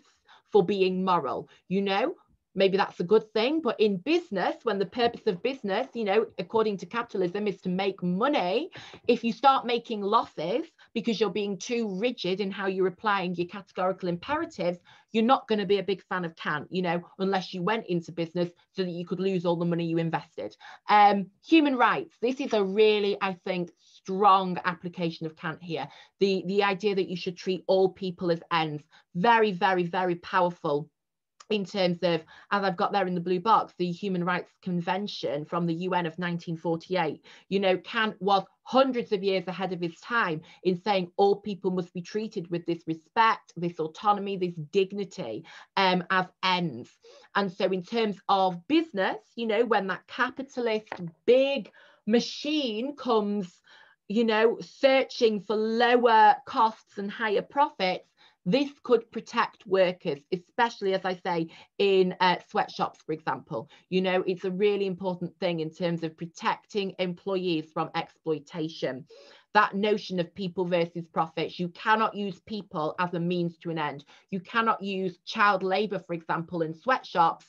for 0.51 0.63
being 0.63 1.05
moral, 1.05 1.49
you 1.67 1.81
know, 1.81 2.15
maybe 2.55 2.77
that's 2.77 2.99
a 2.99 3.03
good 3.03 3.31
thing 3.33 3.61
but 3.61 3.79
in 3.79 3.97
business 3.97 4.55
when 4.63 4.77
the 4.77 4.85
purpose 4.85 5.25
of 5.27 5.41
business 5.41 5.87
you 5.93 6.03
know 6.03 6.25
according 6.37 6.77
to 6.77 6.85
capitalism 6.85 7.47
is 7.47 7.61
to 7.61 7.69
make 7.69 8.01
money 8.03 8.69
if 9.07 9.23
you 9.23 9.31
start 9.31 9.65
making 9.65 10.01
losses 10.01 10.65
because 10.93 11.19
you're 11.19 11.29
being 11.29 11.57
too 11.57 11.97
rigid 11.99 12.39
in 12.39 12.51
how 12.51 12.67
you're 12.67 12.87
applying 12.87 13.35
your 13.35 13.47
categorical 13.47 14.09
imperatives 14.09 14.79
you're 15.11 15.23
not 15.23 15.47
going 15.47 15.59
to 15.59 15.65
be 15.65 15.79
a 15.79 15.83
big 15.83 16.03
fan 16.03 16.25
of 16.25 16.35
Kant 16.35 16.67
you 16.69 16.81
know 16.81 17.01
unless 17.19 17.53
you 17.53 17.61
went 17.61 17.85
into 17.87 18.11
business 18.11 18.49
so 18.73 18.83
that 18.83 18.91
you 18.91 19.05
could 19.05 19.19
lose 19.19 19.45
all 19.45 19.55
the 19.55 19.65
money 19.65 19.85
you 19.85 19.97
invested. 19.97 20.55
Um, 20.89 21.27
human 21.45 21.75
rights 21.75 22.15
this 22.21 22.39
is 22.39 22.53
a 22.53 22.63
really 22.63 23.17
i 23.21 23.33
think 23.45 23.71
strong 23.79 24.57
application 24.65 25.25
of 25.25 25.35
Kant 25.35 25.59
here. 25.61 25.87
The 26.19 26.43
the 26.47 26.63
idea 26.63 26.95
that 26.95 27.09
you 27.09 27.15
should 27.15 27.37
treat 27.37 27.63
all 27.67 27.89
people 27.89 28.31
as 28.31 28.41
ends 28.51 28.83
very 29.15 29.51
very 29.51 29.83
very 29.83 30.15
powerful 30.15 30.89
in 31.51 31.65
terms 31.65 31.99
of, 32.03 32.21
as 32.51 32.63
I've 32.63 32.77
got 32.77 32.91
there 32.91 33.07
in 33.07 33.15
the 33.15 33.21
blue 33.21 33.39
box, 33.39 33.73
the 33.77 33.91
Human 33.91 34.23
Rights 34.23 34.51
Convention 34.61 35.45
from 35.45 35.65
the 35.65 35.73
UN 35.73 36.05
of 36.05 36.13
1948. 36.13 37.23
You 37.49 37.59
know, 37.59 37.77
Kant 37.77 38.15
was 38.19 38.43
hundreds 38.63 39.11
of 39.11 39.23
years 39.23 39.47
ahead 39.47 39.73
of 39.73 39.81
his 39.81 39.99
time 39.99 40.41
in 40.63 40.81
saying 40.81 41.11
all 41.17 41.35
people 41.35 41.71
must 41.71 41.93
be 41.93 42.01
treated 42.01 42.49
with 42.49 42.65
this 42.65 42.83
respect, 42.87 43.53
this 43.57 43.79
autonomy, 43.79 44.37
this 44.37 44.55
dignity 44.71 45.43
um, 45.77 46.03
as 46.09 46.25
ends. 46.43 46.89
And 47.35 47.51
so, 47.51 47.65
in 47.65 47.83
terms 47.83 48.17
of 48.29 48.67
business, 48.67 49.17
you 49.35 49.47
know, 49.47 49.65
when 49.65 49.87
that 49.87 50.07
capitalist 50.07 50.87
big 51.25 51.71
machine 52.07 52.95
comes, 52.95 53.61
you 54.07 54.23
know, 54.23 54.57
searching 54.61 55.41
for 55.41 55.55
lower 55.55 56.35
costs 56.45 56.97
and 56.97 57.11
higher 57.11 57.41
profits, 57.41 58.10
this 58.45 58.69
could 58.83 59.09
protect 59.11 59.65
workers, 59.67 60.19
especially 60.31 60.93
as 60.93 61.05
I 61.05 61.19
say 61.23 61.49
in 61.77 62.15
uh, 62.19 62.37
sweatshops, 62.49 62.99
for 63.05 63.11
example. 63.11 63.69
You 63.89 64.01
know, 64.01 64.23
it's 64.25 64.45
a 64.45 64.51
really 64.51 64.87
important 64.87 65.37
thing 65.39 65.59
in 65.59 65.69
terms 65.69 66.03
of 66.03 66.17
protecting 66.17 66.95
employees 66.99 67.71
from 67.71 67.91
exploitation. 67.95 69.05
That 69.53 69.75
notion 69.75 70.19
of 70.19 70.33
people 70.33 70.65
versus 70.65 71.05
profits, 71.13 71.59
you 71.59 71.69
cannot 71.69 72.15
use 72.15 72.39
people 72.47 72.95
as 72.99 73.13
a 73.13 73.19
means 73.19 73.57
to 73.59 73.69
an 73.69 73.77
end. 73.77 74.05
You 74.31 74.39
cannot 74.39 74.81
use 74.81 75.19
child 75.25 75.61
labor, 75.61 75.99
for 75.99 76.13
example, 76.13 76.61
in 76.61 76.73
sweatshops 76.73 77.45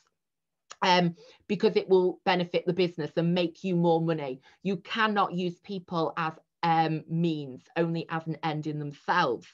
um, 0.83 1.15
because 1.47 1.77
it 1.77 1.89
will 1.89 2.21
benefit 2.25 2.67
the 2.67 2.73
business 2.73 3.13
and 3.17 3.33
make 3.35 3.65
you 3.65 3.77
more 3.77 4.01
money. 4.01 4.41
You 4.63 4.79
cannot 4.79 5.33
use 5.33 5.59
people 5.61 6.13
as 6.17 6.33
um, 6.63 7.05
means 7.09 7.63
only 7.77 8.07
as 8.09 8.27
an 8.27 8.37
end 8.43 8.67
in 8.67 8.79
themselves. 8.79 9.47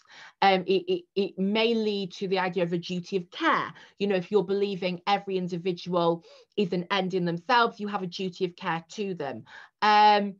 Um, 0.42 0.64
it, 0.66 0.84
it, 0.88 1.04
it 1.16 1.38
may 1.38 1.74
lead 1.74 2.12
to 2.14 2.28
the 2.28 2.38
idea 2.38 2.62
of 2.62 2.72
a 2.72 2.78
duty 2.78 3.16
of 3.16 3.30
care. 3.30 3.72
You 3.98 4.06
know, 4.06 4.16
if 4.16 4.30
you're 4.30 4.44
believing 4.44 5.00
every 5.06 5.36
individual 5.36 6.24
is 6.56 6.72
an 6.72 6.86
end 6.90 7.14
in 7.14 7.24
themselves, 7.24 7.80
you 7.80 7.88
have 7.88 8.02
a 8.02 8.06
duty 8.06 8.44
of 8.44 8.56
care 8.56 8.84
to 8.90 9.14
them. 9.14 9.44
Um, 9.82 10.34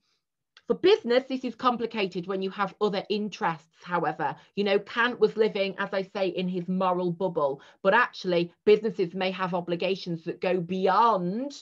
for 0.69 0.75
business, 0.75 1.25
this 1.25 1.45
is 1.45 1.55
complicated 1.55 2.27
when 2.27 2.43
you 2.43 2.51
have 2.51 2.75
other 2.83 3.03
interests, 3.09 3.83
however. 3.83 4.37
You 4.55 4.65
know, 4.65 4.79
Kant 4.79 5.19
was 5.19 5.35
living, 5.35 5.75
as 5.79 5.89
I 5.95 6.03
say, 6.03 6.29
in 6.29 6.47
his 6.47 6.69
moral 6.69 7.11
bubble, 7.11 7.63
but 7.83 7.95
actually, 7.95 8.53
businesses 8.67 9.15
may 9.15 9.31
have 9.31 9.55
obligations 9.55 10.25
that 10.25 10.43
go 10.43 10.61
beyond 10.61 11.55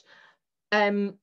um, 0.73 1.15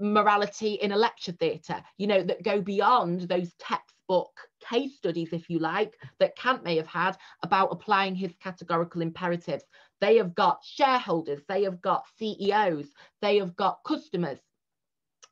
morality 0.00 0.74
in 0.74 0.92
a 0.92 0.96
lecture 0.96 1.32
theatre, 1.32 1.82
you 1.98 2.06
know, 2.06 2.22
that 2.22 2.42
go 2.42 2.60
beyond 2.60 3.22
those 3.22 3.52
textbook 3.58 4.30
case 4.68 4.96
studies, 4.96 5.32
if 5.32 5.48
you 5.48 5.58
like, 5.58 5.94
that 6.18 6.36
Kant 6.36 6.64
may 6.64 6.76
have 6.76 6.86
had 6.86 7.16
about 7.42 7.68
applying 7.70 8.14
his 8.14 8.34
categorical 8.42 9.02
imperatives. 9.02 9.64
They 10.00 10.16
have 10.16 10.34
got 10.34 10.64
shareholders, 10.64 11.42
they 11.48 11.62
have 11.64 11.80
got 11.80 12.04
CEOs, 12.18 12.86
they 13.22 13.38
have 13.38 13.56
got 13.56 13.78
customers, 13.86 14.38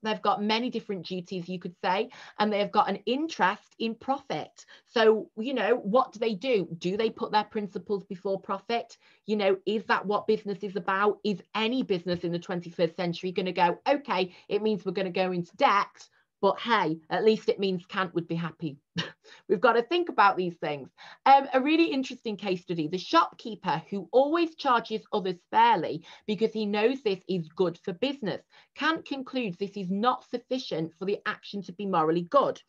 They've 0.04 0.22
got 0.22 0.42
many 0.42 0.70
different 0.70 1.06
duties, 1.06 1.48
you 1.48 1.58
could 1.58 1.74
say, 1.82 2.10
and 2.38 2.52
they've 2.52 2.70
got 2.70 2.88
an 2.88 2.98
interest 3.06 3.74
in 3.78 3.94
profit. 3.94 4.66
So, 4.86 5.30
you 5.36 5.54
know, 5.54 5.76
what 5.76 6.12
do 6.12 6.18
they 6.18 6.34
do? 6.34 6.68
Do 6.78 6.96
they 6.96 7.10
put 7.10 7.32
their 7.32 7.44
principles 7.44 8.04
before 8.04 8.40
profit? 8.40 8.96
You 9.26 9.36
know, 9.36 9.56
is 9.66 9.84
that 9.86 10.06
what 10.06 10.26
business 10.26 10.58
is 10.62 10.76
about? 10.76 11.18
Is 11.24 11.42
any 11.54 11.82
business 11.82 12.20
in 12.20 12.32
the 12.32 12.38
21st 12.38 12.96
century 12.96 13.32
going 13.32 13.46
to 13.46 13.52
go, 13.52 13.78
okay, 13.88 14.34
it 14.48 14.62
means 14.62 14.84
we're 14.84 14.92
going 14.92 15.06
to 15.06 15.10
go 15.10 15.32
into 15.32 15.56
debt, 15.56 16.08
but 16.44 16.60
hey, 16.60 16.98
at 17.08 17.24
least 17.24 17.48
it 17.48 17.58
means 17.58 17.86
Kant 17.86 18.14
would 18.14 18.28
be 18.28 18.34
happy. 18.34 18.76
We've 19.48 19.62
got 19.62 19.72
to 19.72 19.82
think 19.82 20.10
about 20.10 20.36
these 20.36 20.54
things. 20.58 20.90
Um, 21.24 21.48
a 21.54 21.58
really 21.58 21.86
interesting 21.86 22.36
case 22.36 22.60
study 22.60 22.86
the 22.86 22.98
shopkeeper 22.98 23.80
who 23.88 24.10
always 24.12 24.54
charges 24.54 25.00
others 25.10 25.38
fairly 25.50 26.04
because 26.26 26.52
he 26.52 26.66
knows 26.66 27.00
this 27.00 27.20
is 27.30 27.48
good 27.56 27.78
for 27.82 27.94
business. 27.94 28.42
Kant 28.74 29.06
concludes 29.06 29.56
this 29.56 29.74
is 29.78 29.90
not 29.90 30.28
sufficient 30.28 30.92
for 30.98 31.06
the 31.06 31.16
action 31.24 31.62
to 31.62 31.72
be 31.72 31.86
morally 31.86 32.26
good 32.28 32.60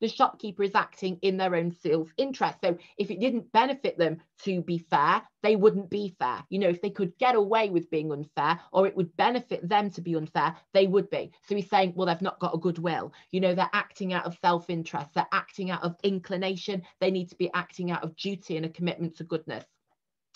the 0.00 0.08
shopkeeper 0.08 0.62
is 0.62 0.74
acting 0.74 1.18
in 1.22 1.36
their 1.36 1.54
own 1.54 1.72
self 1.72 2.12
interest. 2.16 2.58
So 2.62 2.78
if 2.96 3.10
it 3.10 3.20
didn't 3.20 3.52
benefit 3.52 3.98
them 3.98 4.18
to 4.44 4.62
be 4.62 4.78
fair, 4.78 5.22
they 5.42 5.56
wouldn't 5.56 5.90
be 5.90 6.14
fair. 6.18 6.44
You 6.48 6.58
know, 6.58 6.68
if 6.68 6.80
they 6.80 6.90
could 6.90 7.16
get 7.18 7.34
away 7.34 7.70
with 7.70 7.90
being 7.90 8.12
unfair 8.12 8.60
or 8.72 8.86
it 8.86 8.96
would 8.96 9.16
benefit 9.16 9.68
them 9.68 9.90
to 9.90 10.00
be 10.00 10.16
unfair, 10.16 10.56
they 10.72 10.86
would 10.86 11.10
be. 11.10 11.32
So 11.48 11.54
he's 11.54 11.68
saying, 11.68 11.92
well, 11.94 12.06
they've 12.06 12.22
not 12.22 12.38
got 12.38 12.54
a 12.54 12.58
goodwill. 12.58 13.12
You 13.30 13.40
know, 13.40 13.54
they're 13.54 13.70
acting 13.72 14.12
out 14.12 14.26
of 14.26 14.38
self 14.40 14.70
interest, 14.70 15.10
they're 15.14 15.26
acting 15.32 15.70
out 15.70 15.82
of 15.82 15.96
inclination, 16.02 16.82
they 17.00 17.10
need 17.10 17.30
to 17.30 17.36
be 17.36 17.50
acting 17.54 17.90
out 17.90 18.04
of 18.04 18.16
duty 18.16 18.56
and 18.56 18.66
a 18.66 18.70
commitment 18.70 19.16
to 19.16 19.24
goodness. 19.24 19.64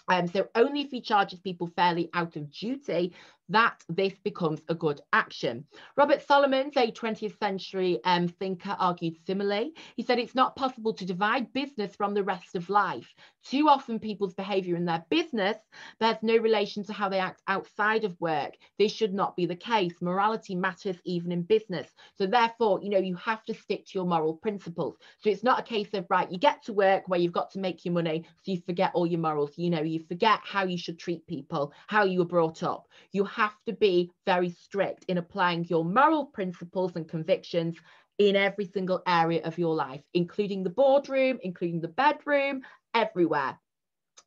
Um, 0.08 0.26
so 0.26 0.48
only 0.54 0.80
if 0.80 0.90
he 0.90 1.00
charges 1.00 1.40
people 1.40 1.70
fairly 1.76 2.10
out 2.12 2.36
of 2.36 2.50
duty 2.50 3.14
that 3.52 3.82
this 3.88 4.14
becomes 4.24 4.60
a 4.68 4.74
good 4.74 5.00
action. 5.12 5.64
Robert 5.96 6.22
Solomons, 6.26 6.76
a 6.76 6.90
20th 6.90 7.38
century 7.38 8.00
um, 8.04 8.28
thinker, 8.28 8.76
argued 8.78 9.16
similarly. 9.26 9.74
He 9.96 10.02
said 10.02 10.18
it's 10.18 10.34
not 10.34 10.56
possible 10.56 10.92
to 10.94 11.04
divide 11.04 11.52
business 11.52 11.94
from 11.94 12.14
the 12.14 12.24
rest 12.24 12.54
of 12.54 12.68
life. 12.70 13.14
Too 13.44 13.68
often 13.68 13.98
people's 13.98 14.34
behaviour 14.34 14.76
in 14.76 14.84
their 14.84 15.04
business 15.10 15.56
bears 15.98 16.16
no 16.22 16.36
relation 16.36 16.84
to 16.84 16.92
how 16.92 17.08
they 17.08 17.18
act 17.18 17.42
outside 17.48 18.04
of 18.04 18.20
work. 18.20 18.54
This 18.78 18.92
should 18.92 19.12
not 19.12 19.36
be 19.36 19.46
the 19.46 19.56
case. 19.56 19.92
Morality 20.00 20.54
matters 20.54 20.96
even 21.04 21.32
in 21.32 21.42
business. 21.42 21.88
So 22.14 22.26
therefore, 22.26 22.80
you 22.82 22.90
know, 22.90 22.98
you 22.98 23.16
have 23.16 23.44
to 23.44 23.54
stick 23.54 23.86
to 23.86 23.98
your 23.98 24.06
moral 24.06 24.34
principles. 24.36 24.96
So 25.18 25.28
it's 25.28 25.44
not 25.44 25.60
a 25.60 25.62
case 25.62 25.92
of, 25.94 26.06
right, 26.08 26.30
you 26.30 26.38
get 26.38 26.62
to 26.64 26.72
work 26.72 27.08
where 27.08 27.20
you've 27.20 27.32
got 27.32 27.50
to 27.52 27.58
make 27.58 27.84
your 27.84 27.94
money, 27.94 28.24
so 28.42 28.52
you 28.52 28.62
forget 28.64 28.92
all 28.94 29.06
your 29.06 29.20
morals. 29.20 29.52
You 29.56 29.70
know, 29.70 29.82
you 29.82 30.04
forget 30.06 30.40
how 30.42 30.64
you 30.64 30.78
should 30.78 30.98
treat 30.98 31.26
people, 31.26 31.72
how 31.86 32.04
you 32.04 32.20
were 32.20 32.24
brought 32.24 32.62
up. 32.62 32.86
You 33.12 33.24
have 33.24 33.41
have 33.42 33.56
to 33.66 33.72
be 33.72 34.08
very 34.24 34.50
strict 34.50 35.04
in 35.08 35.18
applying 35.18 35.64
your 35.64 35.84
moral 35.84 36.26
principles 36.26 36.92
and 36.94 37.08
convictions 37.08 37.76
in 38.18 38.36
every 38.36 38.64
single 38.64 39.02
area 39.04 39.42
of 39.42 39.58
your 39.58 39.74
life, 39.74 40.00
including 40.14 40.62
the 40.62 40.70
boardroom, 40.70 41.40
including 41.42 41.80
the 41.80 41.88
bedroom, 41.88 42.62
everywhere. 42.94 43.58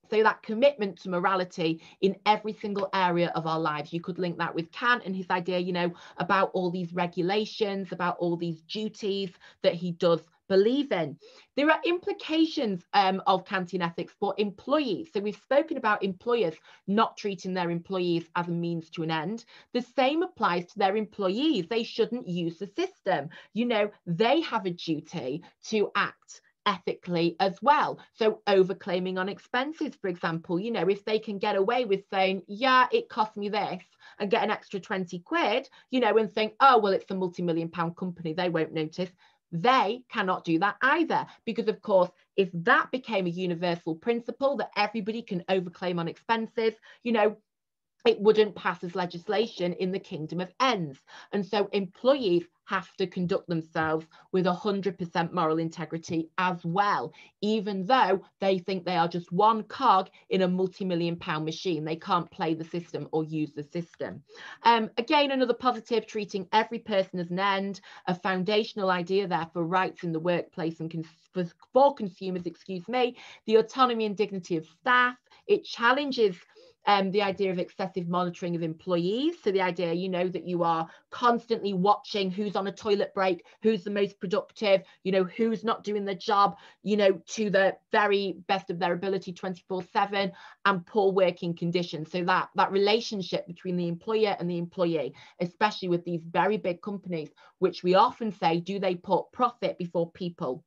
So 0.10 0.22
that 0.22 0.44
commitment 0.44 1.02
to 1.02 1.10
morality 1.10 1.82
in 2.02 2.18
every 2.26 2.52
single 2.52 2.90
area 2.94 3.32
of 3.36 3.48
our 3.48 3.60
lives, 3.60 3.94
you 3.94 4.02
could 4.02 4.20
link 4.20 4.38
that 4.38 4.54
with 4.54 4.70
Kant 4.74 5.04
and 5.06 5.16
his 5.16 5.30
idea, 5.30 5.60
you 5.60 5.72
know, 5.72 5.94
about 6.18 6.52
all 6.54 6.70
these 6.70 6.94
regulations, 6.94 7.94
about 7.94 8.18
all 8.20 8.36
these 8.36 8.64
duties 8.64 9.32
that 9.64 9.76
he 9.76 9.94
does 9.94 10.20
believe 10.48 10.92
in. 10.92 11.18
There 11.56 11.70
are 11.70 11.80
implications 11.86 12.84
um, 12.94 13.22
of 13.28 13.46
Kantian 13.46 13.86
ethics 13.86 14.14
for 14.20 14.34
employees. 14.38 15.10
So 15.14 15.20
we've 15.20 15.36
spoken 15.36 15.78
about 15.78 16.04
employers 16.04 16.56
not 16.88 17.18
treating 17.18 17.54
their 17.54 17.72
employees 17.72 18.30
as 18.36 18.48
a 18.48 18.52
means 18.52 18.90
to 18.92 19.04
an 19.04 19.12
end. 19.12 19.46
The 19.74 19.82
same 19.82 20.24
applies 20.24 20.66
to 20.68 20.80
their 20.80 20.96
employees. 20.96 21.68
They 21.68 21.84
shouldn't 21.84 22.28
use 22.28 22.58
the 22.58 22.68
system. 22.68 23.30
You 23.54 23.66
know, 23.66 23.92
they 24.06 24.42
have 24.42 24.66
a 24.66 24.72
duty 24.72 25.44
to 25.66 25.92
act 25.96 26.42
ethically 26.66 27.36
as 27.40 27.62
well. 27.62 28.00
So 28.14 28.42
overclaiming 28.48 29.20
on 29.20 29.30
expenses, 29.30 29.96
for 29.96 30.08
example, 30.08 30.60
you 30.60 30.72
know, 30.72 30.88
if 30.88 31.06
they 31.06 31.20
can 31.20 31.38
get 31.38 31.56
away 31.56 31.86
with 31.86 32.04
saying, 32.10 32.44
yeah, 32.48 32.88
it 32.92 33.10
cost 33.10 33.38
me 33.38 33.50
this 33.50 33.84
and 34.20 34.32
get 34.32 34.44
an 34.44 34.52
extra 34.52 34.80
20 34.80 35.20
quid, 35.20 35.70
you 35.92 36.00
know, 36.00 36.18
and 36.18 36.32
think, 36.32 36.54
oh, 36.60 36.80
well, 36.80 36.94
it's 36.94 37.10
a 37.12 37.16
multi-million 37.16 37.70
pound 37.70 37.96
company, 37.96 38.34
they 38.34 38.50
won't 38.50 38.74
notice. 38.74 39.10
They 39.52 40.02
cannot 40.10 40.44
do 40.44 40.60
that 40.60 40.76
either, 40.82 41.26
because 41.46 41.68
of 41.68 41.82
course, 41.82 42.10
if 42.36 42.50
that 42.54 42.92
became 42.92 43.26
a 43.26 43.30
universal 43.30 43.96
principle 43.96 44.58
that 44.58 44.72
everybody 44.76 45.22
can 45.22 45.44
overclaim 45.50 46.00
on 46.00 46.08
expenses, 46.08 46.74
you 47.04 47.12
know, 47.12 47.38
it 48.06 48.20
wouldn't 48.20 48.56
pass 48.56 48.84
as 48.84 48.96
legislation 48.96 49.74
in 49.74 49.92
the 49.92 50.00
kingdom 50.00 50.40
of 50.40 50.54
ends. 50.60 51.00
And 51.32 51.46
so 51.46 51.68
employees 51.72 52.44
have 52.66 52.96
to 52.98 53.08
conduct 53.08 53.48
themselves 53.48 54.06
with 54.32 54.46
100% 54.46 55.32
moral 55.32 55.60
integrity 55.60 56.30
as 56.38 56.64
well, 56.64 57.14
even 57.42 57.86
though 57.86 58.22
they 58.42 58.60
think 58.60 58.86
they 58.86 58.98
are 58.98 59.08
just 59.08 59.32
one 59.32 59.64
cog 59.64 60.10
in 60.30 60.42
a 60.42 60.48
multi-million 60.48 61.16
pound 61.16 61.46
machine. 61.46 61.86
They 61.86 61.96
can't 61.96 62.30
play 62.32 62.54
the 62.54 62.64
system 62.64 63.08
or 63.12 63.24
use 63.24 63.54
the 63.54 63.64
system. 63.64 64.24
Um, 64.64 64.90
again, 64.98 65.32
another 65.32 65.54
positive, 65.54 66.08
treating 66.08 66.48
every 66.52 66.80
person 66.80 67.20
as 67.20 67.32
an 67.32 67.40
end, 67.40 67.82
a 68.08 68.16
foundational 68.16 68.90
idea 68.90 69.28
there 69.28 69.48
for 69.54 69.64
rights 69.64 70.04
in 70.04 70.12
the 70.12 70.20
workplace 70.20 70.80
and 70.80 70.92
for, 71.34 71.46
for 71.74 71.94
consumers, 71.96 72.46
excuse 72.46 72.88
me, 72.88 73.18
the 73.46 73.56
autonomy 73.56 74.06
and 74.06 74.18
dignity 74.18 74.58
of 74.58 74.66
staff. 74.66 75.16
It 75.48 75.64
challenges 75.64 76.36
um, 76.88 77.12
the 77.12 77.22
idea 77.22 77.52
of 77.52 77.60
excessive 77.60 78.08
monitoring 78.08 78.56
of 78.56 78.64
employees. 78.64 79.36
So 79.44 79.52
the 79.52 79.62
idea, 79.62 79.94
you 79.94 80.10
know, 80.10 80.28
that 80.28 80.48
you 80.48 80.64
are 80.64 80.88
constantly 81.10 81.74
watching 81.74 82.32
who's 82.32 82.56
on 82.56 82.68
a 82.68 82.72
toilet 82.72 83.14
break, 83.14 83.46
who's 83.62 83.84
the 83.84 83.92
most 83.92 84.20
productive, 84.20 84.82
you 85.04 85.12
know, 85.12 85.24
who's 85.24 85.64
not 85.64 85.84
doing 85.84 86.06
the 86.06 86.16
job, 86.16 86.58
you 86.84 86.98
know, 86.98 87.22
to 87.28 87.50
the 87.50 87.76
very 87.92 88.38
best 88.48 88.70
of 88.70 88.80
their 88.80 88.94
ability 88.94 89.34
24 89.34 89.84
seven 89.84 90.32
and 90.66 90.86
poor 90.86 91.12
working 91.12 91.56
conditions. 91.56 92.12
So 92.12 92.24
that, 92.24 92.50
that 92.56 92.72
relationship 92.72 93.48
between 93.48 93.78
the 93.78 93.88
employer 93.88 94.36
and 94.40 94.50
the 94.50 94.58
employee, 94.58 95.14
especially 95.40 95.90
with 95.90 96.06
these 96.06 96.22
very 96.24 96.58
big 96.58 96.82
companies, 96.82 97.30
which 97.60 97.84
we 97.84 97.96
often 97.96 98.32
say, 98.32 98.60
do 98.60 98.80
they 98.80 98.96
put 98.96 99.32
profit 99.32 99.78
before 99.78 100.12
people? 100.12 100.64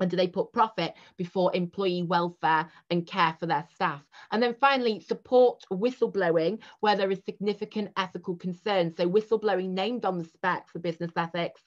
And 0.00 0.10
do 0.10 0.16
they 0.16 0.28
put 0.28 0.52
profit 0.52 0.94
before 1.16 1.54
employee 1.54 2.02
welfare 2.02 2.68
and 2.90 3.06
care 3.06 3.36
for 3.38 3.46
their 3.46 3.66
staff? 3.74 4.02
And 4.30 4.42
then 4.42 4.54
finally, 4.54 5.00
support 5.00 5.64
whistleblowing 5.72 6.60
where 6.80 6.96
there 6.96 7.10
is 7.10 7.20
significant 7.24 7.90
ethical 7.96 8.36
concerns. 8.36 8.96
So 8.96 9.08
whistleblowing 9.08 9.70
named 9.70 10.04
on 10.04 10.18
the 10.18 10.24
spec 10.24 10.68
for 10.68 10.78
business 10.78 11.12
ethics. 11.16 11.60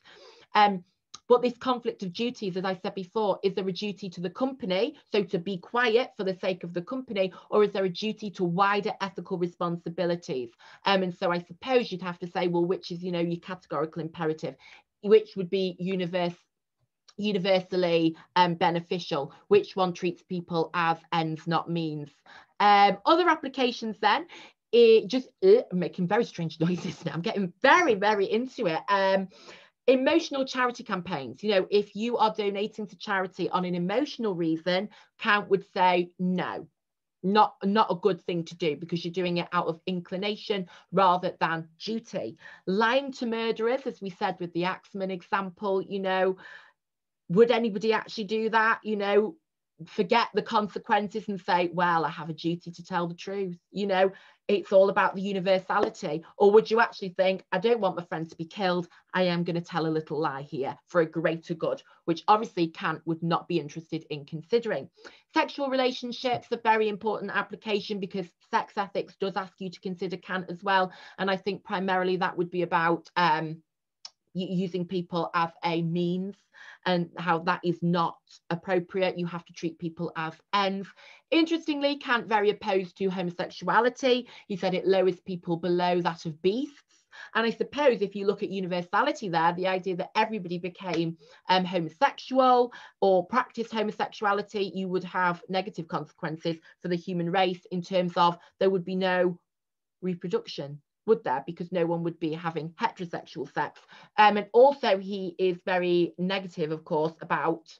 Um, 0.54 0.84
but 1.32 1.42
this 1.42 1.58
conflict 1.58 2.04
of 2.04 2.12
duties, 2.12 2.58
as 2.58 2.66
I 2.66 2.76
said 2.76 2.94
before, 2.94 3.40
is 3.42 3.54
there 3.54 3.66
a 3.66 3.72
duty 3.72 4.10
to 4.10 4.20
the 4.20 4.30
company, 4.30 4.96
so 5.14 5.24
to 5.24 5.40
be 5.40 5.58
quiet 5.58 6.12
for 6.18 6.26
the 6.26 6.36
sake 6.36 6.66
of 6.66 6.74
the 6.74 6.82
company, 6.82 7.32
or 7.50 7.64
is 7.64 7.72
there 7.72 7.86
a 7.86 7.90
duty 7.90 8.30
to 8.32 8.44
wider 8.44 8.92
ethical 9.00 9.38
responsibilities? 9.38 10.50
Um, 10.86 11.04
and 11.04 11.16
so 11.16 11.32
I 11.32 11.40
suppose 11.40 11.90
you'd 11.90 12.02
have 12.02 12.20
to 12.20 12.28
say, 12.28 12.48
well, 12.48 12.66
which 12.66 12.92
is, 12.92 13.02
you 13.02 13.14
know, 13.14 13.22
your 13.22 13.40
categorical 13.40 14.02
imperative, 14.02 14.56
which 15.04 15.38
would 15.38 15.50
be 15.50 15.78
universe 15.80 16.36
universally 17.18 18.16
um, 18.36 18.56
beneficial, 18.56 19.34
which 19.48 19.76
one 19.76 19.94
treats 19.94 20.22
people 20.24 20.70
as 20.74 20.98
ends, 21.14 21.48
not 21.48 21.70
means. 21.70 22.10
Um, 22.60 22.98
other 23.06 23.28
applications 23.30 23.98
then, 24.02 24.28
it 24.72 25.08
just 25.08 25.28
uh, 25.44 25.62
I'm 25.72 25.80
making 25.80 26.08
very 26.08 26.26
strange 26.26 26.60
noises 26.60 27.04
now. 27.06 27.14
I'm 27.14 27.22
getting 27.22 27.54
very, 27.62 27.96
very 27.96 28.32
into 28.32 28.68
it. 28.68 28.80
Um, 28.90 29.28
emotional 29.88 30.46
charity 30.46 30.84
campaigns. 30.84 31.44
You 31.44 31.52
know, 31.52 31.68
if 31.70 31.96
you 31.96 32.18
are 32.18 32.34
donating 32.36 32.88
to 32.88 32.98
charity 32.98 33.50
on 33.50 33.66
an 33.66 33.76
emotional 33.76 34.36
reason, 34.36 34.90
Kant 35.20 35.50
would 35.50 35.66
say 35.74 36.12
no. 36.20 36.68
Not, 37.24 37.56
not 37.64 37.92
a 37.92 37.96
good 37.96 38.20
thing 38.26 38.46
to 38.46 38.56
do 38.56 38.76
because 38.76 39.06
you're 39.06 39.14
doing 39.14 39.38
it 39.38 39.48
out 39.54 39.68
of 39.68 39.80
inclination 39.86 40.68
rather 40.92 41.36
than 41.40 41.68
duty. 41.78 42.38
Lying 42.66 43.12
to 43.14 43.28
murderers, 43.28 43.86
as 43.86 44.02
we 44.02 44.10
said 44.10 44.38
with 44.40 44.52
the 44.54 44.66
Axeman 44.66 45.12
example, 45.12 45.84
you 45.84 46.00
know, 46.00 46.38
would 47.32 47.50
anybody 47.50 47.94
actually 47.94 48.26
do 48.26 48.50
that? 48.50 48.80
You 48.84 48.98
know, 48.98 49.36
forget 49.88 50.28
the 50.34 50.42
consequences 50.42 51.28
and 51.30 51.40
say, 51.40 51.70
well, 51.74 52.04
I 52.04 52.10
have 52.10 52.30
a 52.30 52.34
duty 52.34 52.72
to 52.72 52.84
tell 52.84 53.08
the 53.08 53.16
truth. 53.16 53.58
You 53.72 53.88
know, 53.88 54.12
it's 54.50 54.74
all 54.74 54.90
about 54.90 55.16
the 55.16 55.22
universality. 55.22 56.24
Or 56.38 56.52
would 56.52 56.70
you 56.70 56.82
actually 56.82 57.16
think, 57.18 57.46
I 57.54 57.58
don't 57.58 57.80
want 57.80 57.96
my 57.96 58.04
friend 58.04 58.30
to 58.30 58.36
be 58.36 58.44
killed. 58.46 58.90
I 59.14 59.24
am 59.24 59.46
going 59.46 59.56
to 59.56 59.62
tell 59.62 59.86
a 59.86 59.88
little 59.88 60.20
lie 60.20 60.42
here 60.42 60.76
for 60.88 61.02
a 61.02 61.06
greater 61.06 61.54
good, 61.54 61.82
which 62.04 62.24
obviously 62.28 62.68
Kant 62.68 63.02
would 63.06 63.24
not 63.24 63.48
be 63.48 63.60
interested 63.60 64.06
in 64.10 64.26
considering. 64.26 64.90
Sexual 65.34 65.70
relationships, 65.70 66.50
a 66.52 66.58
very 66.58 66.90
important 66.90 67.32
application 67.34 68.02
because 68.02 68.28
sex 68.52 68.74
ethics 68.76 69.16
does 69.22 69.38
ask 69.38 69.54
you 69.60 69.70
to 69.70 69.80
consider 69.80 70.18
Kant 70.18 70.48
as 70.50 70.62
well. 70.64 70.92
And 71.18 71.32
I 71.32 71.38
think 71.38 71.64
primarily 71.64 72.18
that 72.18 72.38
would 72.38 72.52
be 72.52 72.64
about 72.64 73.10
um, 73.16 73.64
using 74.34 74.86
people 74.86 75.30
as 75.34 75.50
a 75.64 75.82
means 75.82 76.36
and 76.86 77.10
how 77.18 77.40
that 77.40 77.62
is 77.64 77.80
not 77.82 78.18
appropriate. 78.50 79.18
You 79.18 79.26
have 79.26 79.46
to 79.46 79.54
treat 79.54 79.80
people 79.80 80.12
as 80.16 80.34
ends. 80.54 80.88
Interestingly, 81.32 81.98
Kant 81.98 82.28
very 82.28 82.50
opposed 82.50 82.98
to 82.98 83.10
homosexuality. 83.10 84.28
He 84.48 84.56
said 84.56 84.74
it 84.74 84.88
lowers 84.88 85.20
people 85.22 85.58
below 85.58 86.02
that 86.02 86.26
of 86.26 86.42
beasts. 86.42 86.78
And 87.36 87.46
I 87.46 87.50
suppose 87.50 88.02
if 88.02 88.16
you 88.16 88.26
look 88.26 88.42
at 88.42 88.50
universality 88.50 89.30
there, 89.30 89.54
the 89.54 89.68
idea 89.68 89.96
that 89.98 90.12
everybody 90.16 90.58
became 90.58 91.18
um, 91.50 91.66
homosexual 91.66 92.74
or 93.02 93.26
practiced 93.28 93.72
homosexuality, 93.72 94.72
you 94.74 94.88
would 94.88 95.04
have 95.04 95.44
negative 95.50 95.88
consequences 95.88 96.58
for 96.82 96.88
the 96.88 96.96
human 96.96 97.30
race 97.30 97.66
in 97.72 97.82
terms 97.82 98.14
of 98.16 98.38
there 98.60 98.70
would 98.70 98.86
be 98.86 98.96
no 98.96 99.38
reproduction 100.02 100.82
would 101.06 101.24
there 101.24 101.44
because 101.46 101.72
no 101.72 101.86
one 101.86 102.04
would 102.04 102.20
be 102.20 102.34
having 102.34 102.70
heterosexual 102.82 103.52
sex. 103.54 103.80
Um, 104.18 104.38
and 104.38 104.48
also 104.54 104.98
he 104.98 105.36
is 105.38 105.58
very 105.66 106.14
negative 106.18 106.72
of 106.72 106.84
course 106.84 107.14
about 107.22 107.74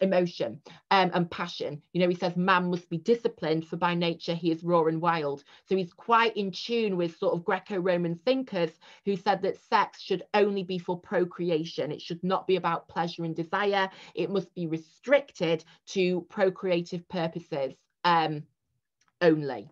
emotion 0.00 0.60
um, 0.90 1.10
and 1.14 1.30
passion. 1.30 1.82
You 1.92 2.00
know 2.00 2.08
he 2.08 2.14
says 2.14 2.36
man 2.36 2.70
must 2.70 2.88
be 2.88 2.98
disciplined 2.98 3.66
for 3.66 3.76
by 3.76 3.94
nature 3.94 4.34
he 4.34 4.50
is 4.50 4.64
raw 4.64 4.84
and 4.84 5.00
wild. 5.00 5.44
So 5.68 5.76
he's 5.76 5.92
quite 5.92 6.36
in 6.36 6.50
tune 6.50 6.96
with 6.96 7.16
sort 7.16 7.34
of 7.34 7.44
greco-roman 7.44 8.16
thinkers 8.24 8.70
who 9.04 9.16
said 9.16 9.42
that 9.42 9.60
sex 9.68 10.00
should 10.00 10.22
only 10.34 10.62
be 10.62 10.78
for 10.78 10.98
procreation. 10.98 11.92
It 11.92 12.00
should 12.00 12.22
not 12.24 12.46
be 12.46 12.56
about 12.56 12.88
pleasure 12.88 13.24
and 13.24 13.36
desire. 13.36 13.88
It 14.14 14.30
must 14.30 14.54
be 14.54 14.66
restricted 14.66 15.64
to 15.88 16.22
procreative 16.30 17.08
purposes 17.08 17.74
um, 18.04 18.44
only. 19.20 19.68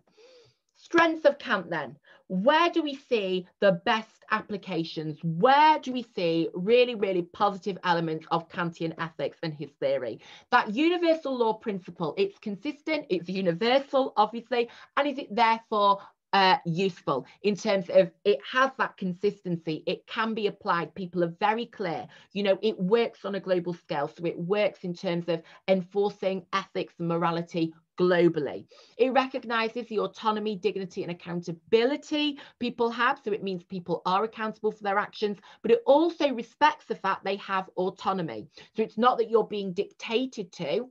Strengths 0.75 1.25
of 1.25 1.37
Kant 1.37 1.69
then 1.69 1.95
where 2.31 2.69
do 2.69 2.81
we 2.81 2.95
see 2.95 3.45
the 3.59 3.81
best 3.83 4.23
applications? 4.31 5.19
Where 5.21 5.79
do 5.79 5.91
we 5.91 6.03
see 6.15 6.47
really, 6.53 6.95
really 6.95 7.23
positive 7.23 7.77
elements 7.83 8.25
of 8.31 8.47
Kantian 8.47 8.93
ethics 8.99 9.37
and 9.43 9.53
his 9.53 9.71
theory? 9.81 10.21
That 10.49 10.73
universal 10.73 11.37
law 11.37 11.51
principle, 11.51 12.13
it's 12.17 12.39
consistent, 12.39 13.05
it's 13.09 13.27
universal, 13.27 14.13
obviously, 14.15 14.69
and 14.95 15.09
is 15.09 15.17
it 15.17 15.35
therefore 15.35 15.99
uh, 16.31 16.55
useful 16.65 17.25
in 17.43 17.57
terms 17.57 17.89
of 17.89 18.09
it 18.23 18.39
has 18.49 18.71
that 18.77 18.95
consistency 18.95 19.83
it 19.85 20.07
can 20.07 20.33
be 20.33 20.47
applied 20.47 20.95
people 20.95 21.25
are 21.25 21.35
very 21.41 21.65
clear 21.65 22.07
you 22.31 22.41
know 22.41 22.57
it 22.61 22.79
works 22.79 23.25
on 23.25 23.35
a 23.35 23.39
global 23.41 23.73
scale 23.73 24.07
so 24.07 24.23
it 24.25 24.39
works 24.39 24.85
in 24.85 24.93
terms 24.93 25.27
of 25.27 25.41
enforcing 25.67 26.41
ethics 26.53 26.93
and 26.99 27.09
morality 27.09 27.73
globally. 28.01 28.65
It 28.97 29.13
recognizes 29.13 29.87
the 29.87 29.99
autonomy, 29.99 30.55
dignity, 30.55 31.03
and 31.03 31.11
accountability 31.11 32.39
people 32.59 32.89
have. 32.89 33.19
So 33.23 33.31
it 33.31 33.43
means 33.43 33.63
people 33.63 34.01
are 34.05 34.23
accountable 34.23 34.71
for 34.71 34.83
their 34.83 34.97
actions, 34.97 35.37
but 35.61 35.71
it 35.71 35.83
also 35.85 36.33
respects 36.33 36.85
the 36.85 36.95
fact 36.95 37.23
they 37.23 37.37
have 37.37 37.69
autonomy. 37.77 38.47
So 38.75 38.81
it's 38.83 38.97
not 38.97 39.17
that 39.19 39.29
you're 39.29 39.47
being 39.47 39.73
dictated 39.73 40.51
to. 40.53 40.89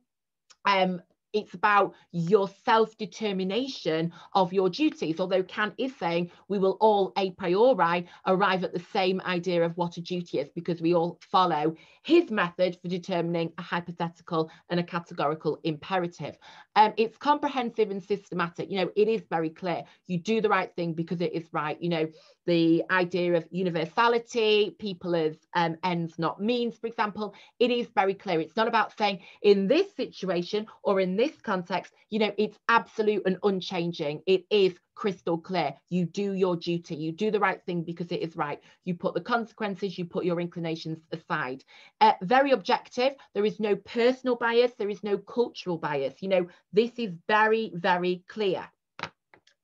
Um, 0.64 1.02
it's 1.32 1.54
about 1.54 1.94
your 2.12 2.48
self-determination 2.64 4.12
of 4.34 4.52
your 4.52 4.68
duties 4.68 5.20
although 5.20 5.42
kant 5.42 5.74
is 5.78 5.94
saying 5.96 6.30
we 6.48 6.58
will 6.58 6.76
all 6.80 7.12
a 7.18 7.30
priori 7.32 8.06
arrive 8.26 8.64
at 8.64 8.72
the 8.72 8.84
same 8.92 9.20
idea 9.22 9.64
of 9.64 9.76
what 9.76 9.96
a 9.96 10.00
duty 10.00 10.38
is 10.38 10.48
because 10.54 10.80
we 10.80 10.94
all 10.94 11.18
follow 11.20 11.74
his 12.02 12.30
method 12.30 12.78
for 12.80 12.88
determining 12.88 13.52
a 13.58 13.62
hypothetical 13.62 14.50
and 14.70 14.80
a 14.80 14.82
categorical 14.82 15.58
imperative. 15.64 16.36
Um, 16.76 16.94
it's 16.96 17.16
comprehensive 17.18 17.90
and 17.90 18.02
systematic. 18.02 18.70
You 18.70 18.78
know 18.78 18.90
it 18.96 19.08
is 19.08 19.22
very 19.28 19.50
clear. 19.50 19.82
You 20.06 20.18
do 20.18 20.40
the 20.40 20.48
right 20.48 20.74
thing 20.74 20.94
because 20.94 21.20
it 21.20 21.32
is 21.34 21.44
right. 21.52 21.80
You 21.80 21.90
know 21.90 22.08
the 22.46 22.82
idea 22.90 23.34
of 23.34 23.46
universality, 23.50 24.74
people 24.78 25.14
as 25.14 25.36
um, 25.54 25.76
ends, 25.84 26.18
not 26.18 26.40
means, 26.40 26.78
for 26.78 26.86
example, 26.86 27.34
it 27.58 27.70
is 27.70 27.86
very 27.94 28.14
clear. 28.14 28.40
It's 28.40 28.56
not 28.56 28.66
about 28.66 28.96
saying 28.96 29.20
in 29.42 29.68
this 29.68 29.94
situation 29.94 30.66
or 30.82 31.00
in 31.00 31.16
this 31.20 31.38
context, 31.42 31.92
you 32.08 32.18
know, 32.18 32.32
it's 32.38 32.58
absolute 32.68 33.22
and 33.26 33.36
unchanging. 33.42 34.22
It 34.26 34.44
is 34.48 34.72
crystal 34.94 35.36
clear. 35.36 35.74
You 35.90 36.06
do 36.06 36.32
your 36.32 36.56
duty, 36.56 36.96
you 36.96 37.12
do 37.12 37.30
the 37.30 37.38
right 37.38 37.62
thing 37.66 37.82
because 37.82 38.10
it 38.10 38.22
is 38.22 38.36
right. 38.36 38.58
You 38.84 38.94
put 38.94 39.12
the 39.12 39.20
consequences, 39.20 39.98
you 39.98 40.06
put 40.06 40.24
your 40.24 40.40
inclinations 40.40 40.98
aside. 41.12 41.62
Uh, 42.00 42.14
very 42.22 42.52
objective. 42.52 43.12
There 43.34 43.44
is 43.44 43.60
no 43.60 43.76
personal 43.76 44.36
bias, 44.36 44.72
there 44.78 44.88
is 44.88 45.04
no 45.04 45.18
cultural 45.18 45.76
bias. 45.76 46.14
You 46.22 46.28
know, 46.28 46.46
this 46.72 46.92
is 46.96 47.12
very, 47.28 47.70
very 47.74 48.24
clear 48.26 48.66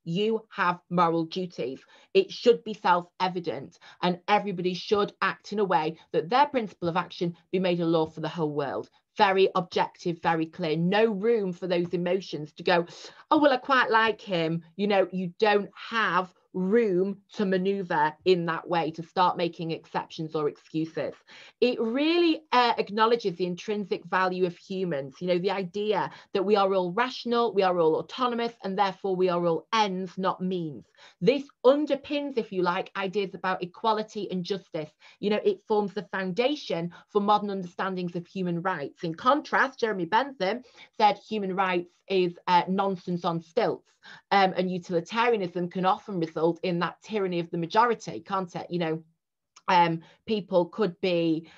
you 0.04 0.42
have 0.50 0.78
moral 0.88 1.24
duties. 1.24 1.80
It 2.14 2.30
should 2.30 2.62
be 2.64 2.74
self 2.74 3.06
evident, 3.20 3.78
and 4.02 4.20
everybody 4.28 4.72
should 4.72 5.12
act 5.20 5.52
in 5.52 5.58
a 5.58 5.64
way 5.64 5.98
that 6.12 6.30
their 6.30 6.46
principle 6.46 6.88
of 6.88 6.96
action 6.96 7.36
be 7.50 7.58
made 7.58 7.80
a 7.80 7.86
law 7.86 8.06
for 8.06 8.20
the 8.20 8.28
whole 8.28 8.52
world. 8.52 8.88
Very 9.16 9.48
objective, 9.54 10.20
very 10.22 10.46
clear. 10.46 10.76
No 10.76 11.06
room 11.06 11.52
for 11.52 11.66
those 11.66 11.88
emotions 11.94 12.52
to 12.52 12.62
go, 12.62 12.86
oh, 13.30 13.38
well, 13.38 13.52
I 13.52 13.56
quite 13.56 13.90
like 13.90 14.20
him. 14.20 14.62
You 14.76 14.86
know, 14.88 15.08
you 15.12 15.32
don't 15.38 15.70
have 15.90 16.32
room 16.56 17.18
to 17.34 17.44
maneuver 17.44 18.12
in 18.24 18.46
that 18.46 18.66
way 18.66 18.90
to 18.90 19.02
start 19.02 19.36
making 19.36 19.70
exceptions 19.70 20.34
or 20.34 20.48
excuses. 20.48 21.12
It 21.60 21.78
really 21.78 22.42
uh, 22.50 22.72
acknowledges 22.78 23.36
the 23.36 23.44
intrinsic 23.44 24.04
value 24.06 24.46
of 24.46 24.56
humans, 24.56 25.16
you 25.20 25.28
know, 25.28 25.38
the 25.38 25.50
idea 25.50 26.10
that 26.32 26.42
we 26.42 26.56
are 26.56 26.72
all 26.72 26.92
rational, 26.92 27.52
we 27.52 27.62
are 27.62 27.78
all 27.78 27.96
autonomous, 27.96 28.54
and 28.64 28.78
therefore 28.78 29.14
we 29.14 29.28
are 29.28 29.44
all 29.46 29.68
ends, 29.74 30.12
not 30.16 30.40
means. 30.40 30.86
This 31.20 31.44
underpins, 31.64 32.38
if 32.38 32.50
you 32.50 32.62
like, 32.62 32.90
ideas 32.96 33.34
about 33.34 33.62
equality 33.62 34.30
and 34.30 34.42
justice. 34.42 34.90
You 35.20 35.30
know, 35.30 35.40
it 35.44 35.60
forms 35.68 35.92
the 35.92 36.08
foundation 36.10 36.90
for 37.10 37.20
modern 37.20 37.50
understandings 37.50 38.16
of 38.16 38.26
human 38.26 38.62
rights. 38.62 39.04
In 39.04 39.14
contrast, 39.14 39.78
Jeremy 39.78 40.06
Bentham 40.06 40.62
said 40.96 41.18
human 41.18 41.54
rights 41.54 41.90
is 42.08 42.38
uh, 42.46 42.62
nonsense 42.66 43.26
on 43.26 43.42
stilts. 43.42 43.90
Um, 44.30 44.54
and 44.56 44.70
utilitarianism 44.70 45.68
can 45.68 45.84
often 45.84 46.20
result 46.20 46.45
in 46.62 46.78
that 46.80 47.00
tyranny 47.02 47.40
of 47.40 47.50
the 47.50 47.58
majority, 47.58 48.20
can't 48.20 48.54
it? 48.54 48.66
You 48.70 48.78
know, 48.78 49.02
um, 49.68 50.00
people 50.26 50.66
could 50.66 51.00
be 51.00 51.48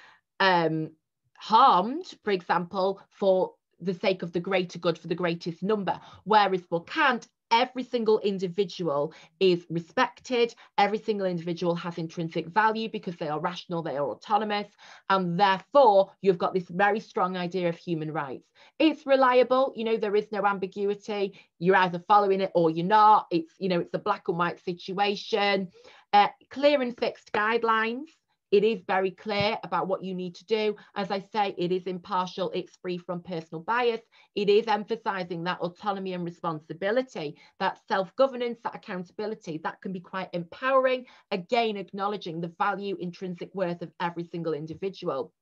um, 0.41 0.91
harmed, 1.37 2.15
for 2.25 2.31
example, 2.31 3.01
for 3.11 3.55
the 3.81 3.95
sake 3.95 4.23
of 4.23 4.33
the 4.33 4.41
greater 4.41 4.79
good 4.79 4.99
for 4.99 5.09
the 5.09 5.15
greatest 5.15 5.63
number. 5.63 6.01
Whereas 6.25 6.63
for 6.63 6.85
Kant, 6.85 7.29
every 7.51 7.83
single 7.83 8.19
individual 8.21 9.13
is 9.41 9.67
respected. 9.71 10.55
Every 10.77 10.99
single 10.99 11.27
individual 11.27 11.75
has 11.77 11.99
intrinsic 11.99 12.49
value 12.49 12.89
because 12.91 13.17
they 13.17 13.29
are 13.29 13.41
rational 13.41 13.83
they 13.83 13.97
are 13.97 14.09
autonomous 14.09 14.69
and 15.11 15.39
therefore 15.39 16.13
you've 16.21 16.39
got 16.39 16.55
this 16.55 16.69
very 16.69 17.01
strong 17.01 17.37
idea 17.37 17.69
of 17.69 17.77
human 17.77 18.13
rights. 18.13 18.49
It's 18.79 19.07
reliable 19.07 19.73
you 19.77 19.85
know 19.85 19.97
there 19.97 20.17
is 20.17 20.31
no 20.33 20.45
ambiguity. 20.45 21.39
You're 21.59 21.77
either 21.77 22.03
following 22.09 22.41
it 22.41 22.53
or 22.55 22.71
you're 22.71 22.87
not. 22.87 23.27
It's 23.31 23.53
you 23.59 23.69
know 23.69 23.81
it's 23.81 23.95
a 23.95 23.99
black 23.99 24.29
and 24.29 24.39
white 24.39 24.63
situation. 24.65 25.69
Uh, 26.13 26.29
clear 26.51 26.81
and 26.81 26.97
fixed 26.99 27.33
guidelines 27.33 28.07
it 28.51 28.65
is 28.65 28.83
very 28.87 29.11
clear 29.11 29.59
about 29.65 29.89
what 29.89 30.03
you 30.03 30.15
need 30.15 30.35
to 30.37 30.45
do. 30.45 30.75
As 30.95 31.11
I 31.11 31.21
say, 31.21 31.55
it 31.59 31.73
is 31.73 31.87
impartial, 31.87 32.51
it's 32.55 32.77
free 32.77 32.99
from 32.99 33.23
personal 33.23 33.63
bias. 33.63 34.01
It 34.35 34.49
is 34.49 34.67
emphasizing 34.67 35.45
that 35.45 35.61
autonomy 35.61 36.15
and 36.15 36.25
responsibility, 36.25 37.37
that 37.61 37.79
self 37.87 38.15
governance, 38.17 38.59
that 38.65 38.75
accountability, 38.75 39.59
that 39.65 39.81
can 39.83 39.93
be 39.93 40.01
quite 40.01 40.31
empowering. 40.33 41.07
Again, 41.31 41.77
acknowledging 41.77 42.41
the 42.41 42.53
value, 42.59 42.97
intrinsic 43.01 43.55
worth 43.55 43.83
of 43.83 43.93
every 44.01 44.25
single 44.25 44.55
individual. 44.55 45.33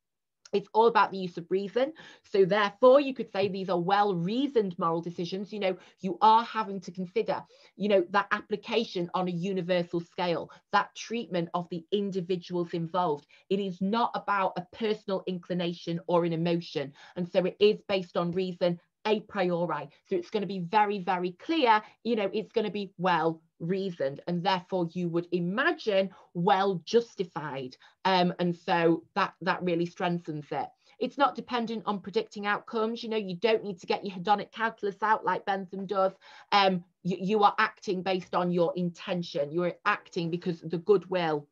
It's 0.56 0.68
all 0.74 0.86
about 0.86 1.12
the 1.12 1.18
use 1.18 1.36
of 1.38 1.50
reason. 1.50 1.92
So, 2.22 2.44
therefore, 2.44 3.00
you 3.00 3.14
could 3.14 3.30
say 3.30 3.48
these 3.48 3.68
are 3.68 3.80
well 3.80 4.14
reasoned 4.14 4.78
moral 4.78 5.00
decisions. 5.02 5.52
You 5.52 5.60
know, 5.60 5.76
you 6.00 6.18
are 6.22 6.44
having 6.44 6.80
to 6.80 6.92
consider, 6.92 7.42
you 7.76 7.88
know, 7.88 8.04
that 8.10 8.28
application 8.32 9.10
on 9.14 9.28
a 9.28 9.32
universal 9.32 10.00
scale, 10.00 10.50
that 10.72 10.94
treatment 10.94 11.50
of 11.54 11.68
the 11.70 11.84
individuals 11.92 12.74
involved. 12.74 13.26
It 13.50 13.60
is 13.60 13.80
not 13.80 14.10
about 14.14 14.54
a 14.56 14.66
personal 14.72 15.22
inclination 15.26 16.00
or 16.06 16.24
an 16.24 16.32
emotion. 16.32 16.92
And 17.16 17.28
so, 17.28 17.44
it 17.44 17.56
is 17.60 17.82
based 17.88 18.16
on 18.16 18.32
reason 18.32 18.80
a 19.06 19.20
priori. 19.20 19.88
So 20.08 20.16
it's 20.16 20.30
going 20.30 20.42
to 20.42 20.46
be 20.46 20.60
very, 20.60 20.98
very 20.98 21.32
clear, 21.32 21.82
you 22.04 22.16
know, 22.16 22.30
it's 22.32 22.52
going 22.52 22.66
to 22.66 22.72
be 22.72 22.92
well 22.98 23.40
reasoned 23.58 24.20
and 24.26 24.44
therefore 24.44 24.88
you 24.92 25.08
would 25.08 25.28
imagine 25.32 26.10
well 26.34 26.82
justified. 26.84 27.76
Um, 28.04 28.34
and 28.38 28.54
so 28.54 29.04
that, 29.14 29.34
that 29.42 29.62
really 29.62 29.86
strengthens 29.86 30.46
it. 30.50 30.68
It's 30.98 31.18
not 31.18 31.34
dependent 31.34 31.82
on 31.86 32.00
predicting 32.00 32.46
outcomes. 32.46 33.02
You 33.02 33.10
know, 33.10 33.16
you 33.18 33.36
don't 33.36 33.62
need 33.62 33.78
to 33.80 33.86
get 33.86 34.04
your 34.04 34.16
hedonic 34.16 34.50
calculus 34.50 35.02
out 35.02 35.24
like 35.24 35.44
Bentham 35.44 35.86
does. 35.86 36.12
Um, 36.52 36.84
you, 37.02 37.18
you 37.20 37.42
are 37.44 37.54
acting 37.58 38.02
based 38.02 38.34
on 38.34 38.50
your 38.50 38.72
intention. 38.76 39.52
You're 39.52 39.74
acting 39.84 40.30
because 40.30 40.60
the 40.60 40.78
goodwill 40.78 41.46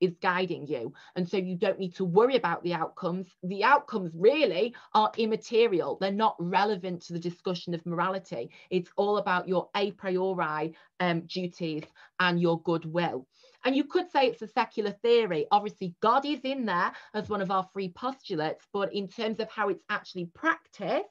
is 0.00 0.14
guiding 0.22 0.66
you. 0.66 0.92
And 1.16 1.28
so 1.28 1.36
you 1.36 1.56
don't 1.56 1.78
need 1.78 1.94
to 1.96 2.04
worry 2.04 2.36
about 2.36 2.62
the 2.62 2.74
outcomes. 2.74 3.26
The 3.42 3.64
outcomes 3.64 4.12
really 4.14 4.74
are 4.94 5.10
immaterial, 5.16 5.98
they're 6.00 6.12
not 6.12 6.36
relevant 6.38 7.02
to 7.02 7.12
the 7.12 7.18
discussion 7.18 7.74
of 7.74 7.84
morality. 7.86 8.50
It's 8.70 8.90
all 8.96 9.18
about 9.18 9.48
your 9.48 9.68
a 9.76 9.92
priori 9.92 10.74
um, 11.00 11.20
duties 11.22 11.84
and 12.20 12.40
your 12.40 12.60
goodwill. 12.62 13.26
and 13.64 13.76
you 13.76 13.84
could 13.84 14.10
say 14.10 14.26
it's 14.26 14.42
a 14.42 14.48
secular 14.48 14.92
theory. 15.02 15.46
Obviously, 15.50 15.94
God 16.00 16.24
is 16.24 16.40
in 16.44 16.64
there 16.64 16.92
as 17.14 17.28
one 17.28 17.42
of 17.42 17.50
our 17.50 17.68
three 17.72 17.90
postulates, 17.90 18.66
but 18.72 18.92
in 18.94 19.08
terms 19.08 19.40
of 19.40 19.50
how 19.50 19.68
it's 19.68 19.82
actually 19.90 20.26
practiced, 20.26 21.06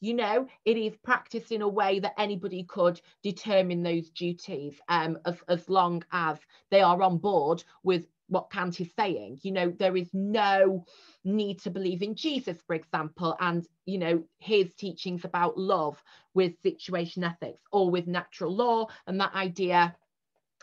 you 0.00 0.12
know, 0.14 0.46
it 0.64 0.76
is 0.76 0.96
practiced 1.02 1.50
in 1.52 1.62
a 1.62 1.68
way 1.68 1.98
that 2.00 2.14
anybody 2.18 2.64
could 2.64 3.00
determine 3.22 3.82
those 3.82 4.10
duties 4.10 4.74
um, 4.88 5.18
as, 5.24 5.36
as 5.48 5.68
long 5.68 6.02
as 6.12 6.38
they 6.70 6.82
are 6.82 7.00
on 7.02 7.16
board 7.16 7.64
with 7.82 8.06
what 8.34 8.50
Kant 8.50 8.80
is 8.80 8.90
saying. 8.98 9.38
You 9.42 9.52
know, 9.52 9.70
there 9.78 9.96
is 9.96 10.10
no 10.12 10.84
need 11.24 11.60
to 11.60 11.70
believe 11.70 12.02
in 12.02 12.14
Jesus, 12.14 12.58
for 12.66 12.74
example, 12.74 13.36
and, 13.40 13.66
you 13.86 13.98
know, 13.98 14.24
his 14.38 14.74
teachings 14.74 15.24
about 15.24 15.56
love 15.56 16.02
with 16.34 16.60
situation 16.62 17.24
ethics 17.24 17.62
or 17.72 17.90
with 17.90 18.06
natural 18.06 18.54
law 18.54 18.88
and 19.06 19.20
that 19.20 19.34
idea 19.34 19.96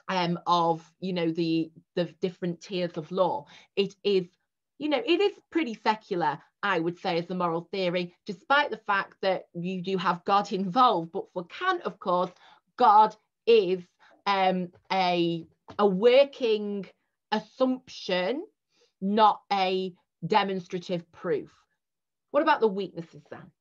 um, 0.09 0.37
of, 0.45 0.83
you 0.99 1.13
know, 1.13 1.31
the, 1.31 1.71
the 1.95 2.05
different 2.21 2.61
tiers 2.61 2.97
of 2.97 3.11
law. 3.11 3.45
It 3.75 3.95
is, 4.03 4.27
you 4.77 4.89
know, 4.89 5.01
it 5.05 5.21
is 5.21 5.33
pretty 5.51 5.79
secular, 5.81 6.39
I 6.61 6.79
would 6.79 6.99
say, 6.99 7.17
as 7.17 7.29
a 7.29 7.35
moral 7.35 7.69
theory, 7.71 8.13
despite 8.25 8.69
the 8.69 8.81
fact 8.85 9.15
that 9.21 9.45
you 9.53 9.81
do 9.81 9.97
have 9.97 10.25
God 10.25 10.51
involved. 10.51 11.11
But 11.13 11.31
for 11.33 11.45
Kant, 11.45 11.83
of 11.83 11.99
course, 11.99 12.31
God 12.77 13.15
is 13.45 13.79
um, 14.25 14.69
a, 14.91 15.47
a 15.79 15.87
working 15.87 16.85
assumption, 17.31 18.43
not 19.01 19.41
a 19.51 19.93
demonstrative 20.25 21.09
proof. 21.11 21.51
What 22.31 22.43
about 22.43 22.61
the 22.61 22.67
weaknesses 22.67 23.23
then? 23.29 23.51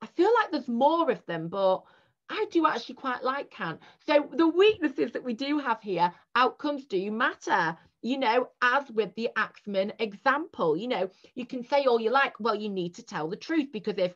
I 0.00 0.06
feel 0.06 0.32
like 0.34 0.50
there's 0.50 0.68
more 0.68 1.10
of 1.10 1.24
them, 1.26 1.48
but 1.48 1.82
I 2.28 2.46
do 2.50 2.66
actually 2.66 2.96
quite 2.96 3.22
like 3.22 3.50
Kant. 3.50 3.80
So 4.06 4.28
the 4.32 4.48
weaknesses 4.48 5.12
that 5.12 5.24
we 5.24 5.34
do 5.34 5.58
have 5.58 5.80
here, 5.82 6.12
outcomes 6.34 6.86
do 6.86 7.10
matter. 7.10 7.76
You 8.00 8.18
know, 8.18 8.48
as 8.62 8.90
with 8.90 9.14
the 9.14 9.30
Axman 9.36 9.92
example, 10.00 10.76
you 10.76 10.88
know, 10.88 11.08
you 11.34 11.46
can 11.46 11.62
say 11.62 11.84
all 11.84 12.00
you 12.00 12.10
like, 12.10 12.40
well, 12.40 12.54
you 12.54 12.68
need 12.68 12.96
to 12.96 13.02
tell 13.04 13.28
the 13.28 13.36
truth 13.36 13.68
because 13.72 13.98
if 13.98 14.12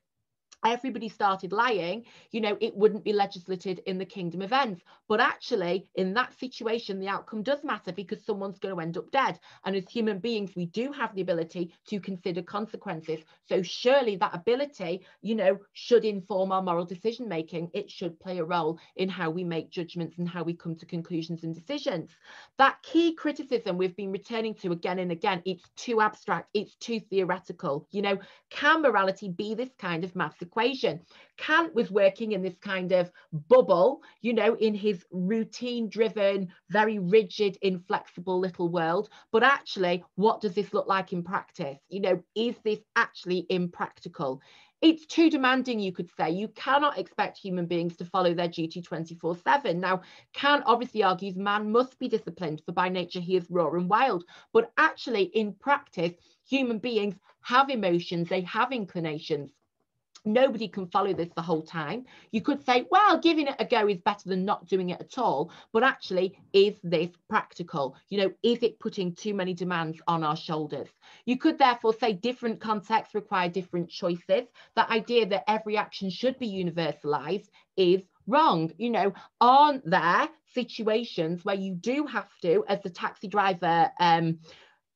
everybody 0.66 1.08
started 1.08 1.52
lying, 1.52 2.04
you 2.30 2.40
know, 2.40 2.56
it 2.60 2.76
wouldn't 2.76 3.04
be 3.04 3.12
legislated 3.12 3.80
in 3.86 3.98
the 3.98 4.04
kingdom 4.04 4.42
of 4.42 4.52
ends. 4.52 4.82
But 5.08 5.20
actually, 5.20 5.86
in 5.94 6.12
that 6.14 6.38
situation, 6.38 6.98
the 6.98 7.08
outcome 7.08 7.42
does 7.42 7.62
matter 7.62 7.92
because 7.92 8.24
someone's 8.24 8.58
going 8.58 8.74
to 8.74 8.80
end 8.80 8.96
up 8.96 9.10
dead. 9.10 9.38
And 9.64 9.76
as 9.76 9.88
human 9.88 10.18
beings, 10.18 10.56
we 10.56 10.66
do 10.66 10.92
have 10.92 11.14
the 11.14 11.20
ability 11.20 11.72
to 11.88 12.00
consider 12.00 12.42
consequences. 12.42 13.20
So 13.48 13.62
surely 13.62 14.16
that 14.16 14.34
ability, 14.34 15.06
you 15.22 15.34
know, 15.34 15.58
should 15.72 16.04
inform 16.04 16.52
our 16.52 16.62
moral 16.62 16.84
decision 16.84 17.28
making. 17.28 17.70
It 17.72 17.90
should 17.90 18.18
play 18.18 18.38
a 18.38 18.44
role 18.44 18.78
in 18.96 19.08
how 19.08 19.30
we 19.30 19.44
make 19.44 19.70
judgments 19.70 20.18
and 20.18 20.28
how 20.28 20.42
we 20.42 20.54
come 20.54 20.74
to 20.76 20.86
conclusions 20.86 21.44
and 21.44 21.54
decisions. 21.54 22.10
That 22.58 22.82
key 22.82 23.14
criticism 23.14 23.78
we've 23.78 23.96
been 23.96 24.12
returning 24.12 24.54
to 24.56 24.72
again 24.72 24.98
and 24.98 25.12
again, 25.12 25.42
it's 25.44 25.68
too 25.76 26.00
abstract, 26.00 26.50
it's 26.54 26.74
too 26.76 26.98
theoretical. 26.98 27.86
You 27.90 28.02
know, 28.02 28.18
can 28.50 28.82
morality 28.82 29.28
be 29.28 29.54
this 29.54 29.70
kind 29.78 30.04
of 30.04 30.16
maths 30.16 30.42
equation. 30.56 31.00
Kant 31.36 31.74
was 31.74 31.90
working 31.90 32.32
in 32.32 32.40
this 32.40 32.56
kind 32.62 32.90
of 32.92 33.10
bubble, 33.48 34.00
you 34.22 34.32
know, 34.32 34.54
in 34.54 34.74
his 34.74 35.04
routine 35.10 35.86
driven, 35.88 36.48
very 36.70 36.98
rigid, 36.98 37.58
inflexible 37.60 38.40
little 38.40 38.70
world. 38.70 39.10
But 39.32 39.42
actually, 39.42 40.02
what 40.14 40.40
does 40.40 40.54
this 40.54 40.72
look 40.72 40.86
like 40.86 41.12
in 41.12 41.22
practice? 41.22 41.78
You 41.90 42.00
know, 42.00 42.22
is 42.34 42.56
this 42.64 42.80
actually 42.96 43.46
impractical? 43.50 44.40
it's 44.82 45.06
too 45.06 45.30
demanding, 45.30 45.80
you 45.80 45.90
could 45.90 46.10
say. 46.18 46.30
You 46.30 46.48
cannot 46.48 46.98
expect 46.98 47.38
human 47.38 47.64
beings 47.64 47.96
to 47.96 48.04
follow 48.04 48.34
their 48.34 48.46
duty 48.46 48.82
24 48.82 49.36
7. 49.36 49.80
Now, 49.80 50.02
Kant 50.34 50.64
obviously 50.66 51.02
argues 51.02 51.34
man 51.34 51.72
must 51.72 51.98
be 51.98 52.08
disciplined, 52.08 52.60
for 52.66 52.72
by 52.72 52.90
nature 52.90 53.20
he 53.20 53.36
is 53.36 53.46
raw 53.48 53.70
and 53.70 53.88
wild. 53.88 54.24
But 54.52 54.72
actually, 54.76 55.24
in 55.34 55.54
practice, 55.54 56.12
human 56.46 56.78
beings 56.78 57.14
have 57.40 57.70
emotions, 57.70 58.28
they 58.28 58.42
have 58.42 58.70
inclinations 58.70 59.50
nobody 60.26 60.68
can 60.68 60.86
follow 60.88 61.12
this 61.12 61.30
the 61.34 61.42
whole 61.42 61.62
time. 61.62 62.04
You 62.32 62.42
could 62.42 62.64
say, 62.64 62.86
well, 62.90 63.18
giving 63.18 63.46
it 63.46 63.54
a 63.58 63.64
go 63.64 63.88
is 63.88 64.00
better 64.00 64.28
than 64.28 64.44
not 64.44 64.66
doing 64.66 64.90
it 64.90 65.00
at 65.00 65.18
all. 65.18 65.50
But 65.72 65.84
actually, 65.84 66.38
is 66.52 66.74
this 66.82 67.10
practical? 67.28 67.96
You 68.10 68.18
know, 68.18 68.32
is 68.42 68.62
it 68.62 68.80
putting 68.80 69.14
too 69.14 69.34
many 69.34 69.54
demands 69.54 70.00
on 70.08 70.24
our 70.24 70.36
shoulders? 70.36 70.88
You 71.24 71.38
could 71.38 71.58
therefore 71.58 71.94
say 71.94 72.12
different 72.12 72.60
contexts 72.60 73.14
require 73.14 73.48
different 73.48 73.88
choices. 73.88 74.48
That 74.74 74.90
idea 74.90 75.26
that 75.26 75.44
every 75.48 75.76
action 75.76 76.10
should 76.10 76.38
be 76.38 76.48
universalized 76.48 77.48
is 77.76 78.02
wrong. 78.26 78.72
You 78.78 78.90
know, 78.90 79.14
aren't 79.40 79.88
there 79.88 80.28
situations 80.52 81.44
where 81.44 81.54
you 81.54 81.74
do 81.74 82.06
have 82.06 82.30
to, 82.42 82.64
as 82.68 82.82
the 82.82 82.90
taxi 82.90 83.28
driver 83.28 83.90
um, 84.00 84.38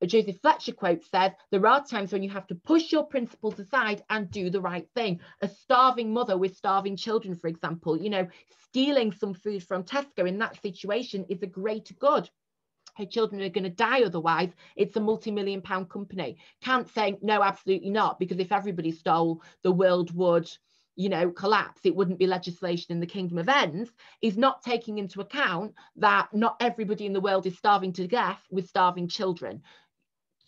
Joseph 0.06 0.40
Fletcher 0.40 0.72
quote 0.72 1.04
says, 1.04 1.32
there 1.50 1.66
are 1.66 1.84
times 1.84 2.12
when 2.12 2.22
you 2.22 2.30
have 2.30 2.46
to 2.48 2.54
push 2.54 2.90
your 2.90 3.04
principles 3.04 3.58
aside 3.58 4.02
and 4.08 4.30
do 4.30 4.50
the 4.50 4.60
right 4.60 4.88
thing. 4.94 5.20
A 5.42 5.48
starving 5.48 6.12
mother 6.12 6.38
with 6.38 6.56
starving 6.56 6.96
children, 6.96 7.34
for 7.34 7.48
example, 7.48 8.00
you 8.00 8.10
know, 8.10 8.26
stealing 8.68 9.12
some 9.12 9.34
food 9.34 9.62
from 9.62 9.84
Tesco 9.84 10.26
in 10.26 10.38
that 10.38 10.60
situation 10.62 11.26
is 11.28 11.42
a 11.42 11.46
greater 11.46 11.94
good. 11.94 12.30
Her 12.96 13.06
children 13.06 13.42
are 13.42 13.48
going 13.48 13.64
to 13.64 13.70
die 13.70 14.02
otherwise. 14.02 14.50
It's 14.76 14.96
a 14.96 15.00
multi-million 15.00 15.62
pound 15.62 15.90
company. 15.90 16.38
Kant 16.62 16.88
say, 16.88 17.18
no, 17.22 17.42
absolutely 17.42 17.90
not, 17.90 18.18
because 18.18 18.38
if 18.38 18.52
everybody 18.52 18.92
stole, 18.92 19.42
the 19.62 19.72
world 19.72 20.14
would 20.14 20.50
you 20.96 21.08
know, 21.08 21.30
collapse, 21.30 21.80
it 21.84 21.96
wouldn't 21.96 22.18
be 22.18 22.26
legislation 22.26 22.92
in 22.92 23.00
the 23.00 23.06
kingdom 23.06 23.38
of 23.38 23.48
ends, 23.48 23.90
is 24.20 24.36
not 24.36 24.62
taking 24.62 24.98
into 24.98 25.22
account 25.22 25.72
that 25.96 26.28
not 26.34 26.56
everybody 26.60 27.06
in 27.06 27.14
the 27.14 27.20
world 27.20 27.46
is 27.46 27.56
starving 27.56 27.92
to 27.92 28.06
death 28.06 28.42
with 28.50 28.68
starving 28.68 29.08
children. 29.08 29.62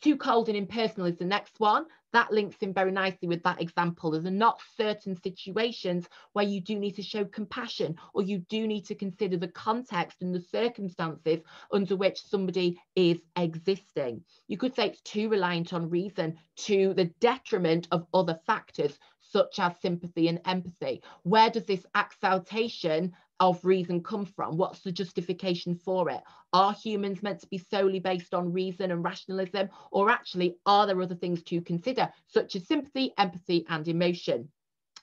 Too 0.02 0.16
cold 0.16 0.48
and 0.48 0.58
impersonal 0.58 1.06
is 1.06 1.16
the 1.16 1.24
next 1.24 1.60
one. 1.60 1.86
That 2.12 2.32
links 2.32 2.56
in 2.60 2.74
very 2.74 2.90
nicely 2.90 3.28
with 3.28 3.44
that 3.44 3.62
example. 3.62 4.10
There's 4.10 4.24
not 4.24 4.60
certain 4.76 5.14
situations 5.14 6.08
where 6.32 6.44
you 6.44 6.60
do 6.60 6.76
need 6.76 6.96
to 6.96 7.02
show 7.02 7.24
compassion 7.24 7.94
or 8.12 8.22
you 8.22 8.38
do 8.48 8.66
need 8.66 8.84
to 8.86 8.96
consider 8.96 9.36
the 9.36 9.46
context 9.46 10.20
and 10.20 10.34
the 10.34 10.40
circumstances 10.40 11.38
under 11.72 11.94
which 11.94 12.20
somebody 12.20 12.80
is 12.96 13.18
existing. 13.36 14.24
You 14.48 14.58
could 14.58 14.74
say 14.74 14.88
it's 14.88 15.00
too 15.02 15.28
reliant 15.28 15.72
on 15.72 15.88
reason 15.88 16.36
to 16.56 16.94
the 16.94 17.06
detriment 17.20 17.86
of 17.92 18.04
other 18.12 18.40
factors 18.44 18.98
such 19.20 19.60
as 19.60 19.80
sympathy 19.80 20.26
and 20.26 20.40
empathy. 20.44 21.00
Where 21.22 21.48
does 21.48 21.64
this 21.64 21.86
exaltation 21.96 23.12
of 23.42 23.64
reason 23.64 24.02
come 24.02 24.24
from? 24.24 24.56
What's 24.56 24.80
the 24.80 24.92
justification 24.92 25.74
for 25.74 26.08
it? 26.08 26.20
Are 26.52 26.72
humans 26.72 27.22
meant 27.22 27.40
to 27.40 27.48
be 27.48 27.58
solely 27.58 27.98
based 27.98 28.34
on 28.34 28.52
reason 28.52 28.92
and 28.92 29.02
rationalism, 29.04 29.68
or 29.90 30.10
actually 30.10 30.56
are 30.64 30.86
there 30.86 31.02
other 31.02 31.16
things 31.16 31.42
to 31.44 31.60
consider, 31.60 32.08
such 32.28 32.54
as 32.54 32.66
sympathy, 32.68 33.12
empathy, 33.18 33.66
and 33.68 33.88
emotion? 33.88 34.48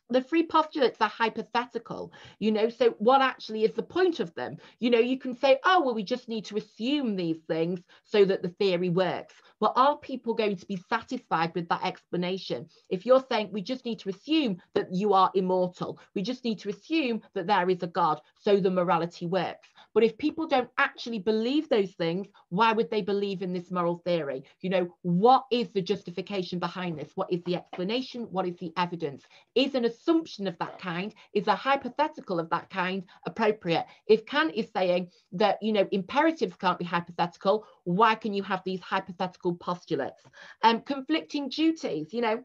The 0.10 0.22
three 0.22 0.45
postulates 0.45 1.01
are 1.01 1.10
hypothetical 1.10 2.12
you 2.39 2.51
know 2.51 2.70
so 2.70 2.95
what 2.99 3.22
actually 3.22 3.64
is 3.64 3.74
the 3.74 3.84
point 3.84 4.20
of 4.20 4.34
them 4.36 4.57
you 4.80 4.89
know 4.89 4.99
you 4.99 5.18
can 5.18 5.36
say 5.36 5.60
oh 5.66 5.82
well 5.84 5.95
we 5.95 6.03
just 6.03 6.28
need 6.28 6.45
to 6.45 6.57
assume 6.57 7.16
these 7.16 7.39
things 7.47 7.80
so 8.03 8.26
that 8.26 8.41
the 8.41 8.49
theory 8.49 8.89
works 8.89 9.36
but 9.60 9.74
are 9.76 9.97
people 9.97 10.34
going 10.34 10.55
to 10.55 10.66
be 10.66 10.78
satisfied 10.78 11.53
with 11.53 11.68
that 11.68 11.84
explanation? 11.84 12.70
If 12.89 13.05
you're 13.05 13.24
saying 13.30 13.49
we 13.51 13.62
just 13.62 13.84
need 13.86 13.99
to 13.99 14.10
assume 14.10 14.62
that 14.74 14.93
you 14.93 15.14
are 15.14 15.32
immortal, 15.36 15.99
we 16.16 16.22
just 16.22 16.45
need 16.45 16.60
to 16.60 16.70
assume 16.70 17.22
that 17.34 17.47
there 17.47 17.70
is 17.70 17.84
a 17.84 17.88
God, 17.88 18.22
so 18.39 18.60
the 18.60 18.72
morality 18.72 19.26
works. 19.26 19.68
But 19.94 20.04
if 20.04 20.18
people 20.18 20.48
don't 20.48 20.70
actually 20.78 21.20
believe 21.20 21.68
those 21.70 21.92
things, 21.94 22.28
why 22.50 22.72
would 22.74 22.90
they 22.92 23.02
believe 23.02 23.42
in 23.42 23.54
this 23.54 23.72
moral 23.72 24.02
theory? 24.06 24.44
You 24.62 24.70
know, 24.70 24.96
what 25.02 25.46
is 25.52 25.72
the 25.72 25.82
justification 25.82 26.60
behind 26.60 26.98
this? 26.98 27.12
What 27.16 27.32
is 27.32 27.44
the 27.44 27.56
explanation? 27.56 28.24
What 28.32 28.48
is 28.48 28.58
the 28.58 28.72
evidence? 28.78 29.24
Is 29.56 29.76
an 29.76 29.86
assumption 29.86 30.48
of 30.48 30.58
that 30.60 30.80
kind, 30.80 31.14
is 31.34 31.48
a 31.48 31.56
hypothetical 31.56 32.40
of 32.40 32.50
that 32.50 32.70
kind 32.70 33.04
appropriate? 33.26 33.86
If 34.08 34.26
Kant 34.26 34.54
is 34.56 34.70
saying 34.72 35.10
that, 35.34 35.62
you 35.62 35.74
know, 35.74 35.88
imperatives 35.92 36.56
can't 36.56 36.80
be 36.80 36.86
hypothetical, 36.86 37.66
why 37.84 38.16
can 38.16 38.34
you 38.34 38.44
have 38.44 38.62
these 38.66 38.82
hypothetical 38.82 39.56
postulates? 39.56 40.22
Um, 40.64 40.82
conflicting 40.82 41.50
duties, 41.50 42.14
you 42.14 42.22
know, 42.22 42.44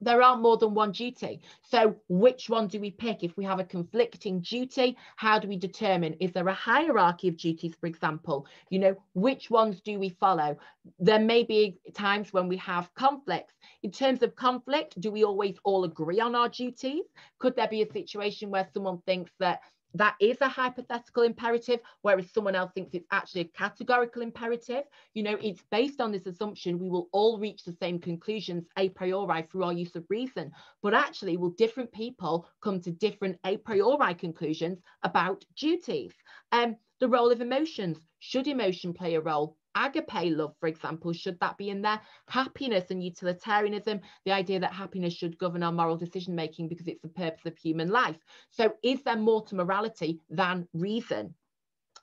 there 0.00 0.22
are 0.22 0.36
more 0.36 0.56
than 0.56 0.74
one 0.74 0.92
duty. 0.92 1.40
So 1.62 1.96
which 2.08 2.48
one 2.48 2.68
do 2.68 2.80
we 2.80 2.90
pick? 2.90 3.22
If 3.22 3.36
we 3.36 3.44
have 3.44 3.60
a 3.60 3.64
conflicting 3.64 4.40
duty, 4.40 4.96
how 5.16 5.38
do 5.38 5.48
we 5.48 5.56
determine? 5.56 6.14
Is 6.20 6.32
there 6.32 6.48
a 6.48 6.54
hierarchy 6.54 7.28
of 7.28 7.36
duties, 7.36 7.74
for 7.80 7.86
example? 7.86 8.46
You 8.70 8.78
know, 8.78 8.96
which 9.14 9.50
ones 9.50 9.80
do 9.80 9.98
we 9.98 10.10
follow? 10.10 10.56
There 10.98 11.18
may 11.18 11.42
be 11.42 11.78
times 11.94 12.32
when 12.32 12.48
we 12.48 12.56
have 12.58 12.92
conflicts. 12.94 13.54
In 13.82 13.90
terms 13.90 14.22
of 14.22 14.36
conflict, 14.36 15.00
do 15.00 15.10
we 15.10 15.24
always 15.24 15.56
all 15.64 15.84
agree 15.84 16.20
on 16.20 16.34
our 16.34 16.48
duties? 16.48 17.04
Could 17.38 17.56
there 17.56 17.68
be 17.68 17.82
a 17.82 17.92
situation 17.92 18.50
where 18.50 18.68
someone 18.72 19.00
thinks 19.06 19.32
that 19.40 19.60
that 19.98 20.16
is 20.20 20.40
a 20.40 20.48
hypothetical 20.48 21.22
imperative, 21.22 21.80
whereas 22.02 22.32
someone 22.32 22.54
else 22.54 22.72
thinks 22.72 22.94
it's 22.94 23.06
actually 23.10 23.42
a 23.42 23.58
categorical 23.58 24.22
imperative. 24.22 24.84
You 25.14 25.22
know, 25.22 25.36
it's 25.40 25.62
based 25.70 26.00
on 26.00 26.12
this 26.12 26.26
assumption 26.26 26.78
we 26.78 26.88
will 26.88 27.08
all 27.12 27.38
reach 27.38 27.64
the 27.64 27.72
same 27.72 27.98
conclusions 27.98 28.64
a 28.76 28.88
priori 28.90 29.42
through 29.42 29.64
our 29.64 29.72
use 29.72 29.94
of 29.96 30.04
reason. 30.08 30.52
But 30.82 30.94
actually, 30.94 31.36
will 31.36 31.50
different 31.50 31.92
people 31.92 32.48
come 32.62 32.80
to 32.82 32.90
different 32.90 33.38
a 33.44 33.56
priori 33.58 34.14
conclusions 34.14 34.80
about 35.02 35.44
duties? 35.56 36.12
Um, 36.52 36.76
The 37.00 37.08
role 37.08 37.30
of 37.30 37.40
emotions. 37.40 37.98
Should 38.18 38.48
emotion 38.48 38.92
play 38.92 39.14
a 39.14 39.20
role? 39.20 39.56
Agape 39.78 40.36
love, 40.36 40.54
for 40.58 40.68
example, 40.68 41.12
should 41.12 41.38
that 41.40 41.56
be 41.56 41.70
in 41.70 41.82
there? 41.82 42.00
Happiness 42.28 42.90
and 42.90 43.02
utilitarianism, 43.02 44.00
the 44.24 44.32
idea 44.32 44.58
that 44.58 44.72
happiness 44.72 45.14
should 45.14 45.38
govern 45.38 45.62
our 45.62 45.72
moral 45.72 45.96
decision 45.96 46.34
making 46.34 46.68
because 46.68 46.88
it's 46.88 47.02
the 47.02 47.08
purpose 47.08 47.46
of 47.46 47.56
human 47.56 47.88
life. 47.88 48.16
So, 48.50 48.74
is 48.82 49.02
there 49.04 49.16
more 49.16 49.44
to 49.46 49.54
morality 49.54 50.20
than 50.30 50.66
reason? 50.74 51.34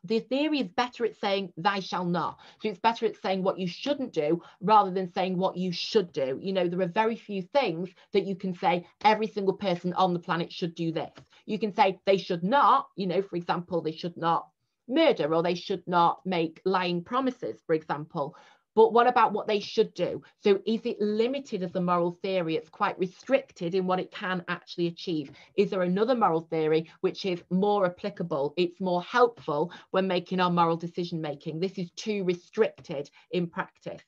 the 0.05 0.19
theory 0.19 0.59
is 0.59 0.67
better 0.67 1.05
at 1.05 1.19
saying 1.19 1.51
thou 1.57 1.79
shall 1.79 2.05
not. 2.05 2.39
So 2.61 2.69
it's 2.69 2.79
better 2.79 3.05
at 3.05 3.21
saying 3.21 3.43
what 3.43 3.57
you 3.57 3.67
shouldn't 3.67 4.13
do 4.13 4.41
rather 4.61 4.91
than 4.91 5.11
saying 5.11 5.37
what 5.37 5.57
you 5.57 5.71
should 5.71 6.11
do. 6.11 6.39
You 6.41 6.53
know, 6.53 6.67
there 6.67 6.81
are 6.81 6.87
very 6.87 7.15
few 7.15 7.41
things 7.41 7.89
that 8.13 8.25
you 8.25 8.35
can 8.35 8.53
say 8.53 8.85
every 9.03 9.27
single 9.27 9.55
person 9.55 9.93
on 9.93 10.13
the 10.13 10.19
planet 10.19 10.51
should 10.51 10.75
do 10.75 10.91
this. 10.91 11.11
You 11.45 11.57
can 11.57 11.73
say 11.73 11.99
they 12.05 12.17
should 12.17 12.43
not, 12.43 12.87
you 12.95 13.07
know, 13.07 13.21
for 13.21 13.35
example, 13.35 13.81
they 13.81 13.91
should 13.91 14.15
not 14.15 14.47
murder 14.87 15.33
or 15.33 15.43
they 15.43 15.55
should 15.55 15.83
not 15.87 16.25
make 16.25 16.61
lying 16.65 17.03
promises, 17.03 17.61
for 17.65 17.73
example. 17.73 18.35
But 18.75 18.91
what 18.91 19.07
about 19.07 19.31
what 19.31 19.47
they 19.47 19.61
should 19.61 19.93
do? 19.93 20.21
So 20.43 20.59
is 20.65 20.81
it 20.85 20.99
limited 20.99 21.63
as 21.63 21.75
a 21.75 21.81
moral 21.81 22.19
theory? 22.21 22.57
It's 22.57 22.69
quite 22.69 22.99
restricted 22.99 23.73
in 23.73 23.87
what 23.87 24.01
it 24.01 24.11
can 24.11 24.43
actually 24.49 24.87
achieve. 24.87 25.31
Is 25.55 25.69
there 25.69 25.83
another 25.83 26.13
moral 26.13 26.41
theory 26.41 26.91
which 26.99 27.25
is 27.25 27.41
more 27.49 27.85
applicable? 27.85 28.53
It's 28.57 28.81
more 28.81 29.01
helpful 29.01 29.71
when 29.91 30.07
making 30.07 30.41
our 30.41 30.51
moral 30.51 30.75
decision 30.75 31.21
making. 31.21 31.61
This 31.61 31.77
is 31.77 31.89
too 31.91 32.25
restricted 32.25 33.09
in 33.31 33.47
practice 33.47 34.01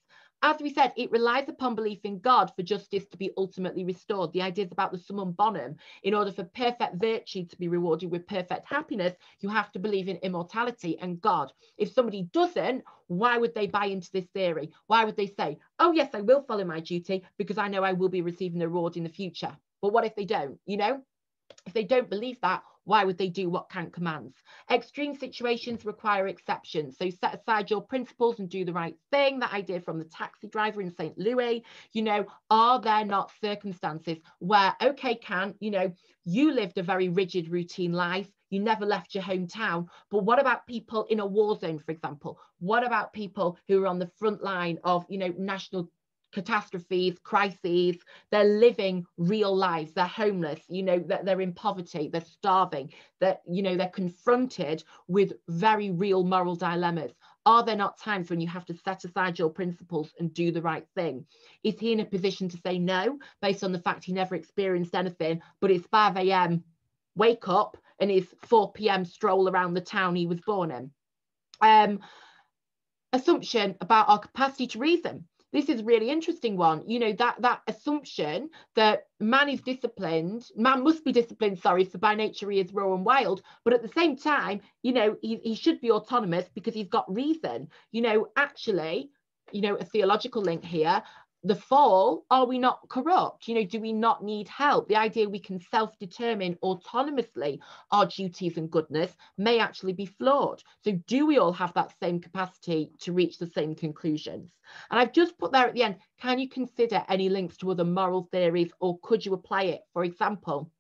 as 0.43 0.57
we 0.61 0.73
said, 0.73 0.93
it 0.95 1.11
relies 1.11 1.49
upon 1.49 1.75
belief 1.75 1.99
in 2.03 2.19
God 2.19 2.51
for 2.55 2.61
justice 2.61 3.05
to 3.07 3.17
be 3.17 3.31
ultimately 3.37 3.83
restored. 3.83 4.31
The 4.33 4.43
ideas 4.43 4.71
about 4.71 4.91
the 4.91 4.97
summum 4.97 5.31
bonum, 5.31 5.75
in 6.03 6.13
order 6.13 6.31
for 6.31 6.43
perfect 6.43 6.95
virtue 6.95 7.45
to 7.45 7.57
be 7.57 7.67
rewarded 7.67 8.11
with 8.11 8.27
perfect 8.27 8.67
happiness, 8.67 9.15
you 9.39 9.49
have 9.49 9.71
to 9.71 9.79
believe 9.79 10.07
in 10.07 10.17
immortality 10.17 10.97
and 10.99 11.19
God. 11.21 11.51
If 11.77 11.91
somebody 11.91 12.23
doesn't, 12.33 12.83
why 13.07 13.37
would 13.37 13.55
they 13.55 13.67
buy 13.67 13.85
into 13.85 14.11
this 14.11 14.25
theory? 14.33 14.71
Why 14.85 15.05
would 15.05 15.17
they 15.17 15.27
say, 15.27 15.57
oh, 15.79 15.91
yes, 15.91 16.09
I 16.13 16.21
will 16.21 16.43
follow 16.43 16.65
my 16.65 16.81
duty 16.81 17.23
because 17.37 17.57
I 17.57 17.67
know 17.67 17.83
I 17.83 17.93
will 17.93 18.09
be 18.09 18.21
receiving 18.21 18.61
a 18.61 18.67
reward 18.67 18.95
in 18.95 19.03
the 19.03 19.09
future? 19.09 19.55
But 19.81 19.93
what 19.93 20.05
if 20.05 20.15
they 20.15 20.25
don't? 20.25 20.59
You 20.65 20.77
know, 20.77 21.01
if 21.65 21.73
they 21.73 21.83
don't 21.83 22.09
believe 22.09 22.39
that, 22.41 22.63
why 22.87 23.03
would 23.03 23.17
they 23.17 23.27
do 23.27 23.49
what 23.49 23.69
Kant 23.69 23.91
commands? 23.91 24.33
Extreme 24.71 25.15
situations 25.15 25.83
require 25.83 26.27
exceptions. 26.27 26.97
So 26.97 27.09
set 27.09 27.35
aside 27.35 27.69
your 27.69 27.81
principles 27.81 28.39
and 28.39 28.47
do 28.49 28.63
the 28.63 28.71
right 28.71 28.95
thing. 29.11 29.39
That 29.39 29.53
idea 29.53 29.81
from 29.81 29.99
the 29.99 30.05
taxi 30.05 30.47
driver 30.47 30.81
in 30.81 30.95
St. 30.95 31.17
Louis, 31.17 31.65
you 31.91 32.01
know, 32.01 32.25
are 32.49 32.79
there 32.79 33.03
not 33.03 33.33
circumstances 33.41 34.19
where, 34.39 34.73
okay, 34.81 35.15
Kant, 35.15 35.57
you 35.59 35.69
know, 35.69 35.91
you 36.23 36.53
lived 36.53 36.77
a 36.77 36.83
very 36.83 37.09
rigid 37.09 37.49
routine 37.49 37.91
life. 37.91 38.29
You 38.49 38.61
never 38.61 38.85
left 38.85 39.13
your 39.13 39.23
hometown. 39.25 39.87
But 40.09 40.23
what 40.23 40.39
about 40.39 40.65
people 40.65 41.03
in 41.09 41.19
a 41.19 41.25
war 41.25 41.59
zone, 41.59 41.79
for 41.79 41.91
example? 41.91 42.39
What 42.59 42.85
about 42.85 43.11
people 43.11 43.57
who 43.67 43.83
are 43.83 43.87
on 43.87 43.99
the 43.99 44.11
front 44.17 44.41
line 44.41 44.79
of, 44.85 45.05
you 45.09 45.17
know, 45.17 45.33
national 45.37 45.89
catastrophes, 46.37 47.17
crises. 47.23 47.97
They're 48.29 48.43
living 48.43 49.07
real 49.17 49.55
lives. 49.55 49.91
They're 49.93 50.05
homeless. 50.05 50.59
You 50.69 50.83
know, 50.83 50.99
that 51.07 51.25
they're 51.25 51.41
in 51.41 51.53
poverty. 51.53 52.09
They're 52.09 52.21
starving. 52.21 52.93
That 53.21 53.41
you 53.49 53.63
know 53.63 53.75
they're 53.75 53.89
confronted 53.89 54.83
with 55.07 55.33
very 55.47 55.89
real 55.89 56.23
moral 56.23 56.55
dilemmas. 56.55 57.11
Are 57.47 57.63
there 57.65 57.75
not 57.75 57.97
times 57.97 58.29
when 58.29 58.39
you 58.39 58.47
have 58.49 58.65
to 58.65 58.75
set 58.75 59.03
aside 59.03 59.39
your 59.39 59.49
principles 59.49 60.11
and 60.19 60.31
do 60.31 60.51
the 60.51 60.61
right 60.61 60.85
thing? 60.93 61.25
Is 61.63 61.79
he 61.79 61.91
in 61.91 62.01
a 62.01 62.05
position 62.05 62.49
to 62.49 62.57
say 62.57 62.77
no 62.77 63.17
based 63.41 63.63
on 63.63 63.71
the 63.71 63.79
fact 63.79 64.03
he 64.03 64.13
never 64.13 64.35
experienced 64.35 64.93
anything, 64.93 65.41
but 65.59 65.71
it's 65.71 65.87
5 65.87 66.17
a.m. 66.17 66.63
wake 67.15 67.47
up 67.47 67.77
and 67.99 68.11
it's 68.11 68.31
4 68.43 68.73
p.m. 68.73 69.05
stroll 69.05 69.49
around 69.49 69.73
the 69.73 69.81
town 69.81 70.15
he 70.15 70.27
was 70.27 70.41
born 70.41 70.69
in? 70.69 70.91
Um, 71.61 71.99
assumption 73.11 73.75
about 73.81 74.09
our 74.09 74.19
capacity 74.19 74.67
to 74.67 74.79
reason 74.79 75.25
this 75.53 75.69
is 75.69 75.83
really 75.83 76.09
interesting 76.09 76.57
one. 76.57 76.83
You 76.87 76.99
know 76.99 77.13
that 77.13 77.41
that 77.41 77.61
assumption 77.67 78.49
that 78.75 79.07
man 79.19 79.49
is 79.49 79.61
disciplined 79.61 80.45
man 80.55 80.83
must 80.83 81.03
be 81.03 81.11
disciplined 81.11 81.59
sorry 81.59 81.85
so 81.85 81.97
by 81.99 82.15
nature 82.15 82.49
he 82.51 82.59
is 82.59 82.73
raw 82.73 82.93
and 82.93 83.05
wild 83.05 83.41
but 83.63 83.73
at 83.73 83.81
the 83.81 83.87
same 83.89 84.15
time 84.15 84.61
you 84.83 84.93
know 84.93 85.15
he, 85.21 85.37
he 85.43 85.55
should 85.55 85.81
be 85.81 85.91
autonomous 85.91 86.49
because 86.53 86.73
he's 86.73 86.89
got 86.89 87.13
reason. 87.13 87.69
You 87.91 88.01
know 88.01 88.27
actually 88.35 89.09
you 89.51 89.61
know 89.61 89.75
a 89.75 89.85
theological 89.85 90.41
link 90.41 90.63
here 90.63 91.01
the 91.47 91.55
fall, 91.55 92.25
are 92.29 92.45
we 92.45 92.59
not 92.59 92.87
corrupt? 92.89 93.47
You 93.47 93.55
know, 93.55 93.63
do 93.63 93.79
we 93.79 93.93
not 93.93 94.23
need 94.23 94.47
help? 94.47 94.87
The 94.87 94.95
idea 94.95 95.29
we 95.29 95.39
can 95.39 95.59
self 95.59 95.97
determine 95.99 96.57
autonomously 96.63 97.59
our 97.91 98.05
duties 98.05 98.57
and 98.57 98.69
goodness 98.69 99.15
may 99.37 99.59
actually 99.59 99.93
be 99.93 100.05
flawed. 100.05 100.61
So, 100.83 100.91
do 101.07 101.25
we 101.25 101.37
all 101.37 101.53
have 101.53 101.73
that 101.73 101.93
same 101.99 102.19
capacity 102.19 102.91
to 103.01 103.13
reach 103.13 103.37
the 103.37 103.47
same 103.47 103.75
conclusions? 103.75 104.51
And 104.91 104.99
I've 104.99 105.13
just 105.13 105.37
put 105.37 105.51
there 105.51 105.67
at 105.67 105.73
the 105.73 105.83
end 105.83 105.97
can 106.19 106.39
you 106.39 106.49
consider 106.49 107.03
any 107.07 107.29
links 107.29 107.57
to 107.57 107.71
other 107.71 107.85
moral 107.85 108.27
theories 108.31 108.71
or 108.79 108.99
could 108.99 109.25
you 109.25 109.33
apply 109.33 109.63
it, 109.63 109.81
for 109.93 110.03
example? 110.03 110.71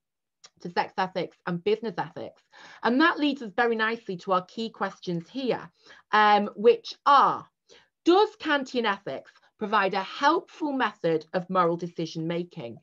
to 0.61 0.71
sex 0.71 0.93
ethics 0.97 1.37
and 1.45 1.63
business 1.63 1.93
ethics. 1.97 2.41
And 2.81 2.99
that 3.01 3.19
leads 3.19 3.41
us 3.41 3.51
very 3.55 3.75
nicely 3.75 4.17
to 4.17 4.33
our 4.33 4.45
key 4.45 4.69
questions 4.69 5.29
here, 5.29 5.69
um, 6.11 6.49
which 6.55 6.95
are 7.05 7.45
Does 8.05 8.35
Kantian 8.37 8.85
ethics 8.85 9.31
provide 9.57 9.93
a 9.93 10.03
helpful 10.03 10.73
method 10.73 11.25
of 11.33 11.49
moral 11.49 11.77
decision 11.77 12.27
making. 12.27 12.77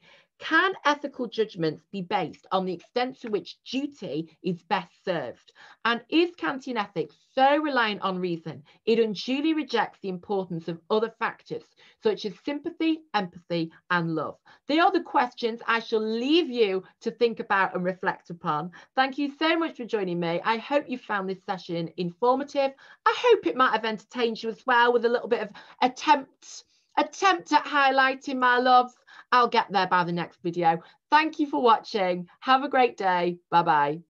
Can 0.45 0.75
ethical 0.85 1.27
judgments 1.27 1.87
be 1.91 2.03
based 2.03 2.47
on 2.53 2.67
the 2.67 2.75
extent 2.75 3.19
to 3.23 3.31
which 3.31 3.57
duty 3.65 4.37
is 4.43 4.63
best 4.65 4.93
served? 5.03 5.53
And 5.87 6.03
is 6.11 6.37
Kantian 6.37 6.77
ethics 6.77 7.17
so 7.35 7.57
reliant 7.57 8.03
on 8.03 8.19
reason 8.19 8.63
it 8.85 8.99
unduly 8.99 9.55
rejects 9.55 10.01
the 10.01 10.11
importance 10.11 10.69
of 10.69 10.83
other 10.91 11.15
factors 11.19 11.63
such 12.03 12.27
as 12.27 12.35
sympathy, 12.45 13.05
empathy, 13.15 13.73
and 13.91 14.15
love? 14.15 14.37
They 14.69 14.81
are 14.81 14.93
the 14.93 15.01
questions 15.01 15.63
I 15.67 15.81
shall 15.81 16.07
leave 16.07 16.51
you 16.51 16.85
to 17.01 17.11
think 17.11 17.41
about 17.41 17.75
and 17.75 17.83
reflect 17.83 18.29
upon. 18.29 18.71
Thank 18.95 19.17
you 19.17 19.33
so 19.39 19.59
much 19.59 19.79
for 19.79 19.87
joining 19.87 20.21
me. 20.21 20.43
I 20.45 20.59
hope 20.59 20.91
you 20.91 20.99
found 20.99 21.27
this 21.27 21.43
session 21.47 21.89
informative. 21.97 22.73
I 23.07 23.15
hope 23.17 23.47
it 23.47 23.57
might 23.57 23.73
have 23.73 23.87
entertained 23.87 24.43
you 24.43 24.51
as 24.51 24.63
well 24.67 24.93
with 24.93 25.07
a 25.07 25.09
little 25.09 25.29
bit 25.29 25.41
of 25.41 25.49
attempt 25.81 26.65
attempt 26.97 27.53
at 27.53 27.65
highlighting 27.65 28.39
my 28.39 28.59
loves. 28.59 28.95
I'll 29.35 29.49
get 29.49 29.67
there 29.73 29.89
by 29.89 30.05
the 30.05 30.13
next 30.13 30.39
video. 30.45 30.81
Thank 31.11 31.41
you 31.41 31.49
for 31.49 31.61
watching. 31.61 32.29
Have 32.39 32.63
a 32.63 32.69
great 32.69 32.97
day. 32.97 33.39
Bye 33.51 33.63
bye. 33.65 34.01